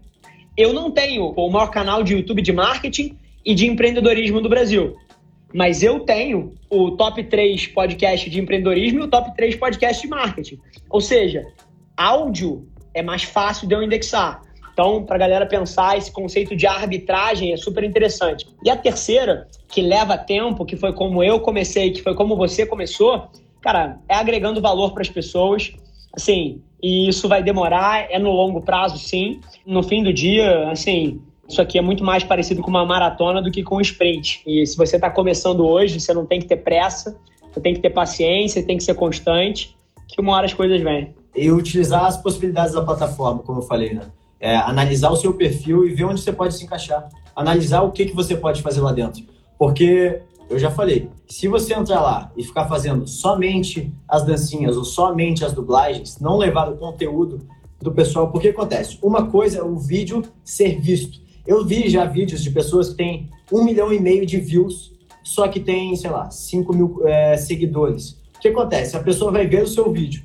Eu 0.56 0.72
não 0.72 0.90
tenho 0.90 1.32
o 1.34 1.50
maior 1.50 1.68
canal 1.68 2.02
de 2.02 2.14
YouTube 2.14 2.42
de 2.42 2.52
marketing 2.52 3.18
e 3.44 3.54
de 3.54 3.66
empreendedorismo 3.66 4.40
do 4.40 4.48
Brasil. 4.48 4.96
Mas 5.54 5.84
eu 5.84 6.00
tenho 6.00 6.52
o 6.68 6.90
top 6.90 7.22
3 7.22 7.68
podcast 7.68 8.28
de 8.28 8.40
empreendedorismo 8.40 8.98
e 8.98 9.02
o 9.04 9.08
top 9.08 9.36
3 9.36 9.54
podcast 9.54 10.02
de 10.02 10.08
marketing. 10.08 10.58
Ou 10.90 11.00
seja, 11.00 11.46
áudio 11.96 12.66
é 12.92 13.02
mais 13.02 13.22
fácil 13.22 13.68
de 13.68 13.74
eu 13.74 13.80
indexar. 13.80 14.42
Então, 14.72 15.04
para 15.04 15.14
a 15.14 15.18
galera 15.20 15.46
pensar, 15.46 15.96
esse 15.96 16.10
conceito 16.10 16.56
de 16.56 16.66
arbitragem 16.66 17.52
é 17.52 17.56
super 17.56 17.84
interessante. 17.84 18.44
E 18.64 18.68
a 18.68 18.76
terceira, 18.76 19.46
que 19.68 19.80
leva 19.80 20.18
tempo, 20.18 20.64
que 20.64 20.76
foi 20.76 20.92
como 20.92 21.22
eu 21.22 21.38
comecei, 21.38 21.92
que 21.92 22.02
foi 22.02 22.16
como 22.16 22.36
você 22.36 22.66
começou, 22.66 23.28
cara, 23.60 24.00
é 24.08 24.16
agregando 24.16 24.60
valor 24.60 24.92
para 24.92 25.02
as 25.02 25.08
pessoas. 25.08 25.72
Assim, 26.12 26.60
e 26.82 27.08
isso 27.08 27.28
vai 27.28 27.44
demorar, 27.44 28.10
é 28.10 28.18
no 28.18 28.32
longo 28.32 28.60
prazo, 28.60 28.98
sim. 28.98 29.40
No 29.64 29.84
fim 29.84 30.02
do 30.02 30.12
dia, 30.12 30.68
assim, 30.68 31.22
isso 31.48 31.60
aqui 31.60 31.78
é 31.78 31.82
muito 31.82 32.02
mais 32.02 32.24
parecido 32.24 32.62
com 32.62 32.70
uma 32.70 32.84
maratona 32.84 33.42
do 33.42 33.50
que 33.50 33.62
com 33.62 33.76
um 33.76 33.80
sprint. 33.80 34.42
E 34.46 34.66
se 34.66 34.76
você 34.76 34.96
está 34.96 35.10
começando 35.10 35.64
hoje, 35.64 36.00
você 36.00 36.12
não 36.12 36.24
tem 36.24 36.40
que 36.40 36.46
ter 36.46 36.56
pressa, 36.56 37.16
você 37.52 37.60
tem 37.60 37.74
que 37.74 37.80
ter 37.80 37.90
paciência, 37.90 38.64
tem 38.64 38.76
que 38.76 38.84
ser 38.84 38.94
constante, 38.94 39.76
que 40.08 40.20
uma 40.20 40.32
hora 40.32 40.46
as 40.46 40.54
coisas 40.54 40.80
vêm. 40.80 41.14
E 41.36 41.50
utilizar 41.50 42.06
as 42.06 42.16
possibilidades 42.16 42.74
da 42.74 42.82
plataforma, 42.82 43.42
como 43.42 43.58
eu 43.60 43.62
falei, 43.62 43.94
né? 43.94 44.02
É, 44.40 44.56
analisar 44.56 45.10
o 45.10 45.16
seu 45.16 45.34
perfil 45.34 45.86
e 45.86 45.94
ver 45.94 46.04
onde 46.04 46.20
você 46.20 46.32
pode 46.32 46.54
se 46.54 46.64
encaixar. 46.64 47.08
Analisar 47.34 47.82
o 47.82 47.92
que, 47.92 48.06
que 48.06 48.14
você 48.14 48.36
pode 48.36 48.62
fazer 48.62 48.80
lá 48.80 48.92
dentro. 48.92 49.24
Porque, 49.58 50.20
eu 50.50 50.58
já 50.58 50.70
falei, 50.70 51.08
se 51.26 51.48
você 51.48 51.74
entrar 51.74 52.00
lá 52.00 52.30
e 52.36 52.44
ficar 52.44 52.66
fazendo 52.66 53.06
somente 53.06 53.92
as 54.08 54.24
dancinhas 54.24 54.76
ou 54.76 54.84
somente 54.84 55.44
as 55.44 55.52
dublagens, 55.52 56.18
não 56.20 56.36
levar 56.36 56.68
o 56.70 56.76
conteúdo 56.76 57.46
do 57.80 57.92
pessoal, 57.92 58.30
porque 58.30 58.48
acontece? 58.48 58.98
Uma 59.02 59.26
coisa 59.26 59.58
é 59.58 59.62
o 59.62 59.76
vídeo 59.76 60.22
ser 60.42 60.80
visto. 60.80 61.23
Eu 61.46 61.64
vi 61.64 61.90
já 61.90 62.06
vídeos 62.06 62.42
de 62.42 62.50
pessoas 62.50 62.88
que 62.90 62.96
têm 62.96 63.30
um 63.52 63.62
milhão 63.62 63.92
e 63.92 64.00
meio 64.00 64.24
de 64.24 64.38
views, 64.38 64.92
só 65.22 65.46
que 65.46 65.60
tem, 65.60 65.94
sei 65.94 66.10
lá, 66.10 66.30
5 66.30 66.74
mil 66.74 67.06
é, 67.06 67.36
seguidores. 67.36 68.12
O 68.36 68.40
que 68.40 68.48
acontece? 68.48 68.96
A 68.96 69.02
pessoa 69.02 69.30
vai 69.30 69.46
ver 69.46 69.62
o 69.62 69.66
seu 69.66 69.92
vídeo. 69.92 70.24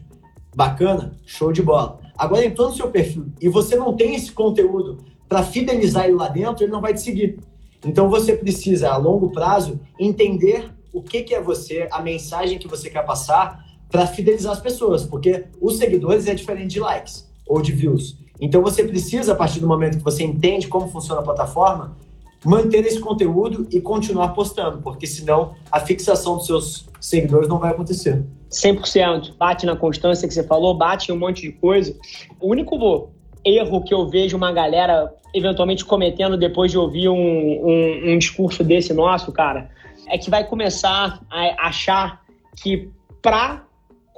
Bacana, 0.55 1.17
show 1.25 1.51
de 1.51 1.61
bola. 1.61 1.99
Agora 2.17 2.45
entrou 2.45 2.69
no 2.69 2.75
seu 2.75 2.89
perfil 2.89 3.27
e 3.41 3.49
você 3.49 3.75
não 3.75 3.95
tem 3.95 4.15
esse 4.15 4.31
conteúdo 4.31 4.97
para 5.27 5.43
fidelizar 5.43 6.05
ele 6.05 6.15
lá 6.15 6.29
dentro, 6.29 6.63
ele 6.63 6.71
não 6.71 6.81
vai 6.81 6.93
te 6.93 7.01
seguir. 7.01 7.37
Então 7.85 8.09
você 8.09 8.35
precisa, 8.35 8.89
a 8.89 8.97
longo 8.97 9.29
prazo, 9.29 9.79
entender 9.99 10.71
o 10.93 11.01
que, 11.01 11.23
que 11.23 11.35
é 11.35 11.41
você, 11.41 11.87
a 11.91 12.01
mensagem 12.01 12.57
que 12.57 12.67
você 12.67 12.89
quer 12.89 13.05
passar 13.05 13.63
para 13.89 14.07
fidelizar 14.07 14.53
as 14.53 14.59
pessoas, 14.59 15.05
porque 15.05 15.45
os 15.61 15.77
seguidores 15.77 16.27
é 16.27 16.33
diferente 16.33 16.71
de 16.71 16.79
likes 16.79 17.29
ou 17.45 17.61
de 17.61 17.71
views. 17.71 18.17
Então 18.39 18.61
você 18.61 18.83
precisa, 18.83 19.33
a 19.33 19.35
partir 19.35 19.59
do 19.59 19.67
momento 19.67 19.97
que 19.97 20.03
você 20.03 20.23
entende 20.23 20.67
como 20.67 20.87
funciona 20.87 21.21
a 21.21 21.23
plataforma, 21.23 21.97
manter 22.45 22.85
esse 22.85 22.99
conteúdo 22.99 23.67
e 23.69 23.81
continuar 23.81 24.29
postando, 24.29 24.79
porque 24.81 25.05
senão 25.05 25.53
a 25.71 25.79
fixação 25.79 26.37
dos 26.37 26.45
seus 26.45 26.85
seguidores 27.01 27.49
não 27.49 27.59
vai 27.59 27.71
acontecer. 27.71 28.23
100%. 28.49 29.35
Bate 29.37 29.65
na 29.65 29.75
constância 29.75 30.27
que 30.27 30.33
você 30.33 30.43
falou, 30.43 30.73
bate 30.73 31.11
em 31.11 31.15
um 31.15 31.19
monte 31.19 31.41
de 31.41 31.51
coisa. 31.51 31.95
O 32.39 32.49
único 32.49 33.11
erro 33.45 33.83
que 33.83 33.93
eu 33.93 34.07
vejo 34.07 34.35
uma 34.37 34.51
galera 34.51 35.13
eventualmente 35.33 35.85
cometendo 35.85 36.37
depois 36.37 36.71
de 36.71 36.77
ouvir 36.77 37.09
um, 37.09 37.15
um, 37.15 38.13
um 38.13 38.17
discurso 38.17 38.63
desse 38.63 38.93
nosso, 38.93 39.31
cara, 39.31 39.69
é 40.07 40.17
que 40.17 40.29
vai 40.29 40.43
começar 40.43 41.21
a 41.29 41.67
achar 41.67 42.21
que 42.61 42.89
para 43.21 43.63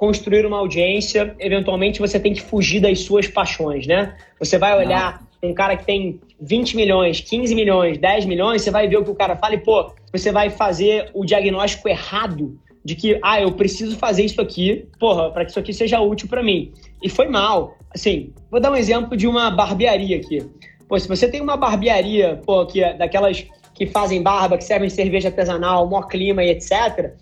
construir 0.02 0.44
uma 0.44 0.58
audiência, 0.58 1.32
eventualmente 1.38 2.00
você 2.00 2.18
tem 2.18 2.34
que 2.34 2.42
fugir 2.42 2.80
das 2.80 2.98
suas 2.98 3.28
paixões, 3.28 3.86
né? 3.86 4.16
Você 4.40 4.58
vai 4.58 4.76
olhar 4.76 5.22
Não. 5.40 5.50
um 5.50 5.54
cara 5.54 5.76
que 5.76 5.84
tem 5.84 6.18
20 6.40 6.74
milhões, 6.74 7.20
15 7.20 7.54
milhões, 7.54 7.98
10 7.98 8.24
milhões, 8.24 8.62
você 8.62 8.72
vai 8.72 8.88
ver 8.88 8.96
o 8.96 9.04
que 9.04 9.12
o 9.12 9.14
cara 9.14 9.36
fala 9.36 9.54
e, 9.54 9.58
pô, 9.58 9.94
você 10.12 10.32
vai 10.32 10.50
fazer 10.50 11.08
o 11.14 11.24
diagnóstico 11.24 11.88
errado 11.88 12.58
de 12.84 12.96
que, 12.96 13.16
ah, 13.22 13.40
eu 13.40 13.52
preciso 13.52 13.96
fazer 13.96 14.24
isso 14.24 14.40
aqui, 14.40 14.88
porra, 14.98 15.30
para 15.30 15.44
que 15.44 15.52
isso 15.52 15.60
aqui 15.60 15.72
seja 15.72 16.00
útil 16.00 16.26
para 16.26 16.42
mim. 16.42 16.72
E 17.00 17.08
foi 17.08 17.28
mal. 17.28 17.76
Assim, 17.94 18.32
vou 18.50 18.58
dar 18.58 18.72
um 18.72 18.76
exemplo 18.76 19.16
de 19.16 19.28
uma 19.28 19.52
barbearia 19.52 20.16
aqui. 20.16 20.44
Pô, 20.88 20.98
se 20.98 21.06
você 21.06 21.28
tem 21.28 21.40
uma 21.40 21.56
barbearia, 21.56 22.40
pô, 22.44 22.66
que 22.66 22.82
é 22.82 22.92
daquelas 22.92 23.46
que 23.72 23.86
fazem 23.86 24.20
barba, 24.20 24.58
que 24.58 24.64
servem 24.64 24.90
cerveja 24.90 25.28
artesanal, 25.28 25.88
mó 25.88 26.02
clima 26.02 26.42
e 26.42 26.50
etc., 26.50 27.12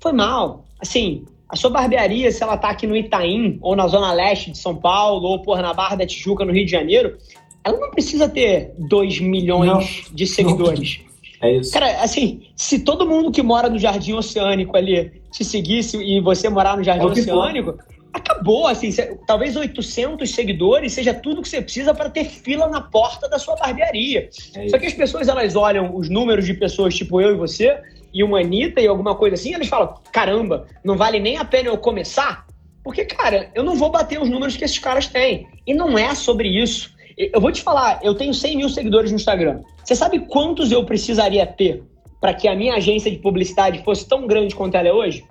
foi 0.00 0.12
mal. 0.12 0.64
Assim, 0.80 1.24
a 1.48 1.56
sua 1.56 1.70
barbearia, 1.70 2.30
se 2.30 2.42
ela 2.42 2.56
tá 2.56 2.68
aqui 2.68 2.86
no 2.86 2.96
Itaim, 2.96 3.58
ou 3.62 3.74
na 3.74 3.86
zona 3.86 4.12
leste 4.12 4.50
de 4.50 4.58
São 4.58 4.76
Paulo, 4.76 5.26
ou 5.26 5.42
por 5.42 5.60
na 5.62 5.72
Barra 5.72 5.96
da 5.96 6.06
Tijuca, 6.06 6.44
no 6.44 6.52
Rio 6.52 6.66
de 6.66 6.70
Janeiro, 6.70 7.16
ela 7.64 7.78
não 7.78 7.90
precisa 7.90 8.28
ter 8.28 8.74
2 8.78 9.20
milhões 9.20 9.68
não, 10.06 10.14
de 10.14 10.26
seguidores. 10.26 11.00
Não. 11.02 11.08
É 11.40 11.56
isso. 11.56 11.72
Cara, 11.72 12.02
assim, 12.02 12.42
se 12.56 12.80
todo 12.80 13.06
mundo 13.06 13.30
que 13.30 13.42
mora 13.42 13.70
no 13.70 13.78
Jardim 13.78 14.12
Oceânico 14.12 14.76
ali 14.76 15.12
te 15.30 15.44
seguisse 15.44 15.96
e 15.96 16.20
você 16.20 16.48
morar 16.48 16.76
no 16.76 16.82
Jardim 16.82 17.06
é 17.06 17.06
Oceânico, 17.06 17.70
acabou 17.70 17.98
acabou, 18.12 18.66
assim, 18.66 18.90
talvez 19.26 19.56
800 19.56 20.30
seguidores 20.30 20.92
seja 20.92 21.14
tudo 21.14 21.42
que 21.42 21.48
você 21.48 21.60
precisa 21.60 21.94
para 21.94 22.10
ter 22.10 22.24
fila 22.24 22.68
na 22.68 22.80
porta 22.80 23.28
da 23.28 23.38
sua 23.38 23.56
barbearia. 23.56 24.28
É 24.54 24.68
Só 24.68 24.78
que 24.78 24.86
as 24.86 24.94
pessoas, 24.94 25.28
elas 25.28 25.56
olham 25.56 25.94
os 25.94 26.08
números 26.08 26.46
de 26.46 26.54
pessoas 26.54 26.94
tipo 26.94 27.20
eu 27.20 27.34
e 27.34 27.36
você, 27.36 27.78
e 28.12 28.22
uma 28.24 28.40
Anitta 28.40 28.80
e 28.80 28.86
alguma 28.86 29.14
coisa 29.14 29.34
assim, 29.34 29.54
eles 29.54 29.68
falam, 29.68 29.94
caramba, 30.12 30.66
não 30.84 30.96
vale 30.96 31.18
nem 31.18 31.36
a 31.36 31.44
pena 31.44 31.68
eu 31.68 31.78
começar? 31.78 32.46
Porque, 32.82 33.04
cara, 33.04 33.50
eu 33.54 33.62
não 33.62 33.76
vou 33.76 33.90
bater 33.90 34.20
os 34.20 34.30
números 34.30 34.56
que 34.56 34.64
esses 34.64 34.78
caras 34.78 35.06
têm. 35.06 35.46
E 35.66 35.74
não 35.74 35.98
é 35.98 36.14
sobre 36.14 36.48
isso. 36.48 36.94
Eu 37.16 37.40
vou 37.40 37.52
te 37.52 37.62
falar, 37.62 38.00
eu 38.02 38.14
tenho 38.14 38.32
100 38.32 38.56
mil 38.56 38.68
seguidores 38.68 39.10
no 39.10 39.16
Instagram. 39.16 39.60
Você 39.84 39.94
sabe 39.94 40.20
quantos 40.20 40.70
eu 40.72 40.84
precisaria 40.84 41.44
ter 41.44 41.82
para 42.20 42.32
que 42.32 42.48
a 42.48 42.54
minha 42.54 42.74
agência 42.74 43.10
de 43.10 43.18
publicidade 43.18 43.82
fosse 43.84 44.08
tão 44.08 44.26
grande 44.26 44.54
quanto 44.54 44.76
ela 44.76 44.88
é 44.88 44.92
hoje? 44.92 45.24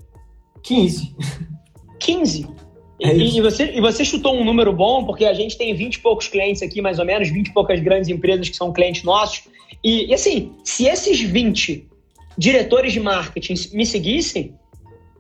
15. 0.63 1.15
15? 1.99 2.47
É 2.99 3.15
e, 3.15 3.37
e, 3.37 3.41
você, 3.41 3.75
e 3.75 3.79
você 3.79 4.03
chutou 4.03 4.35
um 4.35 4.43
número 4.43 4.73
bom, 4.73 5.05
porque 5.05 5.23
a 5.23 5.33
gente 5.33 5.55
tem 5.55 5.71
20 5.71 5.93
e 5.93 5.99
poucos 5.99 6.27
clientes 6.27 6.63
aqui, 6.63 6.81
mais 6.81 6.97
ou 6.97 7.05
menos, 7.05 7.29
20 7.29 7.47
e 7.47 7.53
poucas 7.53 7.79
grandes 7.79 8.09
empresas 8.09 8.49
que 8.49 8.55
são 8.55 8.73
clientes 8.73 9.03
nossos. 9.03 9.43
E, 9.83 10.07
e 10.07 10.13
assim, 10.15 10.53
se 10.63 10.87
esses 10.87 11.21
20 11.21 11.87
diretores 12.37 12.93
de 12.93 12.99
marketing 12.99 13.55
me 13.73 13.85
seguissem, 13.85 14.53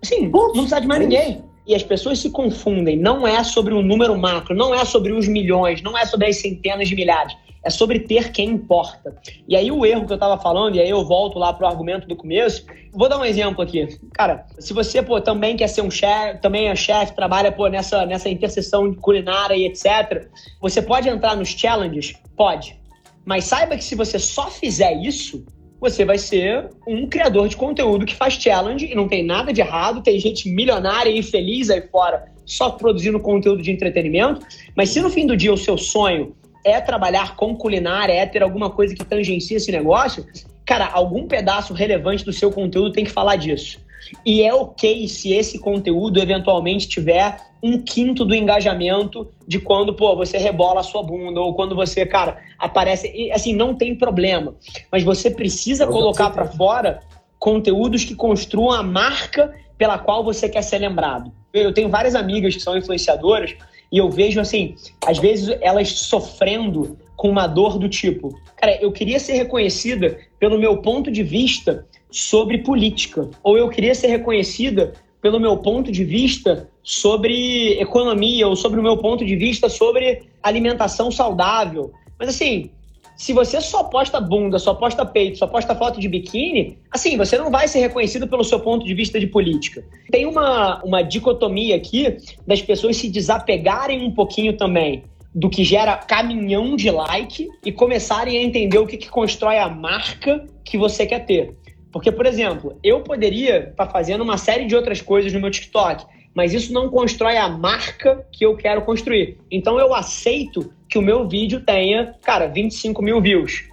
assim, 0.01 0.27
não 0.27 0.51
precisa 0.51 0.79
de 0.79 0.87
mais 0.87 1.01
é 1.01 1.03
ninguém. 1.03 1.43
E 1.65 1.75
as 1.75 1.83
pessoas 1.83 2.19
se 2.19 2.29
confundem. 2.29 2.97
Não 2.97 3.27
é 3.27 3.43
sobre 3.43 3.73
o 3.73 3.79
um 3.79 3.81
número 3.81 4.17
macro, 4.17 4.55
não 4.55 4.73
é 4.73 4.85
sobre 4.85 5.11
os 5.11 5.27
milhões, 5.27 5.81
não 5.81 5.97
é 5.97 6.05
sobre 6.05 6.27
as 6.27 6.37
centenas 6.37 6.87
de 6.87 6.95
milhares 6.95 7.35
é 7.67 7.69
sobre 7.69 7.99
ter 7.99 8.31
quem 8.31 8.51
importa. 8.51 9.13
E 9.45 9.53
aí 9.53 9.69
o 9.69 9.85
erro 9.85 10.05
que 10.05 10.13
eu 10.13 10.15
estava 10.15 10.41
falando, 10.41 10.77
e 10.77 10.79
aí 10.79 10.89
eu 10.89 11.03
volto 11.05 11.37
lá 11.37 11.51
pro 11.51 11.67
argumento 11.67 12.07
do 12.07 12.15
começo, 12.15 12.65
vou 12.93 13.09
dar 13.09 13.19
um 13.19 13.25
exemplo 13.25 13.61
aqui. 13.61 13.99
Cara, 14.13 14.45
se 14.57 14.73
você 14.73 15.03
pô, 15.03 15.19
também 15.19 15.57
quer 15.57 15.67
ser 15.67 15.81
um 15.81 15.91
chefe, 15.91 16.39
também 16.41 16.69
é 16.69 16.75
chefe, 16.77 17.13
trabalha 17.13 17.51
pô, 17.51 17.67
nessa, 17.67 18.05
nessa 18.05 18.29
interseção 18.29 18.93
culinária 18.93 19.53
e 19.53 19.65
etc., 19.65 20.29
você 20.61 20.81
pode 20.81 21.09
entrar 21.09 21.35
nos 21.35 21.49
challenges? 21.49 22.15
Pode. 22.37 22.79
Mas 23.25 23.43
saiba 23.43 23.75
que 23.75 23.83
se 23.83 23.95
você 23.95 24.17
só 24.17 24.49
fizer 24.49 24.93
isso, 24.93 25.45
você 25.79 26.03
vai 26.03 26.17
ser 26.17 26.69
um 26.87 27.07
criador 27.07 27.47
de 27.47 27.55
conteúdo 27.55 28.05
que 28.05 28.15
faz 28.15 28.33
challenge 28.33 28.85
e 28.85 28.95
não 28.95 29.07
tem 29.07 29.23
nada 29.23 29.53
de 29.53 29.61
errado, 29.61 30.01
tem 30.01 30.19
gente 30.19 30.49
milionária 30.49 31.09
e 31.09 31.21
feliz 31.21 31.69
aí 31.69 31.81
fora 31.81 32.31
só 32.45 32.71
produzindo 32.71 33.19
conteúdo 33.19 33.61
de 33.61 33.71
entretenimento, 33.71 34.45
mas 34.75 34.89
se 34.89 35.01
no 35.01 35.09
fim 35.09 35.27
do 35.27 35.35
dia 35.35 35.53
o 35.53 35.57
seu 35.57 35.77
sonho 35.77 36.35
é 36.63 36.79
trabalhar 36.81 37.35
com 37.35 37.55
culinária, 37.55 38.13
é 38.13 38.25
ter 38.25 38.41
alguma 38.41 38.69
coisa 38.69 38.95
que 38.95 39.05
tangencia 39.05 39.57
esse 39.57 39.71
negócio, 39.71 40.25
cara, 40.65 40.87
algum 40.87 41.27
pedaço 41.27 41.73
relevante 41.73 42.25
do 42.25 42.33
seu 42.33 42.51
conteúdo 42.51 42.91
tem 42.91 43.03
que 43.03 43.11
falar 43.11 43.35
disso. 43.35 43.79
E 44.25 44.41
é 44.41 44.53
ok 44.53 45.07
se 45.07 45.33
esse 45.33 45.59
conteúdo 45.59 46.19
eventualmente 46.21 46.87
tiver 46.87 47.37
um 47.61 47.81
quinto 47.81 48.23
do 48.23 48.35
engajamento 48.35 49.27
de 49.47 49.59
quando, 49.59 49.93
pô, 49.93 50.15
você 50.15 50.37
rebola 50.37 50.81
a 50.81 50.83
sua 50.83 51.03
bunda 51.03 51.39
ou 51.39 51.53
quando 51.53 51.75
você, 51.75 52.05
cara, 52.05 52.39
aparece. 52.57 53.11
E, 53.13 53.31
assim, 53.31 53.53
não 53.53 53.75
tem 53.75 53.95
problema. 53.95 54.55
Mas 54.91 55.03
você 55.03 55.29
precisa 55.31 55.85
Eu 55.85 55.89
colocar 55.89 56.29
para 56.29 56.45
fora 56.45 56.99
conteúdos 57.39 58.03
que 58.03 58.15
construam 58.15 58.71
a 58.71 58.83
marca 58.83 59.53
pela 59.77 59.97
qual 59.97 60.23
você 60.23 60.49
quer 60.49 60.61
ser 60.61 60.79
lembrado. 60.79 61.31
Eu 61.53 61.73
tenho 61.73 61.89
várias 61.89 62.15
amigas 62.15 62.55
que 62.55 62.61
são 62.61 62.77
influenciadoras 62.77 63.55
e 63.91 63.97
eu 63.97 64.09
vejo, 64.09 64.39
assim, 64.39 64.75
às 65.05 65.17
vezes 65.17 65.55
elas 65.61 65.89
sofrendo 65.89 66.97
com 67.15 67.29
uma 67.29 67.47
dor 67.47 67.77
do 67.77 67.87
tipo: 67.87 68.39
cara, 68.55 68.77
eu 68.81 68.91
queria 68.91 69.19
ser 69.19 69.33
reconhecida 69.33 70.17
pelo 70.39 70.59
meu 70.59 70.77
ponto 70.77 71.11
de 71.11 71.23
vista 71.23 71.85
sobre 72.09 72.59
política, 72.59 73.29
ou 73.43 73.57
eu 73.57 73.69
queria 73.69 73.93
ser 73.93 74.07
reconhecida 74.07 74.93
pelo 75.27 75.41
meu 75.41 75.57
ponto 75.57 75.91
de 75.91 76.05
vista 76.05 76.69
sobre 76.81 77.77
economia, 77.81 78.47
ou 78.47 78.55
sobre 78.55 78.79
o 78.79 78.83
meu 78.83 78.95
ponto 78.95 79.25
de 79.25 79.35
vista 79.35 79.67
sobre 79.67 80.23
alimentação 80.41 81.11
saudável. 81.11 81.91
Mas 82.17 82.29
assim, 82.29 82.69
se 83.17 83.33
você 83.33 83.59
só 83.59 83.83
posta 83.83 84.21
bunda, 84.21 84.57
só 84.57 84.73
posta 84.73 85.05
peito, 85.05 85.37
só 85.37 85.45
posta 85.45 85.75
foto 85.75 85.99
de 85.99 86.07
biquíni, 86.07 86.77
assim, 86.89 87.17
você 87.17 87.37
não 87.37 87.51
vai 87.51 87.67
ser 87.67 87.79
reconhecido 87.79 88.25
pelo 88.25 88.41
seu 88.41 88.61
ponto 88.61 88.85
de 88.85 88.93
vista 88.93 89.19
de 89.19 89.27
política. 89.27 89.83
Tem 90.09 90.25
uma, 90.25 90.81
uma 90.81 91.01
dicotomia 91.01 91.75
aqui 91.75 92.15
das 92.47 92.61
pessoas 92.61 92.95
se 92.95 93.09
desapegarem 93.09 94.07
um 94.07 94.11
pouquinho 94.11 94.55
também 94.55 95.03
do 95.35 95.49
que 95.49 95.61
gera 95.61 95.97
caminhão 95.97 96.77
de 96.77 96.89
like 96.89 97.49
e 97.65 97.71
começarem 97.73 98.37
a 98.37 98.43
entender 98.43 98.77
o 98.77 98.87
que, 98.87 98.95
que 98.95 99.09
constrói 99.09 99.57
a 99.57 99.67
marca 99.67 100.45
que 100.63 100.77
você 100.77 101.05
quer 101.05 101.25
ter. 101.25 101.53
Porque, 101.97 102.11
por 102.11 102.27
exemplo, 102.27 102.77
eu 102.83 103.01
poderia 103.01 103.69
estar 103.69 103.87
tá 103.87 103.91
fazendo 103.91 104.21
uma 104.21 104.37
série 104.37 104.65
de 104.65 104.75
outras 104.75 105.01
coisas 105.01 105.33
no 105.33 105.39
meu 105.39 105.49
TikTok, 105.49 106.05
mas 106.31 106.53
isso 106.53 106.71
não 106.71 106.91
constrói 106.91 107.37
a 107.37 107.49
marca 107.49 108.23
que 108.31 108.45
eu 108.45 108.55
quero 108.55 108.83
construir. 108.83 109.39
Então 109.49 109.79
eu 109.79 109.95
aceito 109.95 110.71
que 110.87 110.99
o 110.99 111.01
meu 111.01 111.27
vídeo 111.27 111.59
tenha, 111.61 112.13
cara, 112.21 112.45
25 112.45 113.01
mil 113.01 113.19
views, 113.19 113.63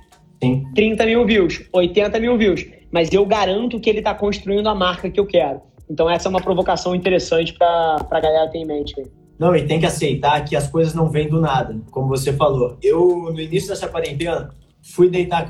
Sim. 0.42 0.64
30 0.74 1.04
mil 1.04 1.26
views, 1.26 1.68
80 1.70 2.18
mil 2.18 2.38
views, 2.38 2.64
mas 2.90 3.12
eu 3.12 3.26
garanto 3.26 3.78
que 3.78 3.90
ele 3.90 3.98
está 3.98 4.14
construindo 4.14 4.70
a 4.70 4.74
marca 4.74 5.10
que 5.10 5.20
eu 5.20 5.26
quero. 5.26 5.60
Então 5.90 6.08
essa 6.08 6.26
é 6.26 6.30
uma 6.30 6.40
provocação 6.40 6.94
interessante 6.94 7.52
para 7.52 8.06
a 8.10 8.20
galera 8.20 8.50
ter 8.50 8.56
em 8.56 8.64
mente. 8.64 8.94
Não, 9.38 9.54
e 9.54 9.66
tem 9.66 9.78
que 9.78 9.84
aceitar 9.84 10.42
que 10.46 10.56
as 10.56 10.66
coisas 10.66 10.94
não 10.94 11.10
vêm 11.10 11.28
do 11.28 11.42
nada, 11.42 11.78
como 11.90 12.08
você 12.08 12.32
falou. 12.32 12.78
Eu, 12.82 13.30
no 13.30 13.38
início 13.38 13.68
dessa 13.68 13.86
quarentena, 13.86 14.48
fui 14.93 15.09
deitar 15.09 15.47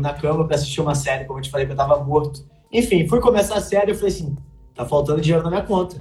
na 0.00 0.12
cama 0.12 0.46
para 0.46 0.56
assistir 0.56 0.80
uma 0.80 0.94
série, 0.94 1.24
como 1.24 1.38
eu 1.38 1.42
te 1.42 1.50
falei 1.50 1.66
que 1.66 1.72
eu 1.72 1.76
tava 1.76 2.02
morto. 2.02 2.44
Enfim, 2.72 3.06
fui 3.08 3.20
começar 3.20 3.56
a 3.56 3.60
série 3.60 3.92
e 3.92 3.94
falei 3.94 4.10
assim, 4.10 4.36
tá 4.74 4.84
faltando 4.84 5.20
dinheiro 5.20 5.44
na 5.44 5.50
minha 5.50 5.62
conta. 5.62 5.96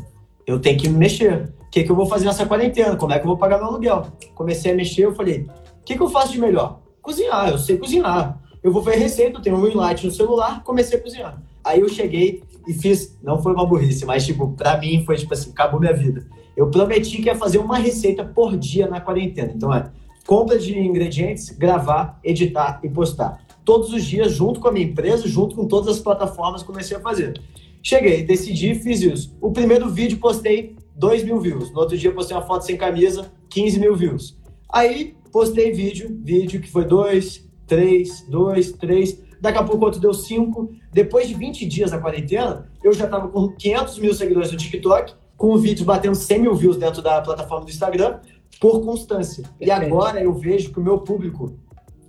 Eu 0.45 0.59
tenho 0.59 0.77
que 0.77 0.89
me 0.89 0.97
mexer 0.97 1.53
que, 1.71 1.85
que 1.85 1.89
eu 1.89 1.95
vou 1.95 2.05
fazer 2.05 2.25
nessa 2.25 2.45
quarentena? 2.45 2.97
Como 2.97 3.13
é 3.13 3.17
que 3.17 3.23
eu 3.23 3.29
vou 3.29 3.37
pagar 3.37 3.57
meu 3.57 3.67
aluguel? 3.67 4.07
Comecei 4.35 4.73
a 4.73 4.75
mexer, 4.75 5.05
eu 5.05 5.15
falei, 5.15 5.47
o 5.81 5.85
que, 5.85 5.95
que 5.95 6.03
eu 6.03 6.09
faço 6.09 6.33
de 6.33 6.39
melhor? 6.39 6.81
Cozinhar, 7.01 7.49
eu 7.49 7.57
sei 7.57 7.77
cozinhar. 7.77 8.39
Eu 8.61 8.71
vou 8.71 8.81
ver 8.81 8.97
receita, 8.97 9.37
eu 9.37 9.41
tenho 9.41 9.55
um 9.55 9.59
Moonlight 9.61 10.05
no 10.05 10.11
celular, 10.11 10.61
comecei 10.63 10.99
a 10.99 11.01
cozinhar. 11.01 11.41
Aí 11.63 11.79
eu 11.79 11.87
cheguei 11.87 12.43
e 12.67 12.73
fiz, 12.73 13.17
não 13.23 13.41
foi 13.41 13.53
uma 13.53 13.65
burrice, 13.65 14.05
mas 14.05 14.25
tipo, 14.25 14.49
pra 14.51 14.77
mim 14.77 15.03
foi 15.05 15.15
tipo 15.15 15.33
assim, 15.33 15.49
acabou 15.51 15.79
minha 15.79 15.93
vida. 15.93 16.27
Eu 16.55 16.69
prometi 16.69 17.21
que 17.21 17.27
ia 17.27 17.35
fazer 17.35 17.57
uma 17.57 17.77
receita 17.77 18.23
por 18.25 18.57
dia 18.57 18.87
na 18.87 18.99
quarentena. 18.99 19.53
Então 19.55 19.73
é, 19.73 19.89
compra 20.25 20.57
de 20.57 20.77
ingredientes, 20.77 21.49
gravar, 21.49 22.19
editar 22.23 22.79
e 22.83 22.89
postar. 22.89 23.45
Todos 23.63 23.93
os 23.93 24.03
dias, 24.03 24.31
junto 24.31 24.59
com 24.59 24.67
a 24.67 24.71
minha 24.71 24.85
empresa, 24.85 25.27
junto 25.27 25.55
com 25.55 25.67
todas 25.67 25.95
as 25.95 26.01
plataformas, 26.01 26.63
comecei 26.63 26.97
a 26.97 26.99
fazer. 26.99 27.39
Cheguei, 27.83 28.23
decidi, 28.23 28.75
fiz 28.75 29.01
isso. 29.01 29.37
O 29.41 29.51
primeiro 29.51 29.89
vídeo 29.89 30.19
postei 30.19 30.75
2 30.95 31.23
mil 31.23 31.39
views. 31.39 31.71
No 31.71 31.79
outro 31.79 31.97
dia 31.97 32.11
postei 32.11 32.37
uma 32.37 32.45
foto 32.45 32.65
sem 32.65 32.77
camisa, 32.77 33.31
15 33.49 33.79
mil 33.79 33.95
views. 33.95 34.37
Aí 34.69 35.15
postei 35.31 35.71
vídeo, 35.71 36.09
vídeo 36.23 36.61
que 36.61 36.69
foi 36.69 36.85
2, 36.85 37.49
3, 37.67 38.27
2, 38.29 38.71
3. 38.73 39.23
Daqui 39.41 39.57
a 39.57 39.63
pouco 39.63 39.85
outro 39.85 39.99
deu 39.99 40.13
5. 40.13 40.71
Depois 40.93 41.27
de 41.27 41.33
20 41.33 41.65
dias 41.65 41.91
da 41.91 41.97
quarentena, 41.97 42.69
eu 42.83 42.93
já 42.93 43.05
estava 43.05 43.27
com 43.27 43.49
500 43.49 43.99
mil 43.99 44.13
seguidores 44.13 44.51
no 44.51 44.57
TikTok, 44.57 45.13
com 45.35 45.51
o 45.51 45.57
vídeo 45.57 45.83
batendo 45.83 46.15
100 46.15 46.39
mil 46.39 46.53
views 46.53 46.77
dentro 46.77 47.01
da 47.01 47.19
plataforma 47.21 47.65
do 47.65 47.71
Instagram, 47.71 48.19
por 48.61 48.85
constância. 48.85 49.43
E 49.59 49.71
agora 49.71 50.21
eu 50.21 50.31
vejo 50.35 50.71
que 50.71 50.79
o 50.79 50.83
meu 50.83 50.99
público 50.99 51.51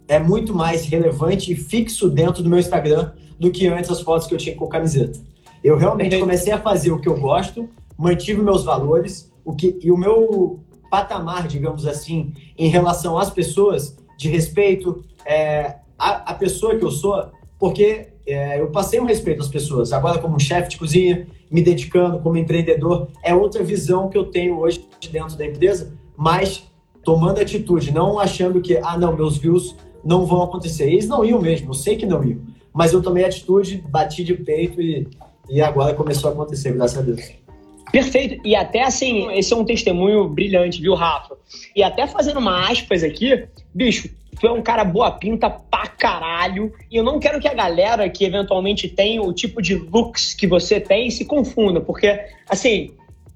é 0.07 0.19
muito 0.19 0.55
mais 0.55 0.85
relevante 0.85 1.51
e 1.51 1.57
fixo 1.57 2.11
dentro 2.11 2.43
do 2.43 2.51
meu 2.51 2.59
Instagram 2.59 3.13
do 3.41 3.51
que 3.51 3.67
antes 3.67 3.91
as 3.91 4.03
fotos 4.03 4.29
que 4.29 4.35
eu 4.35 4.39
tinha 4.39 4.55
com 4.55 4.69
camiseta. 4.69 5.19
Eu 5.65 5.79
realmente 5.79 6.19
comecei 6.19 6.53
a 6.53 6.61
fazer 6.61 6.93
o 6.93 7.01
que 7.01 7.09
eu 7.09 7.19
gosto, 7.19 7.67
mantive 7.97 8.43
meus 8.43 8.65
valores 8.65 9.33
o 9.43 9.55
que, 9.55 9.79
e 9.83 9.91
o 9.91 9.97
meu 9.97 10.61
patamar, 10.91 11.49
digamos 11.49 11.87
assim, 11.87 12.35
em 12.59 12.69
relação 12.69 13.19
às 13.19 13.31
pessoas, 13.31 13.97
de 14.19 14.29
respeito, 14.29 15.03
é, 15.25 15.77
a, 15.99 16.33
a 16.33 16.35
pessoa 16.35 16.77
que 16.77 16.85
eu 16.85 16.91
sou, 16.91 17.31
porque 17.59 18.09
é, 18.27 18.61
eu 18.61 18.71
passei 18.71 19.01
um 19.01 19.07
respeito 19.07 19.41
às 19.41 19.49
pessoas. 19.49 19.91
Agora, 19.91 20.19
como 20.19 20.39
chefe 20.39 20.69
de 20.69 20.77
cozinha, 20.77 21.27
me 21.51 21.63
dedicando 21.63 22.19
como 22.19 22.37
empreendedor, 22.37 23.09
é 23.25 23.35
outra 23.35 23.65
visão 23.65 24.11
que 24.11 24.19
eu 24.19 24.27
tenho 24.27 24.59
hoje 24.59 24.87
dentro 25.11 25.37
da 25.37 25.47
empresa, 25.47 25.93
mas 26.17 26.65
tomando 27.05 27.41
atitude, 27.41 27.93
não 27.93 28.19
achando 28.19 28.61
que, 28.61 28.77
ah, 28.77 28.97
não, 28.97 29.17
meus 29.17 29.37
views 29.37 29.75
não 30.05 30.27
vão 30.27 30.43
acontecer. 30.43 30.91
Eles 30.91 31.09
não 31.09 31.25
iam 31.25 31.41
mesmo, 31.41 31.71
eu 31.71 31.75
sei 31.75 31.97
que 31.97 32.07
não 32.07 32.25
iam. 32.25 32.41
Mas 32.73 32.93
eu 32.93 33.03
tomei 33.03 33.25
atitude, 33.25 33.85
bati 33.89 34.25
de 34.25 34.35
peito 34.35 34.81
e, 34.81 35.07
e 35.49 35.61
agora 35.61 35.95
começou 35.95 36.31
a 36.31 36.33
acontecer, 36.33 36.73
graças 36.73 36.99
a 36.99 37.03
Deus. 37.03 37.43
Perfeito. 37.91 38.41
E 38.43 38.57
até 38.57 38.83
assim, 38.83 39.31
esse 39.33 39.53
é 39.53 39.57
um 39.57 39.65
testemunho 39.65 40.27
brilhante, 40.29 40.81
viu, 40.81 40.95
Rafa? 40.95 41.37
E 41.77 41.83
até 41.83 42.07
fazendo 42.07 42.39
uma 42.39 42.71
aspas 42.71 43.03
aqui, 43.03 43.47
bicho, 43.75 44.09
tu 44.41 44.47
é 44.47 44.51
um 44.51 44.63
cara 44.63 44.83
boa 44.83 45.11
pinta 45.11 45.51
pra 45.51 45.87
caralho. 45.87 46.73
E 46.91 46.97
eu 46.97 47.05
não 47.05 47.21
quero 47.21 47.39
que 47.39 47.47
a 47.47 47.53
galera 47.53 48.09
que 48.09 48.25
eventualmente 48.25 48.89
tem 48.89 49.21
o 49.21 49.31
tipo 49.33 49.61
de 49.61 49.75
looks 49.75 50.33
que 50.33 50.47
você 50.47 50.81
tem 50.81 51.11
se 51.11 51.27
confunda, 51.27 51.83
porque, 51.83 52.19
assim, 52.49 52.93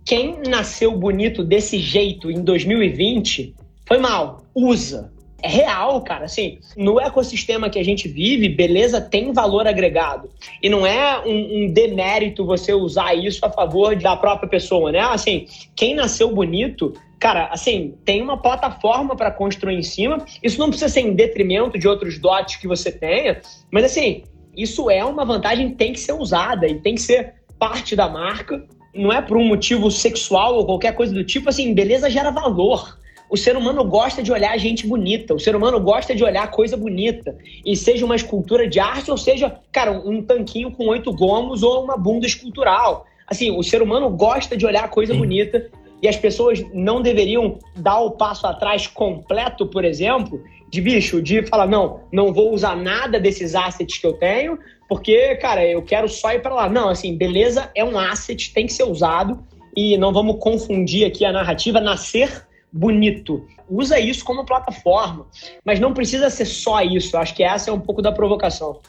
quem 0.06 0.38
nasceu 0.48 0.96
bonito 0.96 1.42
desse 1.42 1.78
jeito 1.78 2.30
em 2.30 2.40
2020 2.40 3.54
foi 3.84 3.98
mal. 3.98 4.42
Usa. 4.54 5.12
é 5.42 5.48
real, 5.48 6.00
cara. 6.02 6.24
Assim, 6.24 6.58
no 6.76 7.00
ecossistema 7.00 7.68
que 7.68 7.78
a 7.78 7.84
gente 7.84 8.08
vive, 8.08 8.48
beleza 8.48 9.00
tem 9.00 9.32
valor 9.32 9.66
agregado. 9.66 10.30
E 10.62 10.68
não 10.68 10.86
é 10.86 11.20
um, 11.26 11.64
um 11.64 11.72
demérito 11.72 12.46
você 12.46 12.72
usar 12.72 13.14
isso 13.14 13.44
a 13.44 13.50
favor 13.50 13.96
da 13.96 14.16
própria 14.16 14.48
pessoa, 14.48 14.92
né? 14.92 15.00
Assim, 15.00 15.46
quem 15.74 15.94
nasceu 15.94 16.32
bonito 16.32 16.94
cara, 17.18 17.46
assim, 17.46 17.94
tem 18.04 18.22
uma 18.22 18.36
plataforma 18.36 19.16
para 19.16 19.30
construir 19.30 19.74
em 19.74 19.82
cima. 19.82 20.24
Isso 20.42 20.58
não 20.60 20.68
precisa 20.68 20.88
ser 20.88 21.00
em 21.00 21.14
detrimento 21.14 21.78
de 21.78 21.88
outros 21.88 22.18
dots 22.18 22.56
que 22.56 22.68
você 22.68 22.92
tenha, 22.92 23.40
mas 23.70 23.84
assim, 23.84 24.22
isso 24.56 24.90
é 24.90 25.04
uma 25.04 25.24
vantagem 25.24 25.70
que 25.70 25.76
tem 25.76 25.92
que 25.92 26.00
ser 26.00 26.12
usada 26.12 26.68
e 26.68 26.78
tem 26.80 26.94
que 26.94 27.00
ser 27.00 27.34
parte 27.58 27.96
da 27.96 28.08
marca. 28.08 28.62
Não 28.96 29.12
é 29.12 29.20
por 29.20 29.36
um 29.36 29.44
motivo 29.44 29.90
sexual 29.90 30.56
ou 30.56 30.66
qualquer 30.66 30.94
coisa 30.94 31.12
do 31.12 31.24
tipo, 31.24 31.48
assim, 31.48 31.74
beleza 31.74 32.10
gera 32.10 32.30
valor. 32.30 32.98
O 33.28 33.36
ser 33.36 33.56
humano 33.56 33.84
gosta 33.84 34.22
de 34.22 34.30
olhar 34.30 34.56
gente 34.56 34.86
bonita, 34.86 35.34
o 35.34 35.40
ser 35.40 35.56
humano 35.56 35.80
gosta 35.80 36.14
de 36.14 36.22
olhar 36.22 36.48
coisa 36.50 36.76
bonita. 36.76 37.36
E 37.64 37.76
seja 37.76 38.04
uma 38.04 38.14
escultura 38.14 38.68
de 38.68 38.78
arte, 38.78 39.10
ou 39.10 39.16
seja, 39.16 39.58
cara, 39.72 39.90
um 39.92 40.22
tanquinho 40.22 40.70
com 40.70 40.86
oito 40.86 41.12
gomos 41.12 41.62
ou 41.62 41.82
uma 41.82 41.96
bunda 41.96 42.26
escultural. 42.26 43.04
Assim, 43.26 43.50
o 43.50 43.62
ser 43.62 43.82
humano 43.82 44.08
gosta 44.10 44.56
de 44.56 44.64
olhar 44.64 44.88
coisa 44.88 45.12
Sim. 45.12 45.18
bonita 45.18 45.68
e 46.00 46.06
as 46.06 46.16
pessoas 46.16 46.64
não 46.72 47.02
deveriam 47.02 47.58
dar 47.74 47.98
o 48.00 48.12
passo 48.12 48.46
atrás 48.46 48.86
completo, 48.86 49.66
por 49.66 49.84
exemplo, 49.84 50.40
de 50.68 50.80
bicho, 50.80 51.20
de 51.20 51.44
falar, 51.46 51.66
não, 51.66 52.00
não 52.12 52.32
vou 52.32 52.52
usar 52.52 52.76
nada 52.76 53.18
desses 53.18 53.54
assets 53.54 53.98
que 53.98 54.06
eu 54.06 54.12
tenho, 54.12 54.58
porque, 54.88 55.36
cara, 55.36 55.64
eu 55.64 55.82
quero 55.82 56.08
só 56.08 56.32
ir 56.32 56.40
para 56.40 56.54
lá. 56.54 56.68
Não, 56.68 56.88
assim, 56.88 57.16
beleza 57.16 57.70
é 57.74 57.84
um 57.84 57.98
asset, 57.98 58.52
tem 58.52 58.66
que 58.66 58.72
ser 58.72 58.84
usado, 58.84 59.44
e 59.76 59.96
não 59.98 60.12
vamos 60.12 60.36
confundir 60.38 61.06
aqui 61.06 61.24
a 61.24 61.32
narrativa, 61.32 61.80
nascer 61.80 62.46
bonito. 62.72 63.44
Usa 63.68 63.98
isso 63.98 64.24
como 64.24 64.44
plataforma, 64.44 65.26
mas 65.64 65.80
não 65.80 65.92
precisa 65.92 66.30
ser 66.30 66.46
só 66.46 66.80
isso. 66.82 67.16
Acho 67.16 67.34
que 67.34 67.42
essa 67.42 67.70
é 67.70 67.72
um 67.72 67.80
pouco 67.80 68.00
da 68.00 68.12
provocação. 68.12 68.80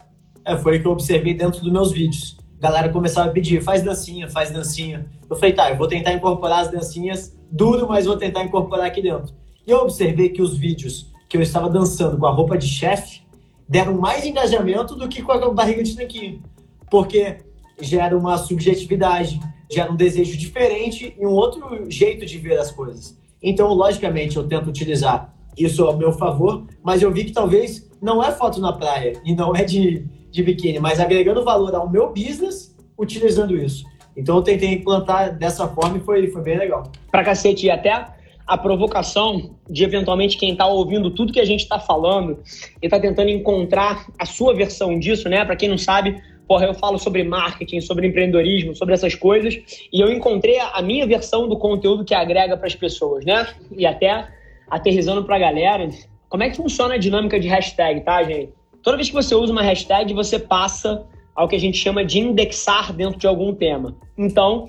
É, 0.46 0.56
foi 0.56 0.78
o 0.78 0.82
que 0.82 0.88
eu 0.88 0.92
observei 0.92 1.34
dentro 1.34 1.62
dos 1.62 1.72
meus 1.72 1.92
vídeos. 1.92 2.38
A 2.60 2.62
galera 2.68 2.90
começava 2.90 3.30
a 3.30 3.32
pedir, 3.32 3.62
faz 3.62 3.84
dancinha, 3.84 4.30
faz 4.30 4.52
dancinha. 4.52 5.06
Eu 5.30 5.36
falei, 5.36 5.54
tá, 5.54 5.70
eu 5.70 5.78
vou 5.78 5.88
tentar 5.88 6.14
incorporar 6.14 6.62
as 6.62 6.72
dancinhas 6.72 7.38
duro, 7.52 7.88
mas 7.88 8.06
vou 8.06 8.18
tentar 8.18 8.44
incorporar 8.44 8.88
aqui 8.88 9.02
dentro. 9.02 9.36
E 9.66 9.72
eu 9.72 9.80
observei 9.80 10.30
que 10.30 10.42
os 10.42 10.58
vídeos 10.58 11.12
que 11.28 11.36
eu 11.36 11.42
estava 11.42 11.70
dançando 11.70 12.18
com 12.18 12.26
a 12.26 12.32
roupa 12.32 12.58
de 12.58 12.68
chefe 12.68 13.22
deram 13.68 13.98
mais 13.98 14.26
engajamento 14.26 14.96
do 14.96 15.08
que 15.08 15.22
com 15.22 15.32
a 15.32 15.50
barriga 15.50 15.84
de 15.84 15.96
tanquinho. 15.96 16.42
Porque 16.90 17.38
gera 17.80 18.18
uma 18.18 18.38
subjetividade, 18.38 19.40
gera 19.70 19.92
um 19.92 19.96
desejo 19.96 20.38
diferente 20.38 21.16
e 21.20 21.26
um 21.26 21.32
outro 21.32 21.90
jeito 21.90 22.26
de 22.26 22.38
ver 22.38 22.58
as 22.58 22.72
coisas. 22.72 23.18
Então, 23.42 23.74
logicamente, 23.74 24.38
eu 24.38 24.48
tento 24.48 24.68
utilizar 24.68 25.34
isso 25.58 25.84
ao 25.84 25.98
meu 25.98 26.12
favor, 26.12 26.66
mas 26.84 27.02
eu 27.02 27.12
vi 27.12 27.26
que 27.26 27.32
talvez 27.32 27.90
não 28.02 28.24
é 28.24 28.32
foto 28.32 28.60
na 28.60 28.74
praia 28.74 29.20
e 29.26 29.36
não 29.36 29.56
é 29.56 29.64
de, 29.64 30.06
de 30.32 30.44
biquíni, 30.44 30.80
mas 30.80 31.00
agregando 31.00 31.44
valor 31.44 31.74
ao 31.76 31.90
meu 31.90 32.14
business 32.14 32.76
utilizando 32.98 33.56
isso. 33.56 33.84
Então 34.16 34.38
eu 34.38 34.42
tentei 34.42 34.74
implantar 34.74 35.38
dessa 35.38 35.68
forma 35.68 35.98
e 35.98 36.02
foi, 36.02 36.28
foi 36.28 36.42
bem 36.42 36.58
legal. 36.58 36.92
Pra 37.12 37.24
cacete, 37.24 37.68
e 37.68 37.72
até 37.72 38.08
a 38.48 38.58
provocação 38.58 39.58
de 39.70 39.84
eventualmente 39.84 40.38
quem 40.38 40.52
está 40.52 40.66
ouvindo 40.66 41.12
tudo 41.12 41.34
que 41.34 41.40
a 41.40 41.46
gente 41.46 41.62
está 41.62 41.80
falando 41.80 42.40
e 42.82 42.86
está 42.86 43.00
tentando 43.00 43.30
encontrar 43.30 44.08
a 44.18 44.26
sua 44.26 44.54
versão 44.54 44.98
disso, 44.98 45.28
né? 45.28 45.44
Para 45.44 45.56
quem 45.56 45.68
não 45.68 45.78
sabe, 45.78 46.22
porra, 46.48 46.66
eu 46.66 46.74
falo 46.74 46.98
sobre 46.98 47.24
marketing, 47.24 47.82
sobre 47.82 48.08
empreendedorismo, 48.08 48.74
sobre 48.74 48.94
essas 48.94 49.14
coisas, 49.14 49.56
e 49.92 50.00
eu 50.00 50.10
encontrei 50.10 50.58
a 50.60 50.82
minha 50.82 51.06
versão 51.06 51.48
do 51.48 51.58
conteúdo 51.58 52.06
que 52.06 52.16
agrega 52.16 52.56
para 52.56 52.68
as 52.68 52.76
pessoas, 52.76 53.26
né? 53.26 53.48
E 53.78 53.86
até 53.86 54.30
aterrizando 54.70 55.26
para 55.26 55.36
a 55.36 55.40
galera, 55.40 55.90
como 56.30 56.44
é 56.44 56.50
que 56.50 56.56
funciona 56.56 56.96
a 56.96 56.98
dinâmica 56.98 57.38
de 57.38 57.50
hashtag, 57.50 58.02
tá, 58.02 58.24
gente? 58.24 58.52
Toda 58.82 58.96
vez 58.96 59.10
que 59.10 59.14
você 59.14 59.36
usa 59.36 59.52
uma 59.52 59.62
hashtag, 59.62 60.14
você 60.14 60.40
passa 60.40 61.06
ao 61.36 61.48
que 61.48 61.56
a 61.56 61.60
gente 61.60 61.78
chama 61.78 62.06
de 62.06 62.20
indexar 62.20 62.94
dentro 62.94 63.20
de 63.20 63.28
algum 63.28 63.54
tema. 63.54 63.96
Então, 64.18 64.68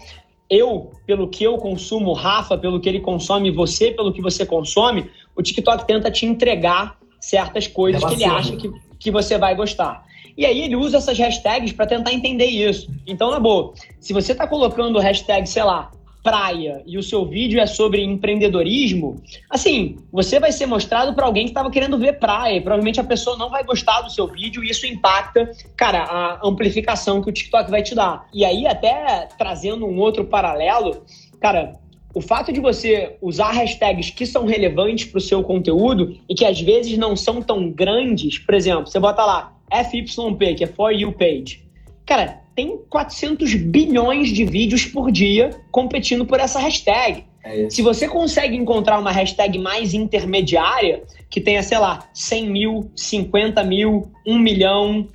eu, 0.51 0.93
pelo 1.07 1.29
que 1.29 1.45
eu 1.45 1.59
consumo, 1.59 2.13
Rafa, 2.13 2.57
pelo 2.57 2.81
que 2.81 2.89
ele 2.89 3.01
consome, 3.01 3.51
você, 3.51 3.91
pelo 3.91 4.13
que 4.13 4.23
você 4.23 4.47
consome, 4.47 5.11
o 5.37 5.43
TikTok 5.43 5.87
tenta 5.87 6.11
te 6.11 6.25
entregar 6.25 6.99
certas 7.21 7.67
coisas 7.67 8.03
que 8.05 8.15
ele 8.15 8.25
acha 8.25 8.57
que, 8.57 8.71
que 8.99 9.11
você 9.11 9.37
vai 9.37 9.55
gostar. 9.55 10.07
E 10.37 10.47
aí 10.47 10.63
ele 10.63 10.77
usa 10.77 10.99
essas 10.99 11.19
hashtags 11.19 11.73
para 11.73 11.87
tentar 11.87 12.13
entender 12.13 12.47
isso. 12.47 12.89
Então, 13.07 13.31
na 13.31 13.41
boa, 13.41 13.75
se 13.99 14.13
você 14.13 14.33
está 14.33 14.47
colocando 14.47 14.99
hashtag, 14.99 15.49
sei 15.49 15.65
lá, 15.65 15.91
praia 16.23 16.83
e 16.87 16.99
o 16.99 17.03
seu 17.03 17.25
vídeo 17.25 17.61
é 17.61 17.67
sobre 17.67 18.03
empreendedorismo, 18.03 19.23
assim, 19.49 19.97
você 20.13 20.39
vai 20.39 20.53
ser 20.53 20.67
mostrado 20.67 21.15
para 21.15 21.27
alguém 21.27 21.45
que 21.45 21.51
estava 21.51 21.71
querendo 21.71 21.99
ver 21.99 22.19
praia. 22.19 22.57
E 22.57 22.61
provavelmente 22.61 23.01
a 23.01 23.05
pessoa 23.05 23.37
não 23.37 23.51
vai 23.51 23.65
gostar 23.65 24.01
do 24.03 24.11
seu 24.11 24.27
vídeo 24.27 24.63
e 24.63 24.71
isso 24.71 24.87
impacta, 24.87 25.51
cara, 25.77 26.03
a 26.03 26.41
amplificação 26.47 27.23
que 27.23 27.31
o 27.31 27.33
TikTok 27.33 27.71
vai 27.71 27.83
te 27.83 27.95
dar. 27.95 28.27
E 28.33 28.45
aí, 28.45 28.67
até 28.67 29.29
trazendo 29.39 29.87
um 29.87 29.99
outro 29.99 30.25
paralelo, 30.25 31.03
cara, 31.41 31.75
o 32.15 32.21
fato 32.21 32.53
de 32.53 32.61
você 32.61 33.17
usar 33.21 33.53
hashtags 33.53 34.11
que 34.11 34.27
são 34.27 34.47
relevantes 34.47 35.05
para 35.07 35.19
o 35.19 35.21
seu 35.21 35.43
conteúdo 35.43 36.17
e 36.29 36.35
que 36.35 36.45
às 36.45 36.61
vezes 36.61 36.97
não 36.99 37.15
são 37.15 37.41
tão 37.41 37.71
grandes, 37.71 38.39
por 38.39 38.55
exemplo, 38.55 38.87
você 38.87 38.99
bota 38.99 39.25
lá 39.25 39.57
FYP, 39.71 40.55
que 40.57 40.65
é 40.65 40.67
For 40.67 40.93
You 40.93 41.13
Page. 41.13 41.69
Cara, 42.07 42.41
tem 42.59 42.77
400 42.91 43.55
bilhões 43.55 44.31
de 44.31 44.45
vídeos 44.45 44.85
por 44.85 45.13
dia 45.13 45.51
competindo 45.71 46.27
por 46.27 46.41
essa 46.41 46.59
hashtag. 46.59 47.23
É 47.45 47.71
Se 47.71 47.83
você 47.83 48.09
consegue 48.09 48.57
encontrar 48.57 48.99
uma 48.99 49.13
hashtag 49.13 49.61
mais 49.61 49.95
intermediária, 49.95 51.05
que 51.31 51.41
tenha, 51.41 51.63
sei 51.63 51.79
lá, 51.79 52.09
100 52.13 52.51
mil, 52.51 52.91
50 52.97 53.63
mil, 53.63 54.11
1 54.27 54.37
milhão, 54.41 55.07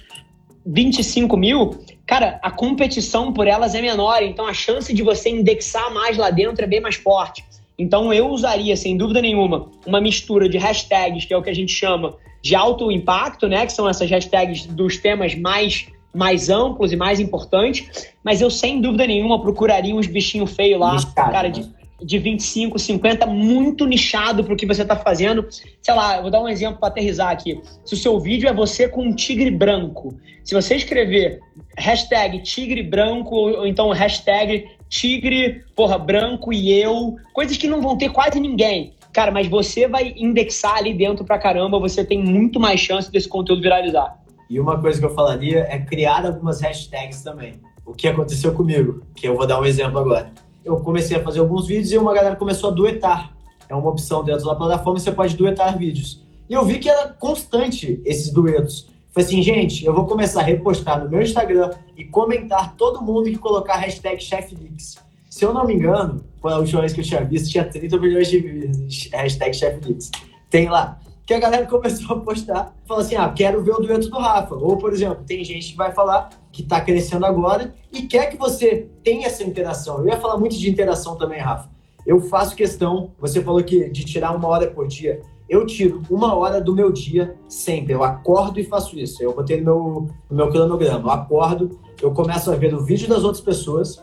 25 0.65 1.35
mil, 1.35 1.71
cara, 2.07 2.39
a 2.41 2.49
competição 2.49 3.33
por 3.33 3.45
elas 3.45 3.75
é 3.75 3.81
menor, 3.81 4.23
então 4.23 4.47
a 4.47 4.53
chance 4.53 4.93
de 4.93 5.03
você 5.03 5.29
indexar 5.29 5.93
mais 5.93 6.17
lá 6.17 6.29
dentro 6.29 6.63
é 6.63 6.67
bem 6.67 6.79
mais 6.79 6.95
forte. 6.95 7.43
Então 7.77 8.13
eu 8.13 8.29
usaria, 8.29 8.77
sem 8.77 8.95
dúvida 8.95 9.21
nenhuma, 9.21 9.69
uma 9.85 9.99
mistura 9.99 10.47
de 10.47 10.57
hashtags, 10.57 11.25
que 11.25 11.33
é 11.33 11.37
o 11.37 11.43
que 11.43 11.49
a 11.49 11.55
gente 11.55 11.73
chama 11.73 12.15
de 12.41 12.55
alto 12.55 12.89
impacto, 12.89 13.49
né? 13.49 13.65
Que 13.65 13.73
são 13.73 13.89
essas 13.89 14.09
hashtags 14.09 14.65
dos 14.65 14.95
temas 14.95 15.35
mais, 15.35 15.87
mais 16.13 16.49
amplos 16.49 16.91
e 16.91 16.95
mais 16.95 17.19
importantes. 17.19 18.07
Mas 18.23 18.41
eu, 18.41 18.49
sem 18.49 18.79
dúvida 18.79 19.07
nenhuma, 19.07 19.41
procuraria 19.41 19.95
uns 19.95 20.07
bichinhos 20.07 20.51
feios 20.51 20.79
lá, 20.79 20.97
cara, 21.15 21.49
de, 21.49 21.67
de 22.01 22.17
25, 22.17 22.77
50, 22.77 23.25
muito 23.25 23.85
nichado 23.85 24.43
para 24.43 24.53
o 24.53 24.57
que 24.57 24.65
você 24.65 24.83
está 24.83 24.95
fazendo. 24.95 25.47
Sei 25.81 25.93
lá, 25.93 26.17
eu 26.17 26.23
vou 26.23 26.31
dar 26.31 26.41
um 26.41 26.47
exemplo 26.47 26.79
para 26.79 26.89
aterrizar 26.89 27.29
aqui. 27.29 27.59
Se 27.83 27.93
o 27.93 27.97
seu 27.97 28.19
vídeo 28.19 28.47
é 28.47 28.53
você 28.53 28.87
com 28.87 29.03
um 29.03 29.15
tigre 29.15 29.49
branco, 29.49 30.15
se 30.43 30.53
você 30.53 30.75
escrever 30.75 31.39
hashtag 31.77 32.39
tigre 32.43 32.83
branco 32.83 33.35
ou 33.35 33.65
então 33.65 33.89
hashtag 33.91 34.67
tigre, 34.89 35.63
porra, 35.75 35.97
branco 35.97 36.53
e 36.53 36.71
eu, 36.71 37.15
coisas 37.33 37.57
que 37.57 37.67
não 37.67 37.81
vão 37.81 37.97
ter 37.97 38.09
quase 38.09 38.39
ninguém. 38.39 38.93
Cara, 39.11 39.31
mas 39.31 39.47
você 39.47 39.87
vai 39.87 40.13
indexar 40.17 40.77
ali 40.77 40.93
dentro 40.93 41.23
pra 41.23 41.37
caramba, 41.37 41.79
você 41.79 42.03
tem 42.03 42.19
muito 42.19 42.59
mais 42.59 42.79
chance 42.79 43.11
desse 43.11 43.27
conteúdo 43.27 43.61
viralizar. 43.61 44.22
E 44.53 44.59
uma 44.59 44.79
coisa 44.79 44.99
que 44.99 45.05
eu 45.05 45.09
falaria 45.15 45.65
é 45.67 45.79
criar 45.79 46.27
algumas 46.27 46.61
hashtags 46.61 47.23
também. 47.23 47.55
O 47.83 47.91
que 47.91 48.07
aconteceu 48.07 48.53
comigo, 48.53 49.01
que 49.15 49.27
eu 49.27 49.35
vou 49.35 49.47
dar 49.47 49.59
um 49.59 49.65
exemplo 49.65 49.97
agora. 49.97 50.31
Eu 50.63 50.77
comecei 50.77 51.17
a 51.17 51.23
fazer 51.23 51.39
alguns 51.39 51.65
vídeos 51.65 51.91
e 51.91 51.97
uma 51.97 52.13
galera 52.13 52.35
começou 52.35 52.69
a 52.69 52.73
duetar. 52.73 53.35
É 53.67 53.73
uma 53.73 53.89
opção 53.89 54.23
dentro 54.23 54.45
da 54.45 54.53
plataforma, 54.53 54.99
você 54.99 55.11
pode 55.11 55.35
duetar 55.35 55.75
vídeos. 55.75 56.23
E 56.47 56.53
eu 56.53 56.63
vi 56.63 56.77
que 56.77 56.87
era 56.87 57.07
constante 57.07 57.99
esses 58.05 58.31
duetos. 58.31 58.87
Falei 59.11 59.27
assim, 59.27 59.41
gente, 59.41 59.83
eu 59.83 59.91
vou 59.91 60.05
começar 60.05 60.41
a 60.41 60.43
repostar 60.43 61.03
no 61.03 61.09
meu 61.09 61.23
Instagram 61.23 61.71
e 61.97 62.05
comentar 62.05 62.75
todo 62.75 63.01
mundo 63.01 63.31
que 63.31 63.39
colocar 63.39 63.73
a 63.73 63.77
hashtag 63.77 64.23
ChefLix. 64.23 64.99
Se 65.31 65.43
eu 65.43 65.51
não 65.51 65.65
me 65.65 65.73
engano, 65.73 66.23
a 66.43 66.59
última 66.59 66.81
vez 66.81 66.93
que 66.93 66.99
eu 66.99 67.03
tinha 67.03 67.25
visto, 67.25 67.49
tinha 67.49 67.65
30 67.65 67.97
milhões 67.97 68.29
de 68.29 69.09
hashtag 69.13 69.51
ChefLix. 69.51 70.11
Tem 70.47 70.69
lá. 70.69 70.99
Que 71.25 71.33
a 71.33 71.39
galera 71.39 71.65
começou 71.67 72.17
a 72.17 72.19
postar, 72.19 72.75
falou 72.85 73.03
assim, 73.03 73.15
ah, 73.15 73.29
quero 73.29 73.63
ver 73.63 73.71
o 73.71 73.79
dueto 73.79 74.09
do 74.09 74.17
Rafa. 74.17 74.55
Ou, 74.55 74.77
por 74.77 74.93
exemplo, 74.93 75.23
tem 75.25 75.43
gente 75.43 75.71
que 75.71 75.77
vai 75.77 75.91
falar 75.91 76.29
que 76.51 76.61
está 76.61 76.81
crescendo 76.81 77.25
agora 77.25 77.73
e 77.91 78.03
quer 78.03 78.27
que 78.27 78.37
você 78.37 78.89
tenha 79.03 79.27
essa 79.27 79.43
interação. 79.43 79.99
Eu 79.99 80.07
ia 80.07 80.17
falar 80.19 80.37
muito 80.37 80.57
de 80.57 80.69
interação 80.69 81.15
também, 81.15 81.39
Rafa. 81.39 81.69
Eu 82.05 82.19
faço 82.21 82.55
questão, 82.55 83.11
você 83.17 83.41
falou 83.41 83.63
que 83.63 83.89
de 83.89 84.03
tirar 84.03 84.35
uma 84.35 84.47
hora 84.47 84.67
por 84.69 84.87
dia 84.87 85.21
eu 85.49 85.65
tiro 85.65 86.01
uma 86.09 86.33
hora 86.33 86.61
do 86.61 86.73
meu 86.73 86.91
dia 86.91 87.35
sempre. 87.47 87.93
Eu 87.93 88.03
acordo 88.03 88.59
e 88.59 88.63
faço 88.63 88.97
isso. 88.97 89.21
Eu 89.21 89.33
botei 89.33 89.57
no 89.57 89.63
meu, 89.63 90.09
no 90.29 90.35
meu 90.35 90.49
cronograma. 90.49 90.99
Eu 90.99 91.11
acordo, 91.11 91.79
eu 92.01 92.11
começo 92.11 92.51
a 92.51 92.55
ver 92.55 92.73
o 92.73 92.83
vídeo 92.83 93.07
das 93.07 93.23
outras 93.23 93.43
pessoas, 93.43 94.01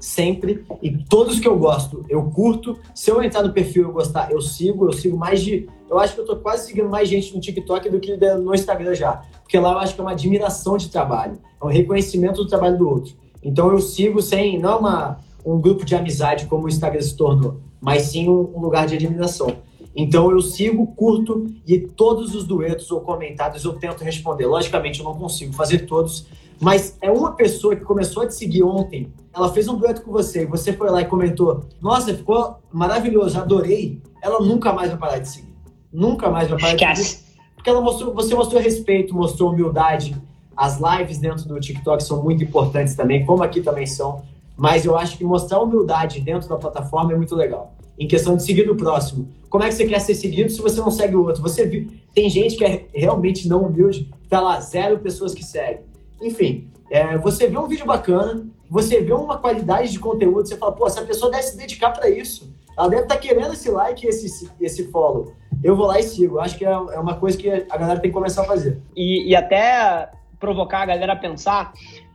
sempre. 0.00 0.64
E 0.82 0.96
todos 1.04 1.40
que 1.40 1.48
eu 1.48 1.58
gosto, 1.58 2.04
eu 2.08 2.22
curto. 2.24 2.78
Se 2.94 3.10
eu 3.10 3.22
entrar 3.22 3.42
no 3.42 3.52
perfil 3.52 3.88
e 3.88 3.92
gostar, 3.92 4.30
eu 4.30 4.40
sigo. 4.40 4.86
Eu 4.86 4.92
sigo 4.92 5.16
mais 5.16 5.42
de. 5.42 5.68
Eu 5.90 5.98
acho 5.98 6.14
que 6.14 6.20
eu 6.20 6.26
tô 6.26 6.36
quase 6.36 6.66
seguindo 6.66 6.88
mais 6.88 7.08
gente 7.08 7.34
no 7.34 7.40
TikTok 7.40 7.88
do 7.88 7.98
que 7.98 8.16
no 8.16 8.54
Instagram 8.54 8.94
já. 8.94 9.22
Porque 9.42 9.58
lá 9.58 9.72
eu 9.72 9.78
acho 9.78 9.94
que 9.94 10.00
é 10.00 10.04
uma 10.04 10.12
admiração 10.12 10.76
de 10.76 10.88
trabalho. 10.88 11.38
É 11.60 11.64
um 11.64 11.68
reconhecimento 11.68 12.42
do 12.42 12.48
trabalho 12.48 12.76
do 12.76 12.88
outro. 12.88 13.14
Então 13.42 13.70
eu 13.70 13.80
sigo 13.80 14.20
sem. 14.20 14.58
Não 14.58 14.70
é 14.70 14.76
uma, 14.76 15.18
um 15.44 15.60
grupo 15.60 15.84
de 15.84 15.94
amizade 15.94 16.46
como 16.46 16.66
o 16.66 16.68
Instagram 16.68 17.00
se 17.00 17.16
tornou, 17.16 17.60
mas 17.80 18.02
sim 18.02 18.28
um, 18.28 18.52
um 18.54 18.60
lugar 18.60 18.86
de 18.86 18.94
admiração. 18.94 19.56
Então 19.96 20.30
eu 20.30 20.40
sigo, 20.40 20.86
curto 20.88 21.46
e 21.66 21.78
todos 21.80 22.34
os 22.34 22.44
duetos 22.44 22.90
ou 22.92 23.00
comentários 23.00 23.64
eu 23.64 23.72
tento 23.72 24.04
responder. 24.04 24.46
Logicamente 24.46 25.00
eu 25.00 25.04
não 25.04 25.14
consigo 25.14 25.52
fazer 25.52 25.86
todos, 25.86 26.26
mas 26.60 26.96
é 27.00 27.10
uma 27.10 27.32
pessoa 27.32 27.74
que 27.74 27.84
começou 27.84 28.22
a 28.22 28.26
te 28.26 28.34
seguir 28.34 28.62
ontem. 28.62 29.12
Ela 29.38 29.52
fez 29.52 29.68
um 29.68 29.76
dueto 29.76 30.02
com 30.02 30.10
você 30.10 30.44
você 30.44 30.72
foi 30.72 30.90
lá 30.90 31.00
e 31.00 31.04
comentou: 31.04 31.64
Nossa, 31.80 32.12
ficou 32.12 32.58
maravilhoso, 32.72 33.38
adorei. 33.38 34.02
Ela 34.20 34.40
nunca 34.40 34.72
mais 34.72 34.90
vai 34.90 34.98
parar 34.98 35.18
de 35.18 35.28
seguir. 35.28 35.54
Nunca 35.92 36.28
mais 36.28 36.48
vai 36.48 36.58
parar 36.58 36.74
Esquece. 36.74 37.02
de 37.02 37.08
seguir. 37.08 37.28
Porque 37.54 37.70
ela 37.70 37.80
mostrou, 37.80 38.12
você 38.12 38.34
mostrou 38.34 38.60
respeito, 38.60 39.14
mostrou 39.14 39.52
humildade. 39.52 40.16
As 40.56 40.80
lives 40.80 41.18
dentro 41.18 41.46
do 41.46 41.60
TikTok 41.60 42.02
são 42.02 42.20
muito 42.20 42.42
importantes 42.42 42.96
também, 42.96 43.24
como 43.24 43.44
aqui 43.44 43.60
também 43.60 43.86
são. 43.86 44.22
Mas 44.56 44.84
eu 44.84 44.98
acho 44.98 45.16
que 45.16 45.22
mostrar 45.22 45.60
humildade 45.60 46.20
dentro 46.20 46.48
da 46.48 46.56
plataforma 46.56 47.12
é 47.12 47.16
muito 47.16 47.36
legal. 47.36 47.76
Em 47.96 48.08
questão 48.08 48.34
de 48.36 48.42
seguir 48.42 48.68
o 48.68 48.74
próximo. 48.74 49.28
Como 49.48 49.62
é 49.62 49.68
que 49.68 49.74
você 49.74 49.86
quer 49.86 50.00
ser 50.00 50.16
seguido 50.16 50.50
se 50.50 50.60
você 50.60 50.80
não 50.80 50.90
segue 50.90 51.14
o 51.14 51.24
outro? 51.24 51.40
Você 51.42 51.64
viu, 51.64 51.88
tem 52.12 52.28
gente 52.28 52.56
que 52.56 52.64
é 52.64 52.86
realmente 52.92 53.46
não 53.46 53.62
humilde, 53.62 54.10
tá 54.28 54.40
lá, 54.40 54.58
zero 54.58 54.98
pessoas 54.98 55.32
que 55.32 55.44
seguem. 55.44 55.82
Enfim, 56.20 56.68
é, 56.90 57.16
você 57.18 57.46
vê 57.46 57.56
um 57.56 57.68
vídeo 57.68 57.86
bacana, 57.86 58.44
você 58.68 59.00
vê 59.00 59.12
uma 59.12 59.38
qualidade 59.38 59.92
de 59.92 59.98
conteúdo, 59.98 60.46
você 60.46 60.56
fala, 60.56 60.72
pô, 60.72 60.86
essa 60.86 61.02
pessoa 61.02 61.30
deve 61.30 61.44
se 61.44 61.56
dedicar 61.56 61.90
para 61.90 62.08
isso. 62.10 62.52
Ela 62.76 62.88
deve 62.88 63.02
estar 63.02 63.14
tá 63.16 63.20
querendo 63.20 63.52
esse 63.52 63.70
like 63.70 64.06
e 64.06 64.08
esse, 64.08 64.50
esse 64.60 64.90
follow. 64.90 65.34
Eu 65.64 65.74
vou 65.74 65.86
lá 65.86 65.98
e 65.98 66.02
sigo. 66.02 66.38
Acho 66.38 66.56
que 66.56 66.64
é, 66.64 66.70
é 66.70 67.00
uma 67.00 67.16
coisa 67.16 67.36
que 67.36 67.50
a 67.50 67.76
galera 67.76 67.98
tem 67.98 68.10
que 68.10 68.14
começar 68.14 68.42
a 68.42 68.46
fazer. 68.46 68.80
E, 68.94 69.28
e 69.28 69.34
até 69.34 70.10
provocar 70.38 70.82
a 70.82 70.86
galera 70.86 71.14
a 71.14 71.16
pensar, 71.16 71.72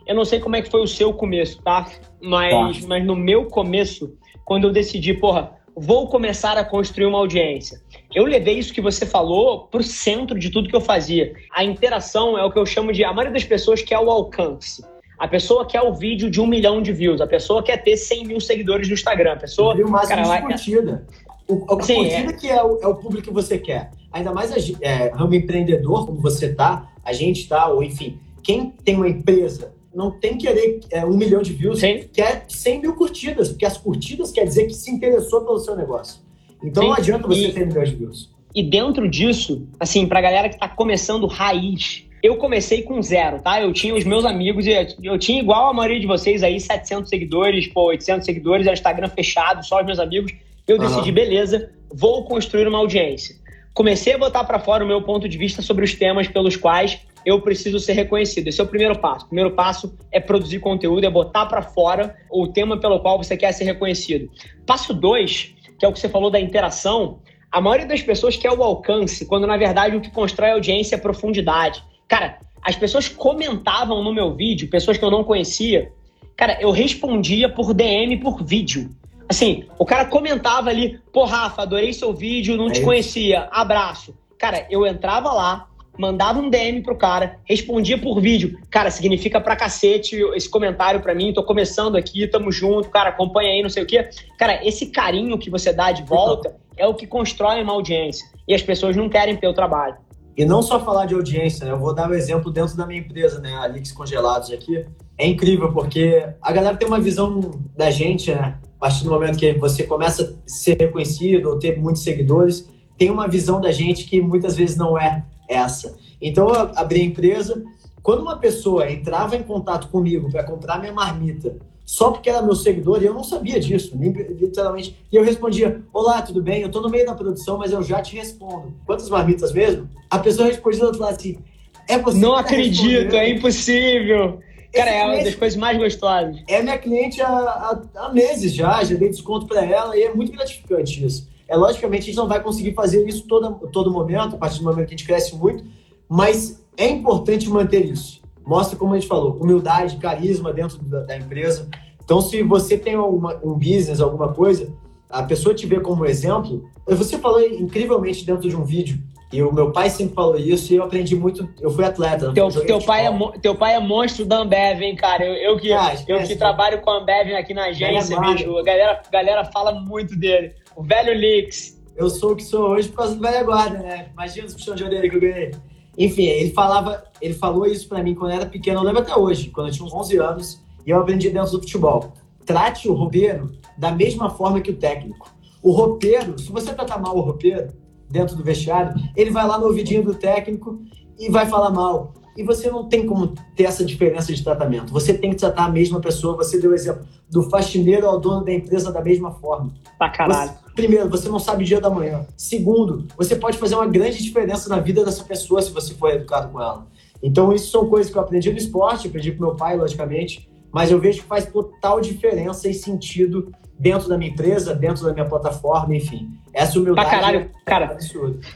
eu 0.08 0.16
não 0.16 0.24
sei 0.24 0.40
como 0.40 0.56
é 0.56 0.62
que 0.62 0.70
foi 0.70 0.82
o 0.82 0.88
seu 0.88 1.14
começo, 1.14 1.62
tá? 1.62 1.88
Mas, 2.22 2.80
tá. 2.80 2.88
mas 2.88 3.06
no 3.06 3.16
meu 3.16 3.46
começo, 3.46 4.16
quando 4.46 4.68
eu 4.68 4.72
decidi, 4.72 5.14
porra, 5.14 5.52
vou 5.76 6.08
começar 6.08 6.58
a 6.58 6.64
construir 6.64 7.08
uma 7.08 7.18
audiência. 7.18 7.82
Eu 8.14 8.26
levei 8.26 8.58
isso 8.58 8.74
que 8.74 8.82
você 8.82 9.06
falou 9.06 9.68
para 9.68 9.82
o 9.82 9.84
centro 9.84 10.38
de 10.38 10.50
tudo 10.50 10.70
que 10.70 10.76
eu 10.76 10.82
fazia. 10.82 11.34
A 11.52 11.64
interação 11.64 12.38
é 12.38 12.46
o 12.46 12.52
que 12.52 12.60
eu 12.60 12.66
chamo 12.66 12.94
de. 12.94 13.04
A 13.04 13.12
maioria 13.12 13.34
das 13.34 13.44
pessoas 13.44 13.82
quer 13.82 14.00
o 14.00 14.10
alcance. 14.10 14.84
A 15.18 15.28
pessoa 15.28 15.66
quer 15.66 15.82
o 15.82 15.94
vídeo 15.94 16.30
de 16.30 16.42
um 16.42 16.48
milhão 16.48 16.82
de 16.82 16.92
views. 16.92 17.22
A 17.22 17.28
pessoa 17.28 17.64
quer 17.64 17.78
ter 17.78 17.96
100 17.98 18.26
mil 18.26 18.40
seguidores 18.40 18.88
no 18.88 18.94
Instagram. 18.94 19.34
A 19.34 19.38
pessoa. 19.38 19.76
o 19.76 19.90
máximo 19.90 20.24
cara, 20.24 20.38
de 20.38 20.48
curtida. 20.48 21.08
O, 21.48 21.76
a 21.76 21.84
Sim, 21.84 21.96
curtida 21.96 22.32
é. 22.32 22.34
que 22.34 22.50
é 22.50 22.64
o, 22.64 22.80
é 22.82 22.88
o, 22.88 22.96
público 22.96 23.28
que 23.28 23.34
você 23.34 23.58
quer. 23.58 23.92
Ainda 24.12 24.32
mais 24.32 24.52
a, 24.52 24.56
é, 24.82 25.10
ramo 25.10 25.36
empreendedor, 25.36 26.06
como 26.06 26.20
você 26.20 26.54
tá, 26.54 26.92
a 27.04 27.14
gente 27.14 27.48
tá, 27.48 27.68
ou 27.68 27.84
enfim, 27.84 28.20
quem 28.42 28.72
tem 28.84 28.96
uma 28.96 29.08
empresa 29.08 29.74
não 29.94 30.12
tem 30.12 30.38
que 30.38 30.48
querer 30.48 30.80
é, 30.90 31.06
um 31.06 31.16
milhão 31.16 31.42
de 31.42 31.54
views, 31.54 31.80
Sim. 31.80 32.06
quer 32.12 32.46
100 32.48 32.82
mil 32.82 32.96
curtidas, 32.96 33.50
porque 33.50 33.66
as 33.66 33.78
curtidas 33.78 34.32
quer 34.32 34.46
dizer 34.46 34.66
que 34.66 34.74
se 34.74 34.90
interessou 34.90 35.42
pelo 35.42 35.60
seu 35.60 35.76
negócio. 35.76 36.22
Então 36.64 36.84
Sim. 36.84 36.90
não 36.90 36.96
adianta 36.96 37.28
você 37.28 37.48
e, 37.48 37.54
ter 37.54 37.68
milhões 37.68 37.90
de 37.90 37.96
views. 37.96 38.34
E 38.56 38.64
dentro 38.64 39.10
disso, 39.10 39.68
assim, 39.80 40.08
pra 40.08 40.22
galera 40.22 40.50
que 40.50 40.58
tá 40.58 40.68
começando 40.68 41.28
raiz, 41.28 42.06
eu 42.24 42.38
comecei 42.38 42.84
com 42.84 43.02
zero, 43.02 43.42
tá? 43.42 43.62
Eu 43.62 43.74
tinha 43.74 43.94
os 43.94 44.06
meus 44.06 44.24
amigos, 44.24 44.66
eu 45.04 45.20
tinha 45.20 45.42
igual 45.42 45.70
a 45.70 45.74
maioria 45.74 46.00
de 46.00 46.08
vocês 46.08 46.42
aí, 46.42 46.58
700 46.58 47.10
seguidores, 47.10 47.68
pô, 47.68 47.88
800 47.88 48.26
seguidores, 48.26 48.66
era 48.66 48.74
Instagram 48.74 49.10
fechado, 49.10 49.64
só 49.66 49.82
os 49.82 49.86
meus 49.86 50.00
amigos. 50.00 50.32
Eu 50.66 50.80
decidi, 50.80 51.10
uhum. 51.10 51.16
beleza, 51.16 51.70
vou 51.94 52.24
construir 52.24 52.66
uma 52.66 52.78
audiência. 52.78 53.36
Comecei 53.74 54.14
a 54.14 54.18
botar 54.18 54.46
para 54.46 54.58
fora 54.58 54.86
o 54.86 54.88
meu 54.88 55.02
ponto 55.02 55.28
de 55.28 55.38
vista 55.38 55.62
sobre 55.62 55.84
os 55.84 55.94
temas 55.96 56.26
pelos 56.30 56.56
quais 56.56 57.02
eu 57.26 57.42
preciso 57.42 57.78
ser 57.78 57.92
reconhecido. 57.92 58.48
Esse 58.48 58.62
é 58.62 58.64
o 58.64 58.68
primeiro 58.68 58.98
passo. 58.98 59.26
O 59.26 59.28
primeiro 59.28 59.52
passo 59.52 59.94
é 60.10 60.20
produzir 60.22 60.60
conteúdo, 60.60 61.06
é 61.06 61.10
botar 61.10 61.46
para 61.48 61.62
fora 61.62 62.16
o 62.32 62.48
tema 62.48 62.80
pelo 62.80 63.02
qual 63.02 63.18
você 63.18 63.36
quer 63.36 63.52
ser 63.52 63.66
reconhecido. 63.66 64.32
Passo 64.66 64.94
dois, 64.94 65.54
que 65.78 65.86
é 65.86 65.90
o 65.90 65.92
que 65.92 66.00
você 66.00 66.08
falou 66.08 66.32
da 66.32 66.40
interação, 66.40 67.20
a 67.52 67.60
maioria 67.60 67.86
das 67.86 68.02
pessoas 68.02 68.38
quer 68.38 68.52
o 68.52 68.64
alcance, 68.64 69.26
quando 69.26 69.46
na 69.46 69.58
verdade 69.58 69.98
o 69.98 70.02
que 70.02 70.10
constrói 70.10 70.52
a 70.52 70.54
audiência 70.54 70.96
é 70.96 70.98
profundidade. 70.98 71.84
Cara, 72.08 72.40
as 72.62 72.76
pessoas 72.76 73.08
comentavam 73.08 74.04
no 74.04 74.14
meu 74.14 74.34
vídeo, 74.34 74.70
pessoas 74.70 74.98
que 74.98 75.04
eu 75.04 75.12
não 75.12 75.24
conhecia, 75.24 75.92
cara, 76.36 76.58
eu 76.62 76.72
respondia 76.72 77.50
por 77.50 77.74
DM 77.74 78.18
por 78.18 78.44
vídeo. 78.44 78.90
Assim, 79.28 79.66
o 79.80 79.86
cara 79.86 80.06
comentava 80.06 80.70
ali, 80.70 81.00
pô, 81.12 81.26
Rafa, 81.26 81.64
adorei 81.64 81.92
seu 81.94 82.14
vídeo, 82.14 82.56
não 82.56 82.68
é 82.68 82.72
te 82.72 82.76
isso. 82.78 82.86
conhecia, 82.86 83.48
abraço. 83.52 84.16
Cara, 84.38 84.68
eu 84.70 84.86
entrava 84.86 85.32
lá, 85.32 85.68
mandava 85.98 86.40
um 86.40 86.50
DM 86.50 86.82
pro 86.82 86.98
cara, 86.98 87.40
respondia 87.46 87.98
por 87.98 88.20
vídeo. 88.20 88.60
Cara, 88.70 88.90
significa 88.92 89.40
pra 89.40 89.56
cacete 89.56 90.16
esse 90.36 90.50
comentário 90.50 91.02
pra 91.02 91.16
mim, 91.16 91.34
tô 91.34 91.44
começando 91.44 91.96
aqui, 91.96 92.28
tamo 92.28 92.52
junto, 92.52 92.90
cara, 92.90 93.10
acompanha 93.10 93.52
aí, 93.52 93.62
não 93.62 93.70
sei 93.70 93.84
o 93.84 93.86
quê. 93.86 94.10
Cara, 94.38 94.66
esse 94.66 94.88
carinho 94.88 95.38
que 95.38 95.50
você 95.50 95.72
dá 95.72 95.92
de 95.92 96.04
volta 96.04 96.56
é 96.78 96.88
o 96.88 96.94
que 96.94 97.08
constrói 97.08 97.62
uma 97.62 97.74
audiência. 97.74 98.28
E 98.48 98.54
as 98.54 98.62
pessoas 98.62 98.96
não 98.96 99.10
querem 99.10 99.36
ter 99.36 99.48
o 99.48 99.54
trabalho. 99.54 99.96
E 100.36 100.46
não 100.46 100.62
só 100.62 100.80
falar 100.84 101.06
de 101.06 101.14
audiência, 101.14 101.66
né? 101.66 101.72
Eu 101.72 101.80
vou 101.80 101.94
dar 101.94 102.10
um 102.10 102.14
exemplo 102.14 102.52
dentro 102.52 102.76
da 102.76 102.88
minha 102.88 103.00
empresa, 103.00 103.40
né? 103.40 103.56
A 103.56 103.68
Lix 103.68 103.92
Congelados 103.92 104.52
aqui. 104.52 104.86
É 105.18 105.28
incrível, 105.28 105.72
porque 105.72 106.28
a 106.42 106.52
galera 106.52 106.76
tem 106.76 106.88
uma 106.88 107.00
visão 107.00 107.52
da 107.78 107.92
gente, 107.92 108.32
né? 108.32 108.58
A 108.78 108.80
partir 108.80 109.04
do 109.04 109.12
momento 109.12 109.38
que 109.38 109.54
você 109.54 109.84
começa 109.84 110.24
a 110.24 110.50
ser 110.50 110.78
reconhecido 110.80 111.50
ou 111.50 111.60
ter 111.60 111.80
muitos 111.80 112.04
seguidores, 112.04 112.68
tem 112.98 113.12
uma 113.12 113.28
visão 113.28 113.62
da 113.62 113.72
gente 113.72 114.06
que 114.06 114.22
muitas 114.22 114.56
vezes 114.56 114.76
não 114.76 114.98
é 114.98 115.24
essa. 115.48 115.96
Então 116.20 116.50
eu 116.50 116.72
abri 116.76 117.02
a 117.02 117.06
empresa. 117.06 117.64
Quando 118.02 118.22
uma 118.22 118.38
pessoa 118.38 118.92
entrava 118.92 119.36
em 119.36 119.44
contato 119.44 119.88
comigo 119.88 120.30
para 120.32 120.44
comprar 120.44 120.80
minha 120.80 120.92
marmita, 120.92 121.56
só 121.86 122.12
porque 122.12 122.30
era 122.30 122.42
meu 122.42 122.56
seguidor, 122.56 123.02
e 123.02 123.06
eu 123.06 123.14
não 123.14 123.24
sabia 123.24 123.60
disso, 123.60 123.98
literalmente. 123.98 124.98
E 125.12 125.16
eu 125.16 125.24
respondia: 125.24 125.82
Olá, 125.92 126.22
tudo 126.22 126.42
bem? 126.42 126.62
Eu 126.62 126.68
estou 126.68 126.82
no 126.82 126.90
meio 126.90 127.06
da 127.06 127.14
produção, 127.14 127.58
mas 127.58 127.72
eu 127.72 127.84
já 127.84 128.02
te 128.02 128.16
respondo. 128.16 128.74
Quantas 128.86 129.10
marmitas 129.10 129.52
mesmo? 129.52 129.90
A 130.10 130.20
pessoa 130.20 130.48
respondia 130.48 130.80
do 130.82 130.86
outro 130.88 131.02
lado 131.02 131.16
assim: 131.16 131.40
É 131.88 131.98
você. 131.98 132.18
Não 132.18 132.34
tá 132.36 132.40
acredito, 132.40 133.16
é 133.16 133.30
impossível. 133.30 134.40
Cara, 134.74 134.90
é 134.90 135.06
uma 135.06 135.24
das 135.24 135.36
coisas 135.36 135.58
mais 135.58 135.78
gostosas. 135.78 136.42
É 136.48 136.64
minha 136.64 136.78
cliente 136.80 137.22
há, 137.22 137.28
há, 137.28 137.82
há 137.96 138.14
meses 138.14 138.54
já, 138.54 138.84
já 138.84 138.96
dei 138.96 139.10
desconto 139.10 139.46
para 139.46 139.64
ela 139.64 139.96
e 139.96 140.02
é 140.02 140.14
muito 140.14 140.32
gratificante 140.32 141.06
isso. 141.06 141.30
É 141.48 141.56
logicamente 141.56 142.04
a 142.04 142.06
gente 142.06 142.16
não 142.16 142.28
vai 142.28 142.42
conseguir 142.42 142.74
fazer 142.74 143.08
isso 143.08 143.28
todo, 143.28 143.68
todo 143.72 143.92
momento, 143.92 144.36
a 144.36 144.40
partir 144.40 144.58
do 144.58 144.64
momento 144.64 144.88
que 144.88 144.96
a 144.96 144.98
gente 144.98 145.06
cresce 145.06 145.36
muito, 145.36 145.64
mas 146.10 146.66
é 146.76 146.88
importante 146.88 147.48
manter 147.50 147.86
isso. 147.86 148.23
Mostra, 148.46 148.78
como 148.78 148.94
a 148.94 149.00
gente 149.00 149.08
falou, 149.08 149.38
humildade, 149.40 149.98
carisma 149.98 150.52
dentro 150.52 150.78
da, 150.80 151.02
da 151.02 151.18
empresa. 151.18 151.68
Então, 152.04 152.22
se 152.22 152.44
você 152.44 152.78
tem 152.78 152.98
uma, 152.98 153.40
um 153.44 153.54
business, 153.54 154.02
alguma 154.02 154.34
coisa, 154.34 154.74
a 155.10 155.24
pessoa 155.24 155.56
te 155.56 155.66
vê 155.66 155.80
como 155.80 156.06
exemplo. 156.06 156.70
Você 156.86 157.18
falou 157.18 157.42
incrivelmente 157.42 158.26
dentro 158.26 158.50
de 158.50 158.56
um 158.56 158.66
vídeo 158.66 159.00
e 159.34 159.42
o 159.42 159.52
meu 159.52 159.72
pai 159.72 159.90
sempre 159.90 160.14
falou 160.14 160.38
isso 160.38 160.72
e 160.72 160.76
eu 160.76 160.84
aprendi 160.84 161.16
muito. 161.16 161.50
Eu 161.60 161.72
fui 161.72 161.84
atleta. 161.84 162.32
Teu, 162.34 162.50
teu, 162.50 162.80
pai, 162.80 163.08
é, 163.08 163.40
teu 163.42 163.56
pai 163.56 163.74
é 163.74 163.80
monstro 163.80 164.26
da 164.26 164.38
Ambev, 164.38 164.82
hein, 164.84 164.96
cara? 164.96 165.26
Eu, 165.26 165.34
eu 165.34 165.60
que, 165.60 165.74
ah, 165.74 165.96
eu 166.08 166.22
que 166.24 166.36
trabalho 166.36 166.82
com 166.82 166.92
a 166.92 167.00
Ambev 167.00 167.34
aqui 167.34 167.52
na 167.52 167.66
agência, 167.66 168.20
bicho. 168.20 168.58
A 168.58 168.64
galera, 168.64 169.02
a 169.06 169.12
galera 169.12 169.46
fala 169.46 169.72
muito 169.72 170.16
dele. 170.16 170.54
O 170.76 170.84
velho 170.84 171.14
Lix. 171.14 171.82
Eu 171.96 172.12
sou 172.12 172.34
o 172.34 172.36
que 172.36 172.44
sou 172.44 172.70
hoje 172.70 172.90
por 172.90 172.98
causa 172.98 173.16
do 173.16 173.22
velho 173.22 173.46
guarda, 173.46 173.80
né? 173.80 174.10
Imagina 174.14 174.48
os 174.48 174.54
puxão 174.54 174.76
de 174.76 174.84
orelha 174.84 175.10
que 175.10 175.16
eu 175.16 175.22
ganhei. 175.22 175.52
Enfim, 175.98 176.24
ele 176.24 176.52
falava, 176.52 177.04
ele 177.22 177.34
falou 177.34 177.66
isso 177.66 177.88
para 177.88 178.02
mim 178.02 178.16
quando 178.16 178.32
eu 178.32 178.38
era 178.38 178.46
pequeno, 178.46 178.80
eu 178.80 178.84
lembro 178.84 179.02
até 179.02 179.16
hoje, 179.16 179.50
quando 179.50 179.68
eu 179.68 179.74
tinha 179.74 179.86
uns 179.86 179.94
11 179.94 180.18
anos, 180.18 180.64
e 180.86 180.90
eu 180.90 181.00
aprendi 181.00 181.30
dentro 181.30 181.52
do 181.52 181.60
futebol. 181.60 182.14
Trate 182.46 182.90
o 182.90 182.94
roupeiro 182.94 183.52
da 183.78 183.92
mesma 183.92 184.30
forma 184.30 184.60
que 184.60 184.72
o 184.72 184.76
técnico. 184.76 185.32
O 185.62 185.72
roupeiro, 185.72 186.38
se 186.40 186.52
você 186.52 186.74
tratar 186.74 186.98
mal 186.98 187.16
o 187.16 187.22
roupeiro, 187.22 187.72
dentro 188.10 188.36
do 188.36 188.44
vestiário, 188.44 188.94
ele 189.16 189.32
vai 189.32 189.48
lá 189.48 189.58
no 189.58 189.66
ouvidinho 189.66 190.04
do 190.04 190.14
técnico 190.14 190.82
e 191.18 191.30
vai 191.30 191.46
falar 191.48 191.72
mal. 191.72 192.14
E 192.36 192.44
você 192.44 192.70
não 192.70 192.88
tem 192.88 193.06
como 193.06 193.34
ter 193.56 193.64
essa 193.64 193.86
diferença 193.86 194.34
de 194.34 194.44
tratamento. 194.44 194.92
Você 194.92 195.14
tem 195.14 195.30
que 195.30 195.36
tratar 195.36 195.66
a 195.66 195.70
mesma 195.70 196.00
pessoa. 196.00 196.36
Você 196.38 196.60
deu 196.60 196.72
o 196.72 196.74
exemplo 196.74 197.06
do 197.30 197.44
faxineiro 197.44 198.08
ao 198.08 198.20
dono 198.20 198.44
da 198.44 198.52
empresa 198.52 198.92
da 198.92 199.02
mesma 199.02 199.32
forma. 199.32 199.72
Pra 199.98 200.10
caralho. 200.10 200.52
Você, 200.52 200.74
primeiro, 200.76 201.10
você 201.10 201.30
não 201.30 201.40
sabe 201.40 201.64
o 201.64 201.68
dia 201.68 201.80
da 201.80 201.90
manhã. 201.90 202.26
Segundo, 202.36 203.08
você 203.16 203.36
pode 203.36 203.58
fazer 203.58 203.76
uma 203.76 203.88
grande 203.88 204.22
diferença 204.24 204.68
na 204.68 204.80
vida 204.80 205.06
dessa 205.06 205.24
pessoa 205.24 205.62
se 205.62 205.72
você 205.72 205.94
for 205.94 206.10
educado 206.12 206.52
com 206.52 206.60
ela. 206.60 206.88
Então, 207.22 207.54
isso 207.54 207.72
são 207.72 207.88
coisas 207.88 208.12
que 208.12 208.18
eu 208.18 208.22
aprendi 208.22 208.52
no 208.52 208.58
esporte, 208.58 209.08
aprendi 209.08 209.32
com 209.32 209.44
meu 209.44 209.56
pai, 209.56 209.78
logicamente, 209.78 210.50
mas 210.72 210.92
eu 210.92 211.00
vejo 211.00 211.22
que 211.22 211.28
faz 211.28 211.46
total 211.46 212.02
diferença 212.02 212.68
e 212.68 212.74
sentido 212.74 213.54
dentro 213.80 214.10
da 214.10 214.18
minha 214.18 214.32
empresa, 214.32 214.74
dentro 214.74 215.06
da 215.06 215.14
minha 215.14 215.26
plataforma, 215.26 215.96
enfim. 215.96 216.32
Essa 216.54 216.80
humildade. 216.80 217.10
Pra 217.10 217.18
caralho, 217.18 217.40
é 217.40 217.50
cara. 217.66 217.98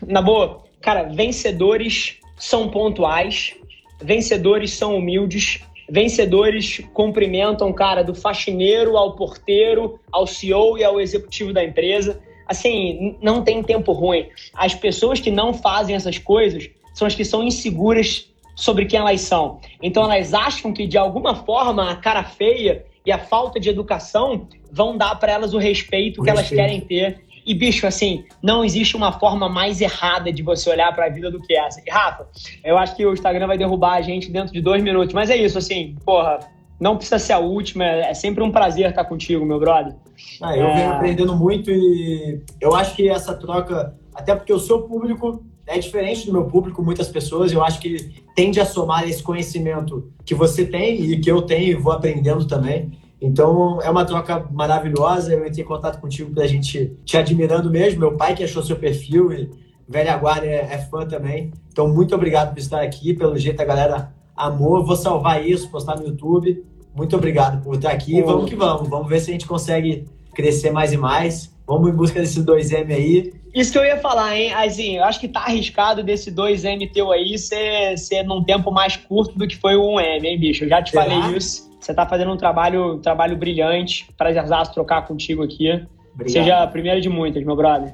Na 0.06 0.22
boa, 0.22 0.64
cara, 0.82 1.04
vencedores 1.04 2.18
são 2.38 2.70
pontuais, 2.70 3.56
vencedores 4.02 4.72
são 4.74 4.98
humildes, 4.98 5.62
vencedores 5.90 6.82
cumprimentam, 6.94 7.72
cara, 7.74 8.04
do 8.04 8.14
faxineiro 8.14 8.98
ao 8.98 9.16
porteiro, 9.16 10.00
ao 10.12 10.28
CEO 10.28 10.78
e 10.78 10.84
ao 10.84 11.00
executivo 11.00 11.54
da 11.54 11.64
empresa. 11.64 12.22
Assim, 12.46 13.18
não 13.22 13.44
tem 13.44 13.62
tempo 13.62 13.92
ruim. 13.92 14.28
As 14.54 14.74
pessoas 14.74 15.20
que 15.20 15.32
não 15.32 15.54
fazem 15.54 15.96
essas 15.96 16.18
coisas 16.18 16.70
são 16.94 17.08
as 17.08 17.16
que 17.16 17.26
são 17.26 17.44
inseguras 17.44 18.32
sobre 18.56 18.86
quem 18.86 19.00
elas 19.00 19.22
são. 19.22 19.60
Então 19.82 20.04
elas 20.04 20.34
acham 20.34 20.74
que 20.74 20.88
de 20.88 20.98
alguma 20.98 21.36
forma 21.36 21.92
a 21.92 21.96
cara 21.96 22.24
feia 22.24 22.86
e 23.06 23.12
a 23.12 23.20
falta 23.20 23.60
de 23.60 23.70
educação 23.70 24.48
vão 24.72 24.98
dar 24.98 25.16
para 25.16 25.32
elas 25.32 25.54
o 25.54 25.58
respeito 25.58 26.20
o 26.20 26.24
que 26.24 26.32
respeito. 26.32 26.60
elas 26.60 26.68
querem 26.68 26.82
ter 26.82 27.22
E, 27.48 27.54
bicho, 27.54 27.88
assim, 27.88 28.26
não 28.44 28.66
existe 28.66 28.98
uma 28.98 29.14
forma 29.14 29.48
mais 29.48 29.80
errada 29.80 30.34
de 30.34 30.44
você 30.44 30.70
olhar 30.70 30.94
para 30.94 31.06
a 31.06 31.10
vida 31.10 31.32
do 31.32 31.40
que 31.40 31.56
essa. 31.58 31.82
E, 31.86 31.90
Rafa, 31.90 32.28
eu 32.62 32.78
acho 32.78 32.94
que 32.94 33.06
o 33.06 33.14
Instagram 33.14 33.48
vai 33.48 33.58
derrubar 33.58 33.94
a 33.94 34.02
gente 34.02 34.30
dentro 34.30 34.52
de 34.52 34.60
dois 34.60 34.84
minutos. 34.84 35.14
Mas 35.14 35.30
é 35.30 35.38
isso, 35.38 35.58
assim, 35.58 35.96
porra, 36.06 36.40
não 36.78 36.98
precisa 36.98 37.18
ser 37.18 37.34
a 37.34 37.40
última. 37.40 37.86
É 37.86 38.14
sempre 38.14 38.44
um 38.44 38.52
prazer 38.52 38.90
estar 38.90 39.06
contigo, 39.06 39.46
meu 39.46 39.60
brother. 39.60 39.96
Ah, 40.42 40.58
eu 40.58 40.68
é... 40.68 40.76
venho 40.76 40.92
aprendendo 40.92 41.36
muito 41.38 41.72
e 41.72 42.42
eu 42.60 42.76
acho 42.76 42.96
que 42.96 43.08
essa 43.08 43.34
troca, 43.34 43.96
até 44.14 44.36
porque 44.36 44.52
o 44.52 44.60
seu 44.60 44.82
público 44.82 45.42
é 45.66 45.78
diferente 45.78 46.26
do 46.26 46.32
meu 46.32 46.46
público, 46.46 46.82
muitas 46.82 47.08
pessoas, 47.08 47.52
eu 47.52 47.62
acho 47.64 47.80
que 47.80 48.24
tende 48.36 48.60
a 48.60 48.66
somar 48.66 49.08
esse 49.08 49.22
conhecimento 49.22 50.12
que 50.26 50.34
você 50.34 50.66
tem 50.66 51.02
e 51.02 51.20
que 51.20 51.30
eu 51.30 51.42
tenho 51.42 51.72
e 51.72 51.76
vou 51.76 51.92
aprendendo 51.92 52.46
também. 52.46 52.97
Então 53.22 53.82
é 53.82 53.90
uma 53.90 54.06
troca 54.06 54.46
maravilhosa. 54.52 55.34
Eu 55.34 55.46
entrei 55.46 55.64
em 55.64 55.68
contato 55.68 56.00
contigo 56.00 56.32
para 56.32 56.44
a 56.44 56.48
gente 56.48 56.96
te 57.04 57.18
admirando 57.18 57.70
mesmo. 57.70 58.00
Meu 58.00 58.16
pai 58.16 58.36
que 58.36 58.44
achou 58.44 58.64
seu 58.64 58.76
perfil 58.76 59.32
e 59.32 59.50
velha 59.88 60.16
guarda 60.18 60.46
é, 60.46 60.68
é, 60.72 60.78
fã 60.78 61.06
também. 61.06 61.52
Então 61.72 61.88
muito 61.88 62.14
obrigado 62.14 62.54
por 62.54 62.60
estar 62.60 62.82
aqui. 62.82 63.14
Pelo 63.14 63.38
jeito 63.38 63.60
a 63.62 63.66
galera 63.66 64.14
amou. 64.36 64.86
Vou 64.86 64.96
salvar 64.96 65.46
isso, 65.46 65.70
postar 65.70 65.98
no 65.98 66.06
YouTube. 66.06 66.64
Muito 66.96 67.16
obrigado 67.16 67.64
por 67.64 67.76
estar 67.76 67.92
aqui. 67.92 68.22
Vamos 68.22 68.50
que 68.50 68.56
vamos. 68.56 68.88
Vamos 68.88 69.08
ver 69.08 69.20
se 69.20 69.30
a 69.30 69.34
gente 69.34 69.48
consegue 69.48 70.06
crescer 70.34 70.72
mais 70.72 70.94
e 70.94 70.98
mais. 70.98 71.56
Vamos 71.66 71.90
em 71.90 71.94
busca 71.94 72.20
desses 72.20 72.44
2M 72.44 72.94
aí. 72.94 73.34
Isso 73.54 73.72
que 73.72 73.78
eu 73.80 73.86
ia 73.86 73.98
falar, 73.98 74.38
hein? 74.38 74.54
Assim, 74.54 74.98
eu 74.98 75.04
acho 75.04 75.20
que 75.20 75.28
tá 75.28 75.42
arriscado 75.42 76.04
desse 76.04 76.32
2M 76.32 76.92
teu 76.92 77.12
aí 77.12 77.38
ser, 77.38 77.98
ser 77.98 78.24
num 78.24 78.44
tempo 78.44 78.72
mais 78.72 78.96
curto 78.96 79.38
do 79.38 79.48
que 79.48 79.58
foi 79.58 79.76
o 79.76 79.96
1M, 79.96 80.24
hein, 80.24 80.40
bicho? 80.40 80.64
Eu 80.64 80.70
já 80.70 80.82
te 80.82 80.92
Será? 80.92 81.04
falei 81.04 81.36
isso. 81.36 81.68
Você 81.88 81.94
tá 81.94 82.06
fazendo 82.06 82.34
um 82.34 82.36
trabalho, 82.36 82.96
um 82.96 83.00
trabalho 83.00 83.38
brilhante. 83.38 84.10
Prazerzaço 84.18 84.74
trocar 84.74 85.08
contigo 85.08 85.42
aqui. 85.42 85.72
Obrigado. 86.14 86.34
Seja 86.34 86.62
a 86.62 86.68
primeira 86.68 87.00
de 87.00 87.08
muitas, 87.08 87.42
meu 87.46 87.56
brother. 87.56 87.94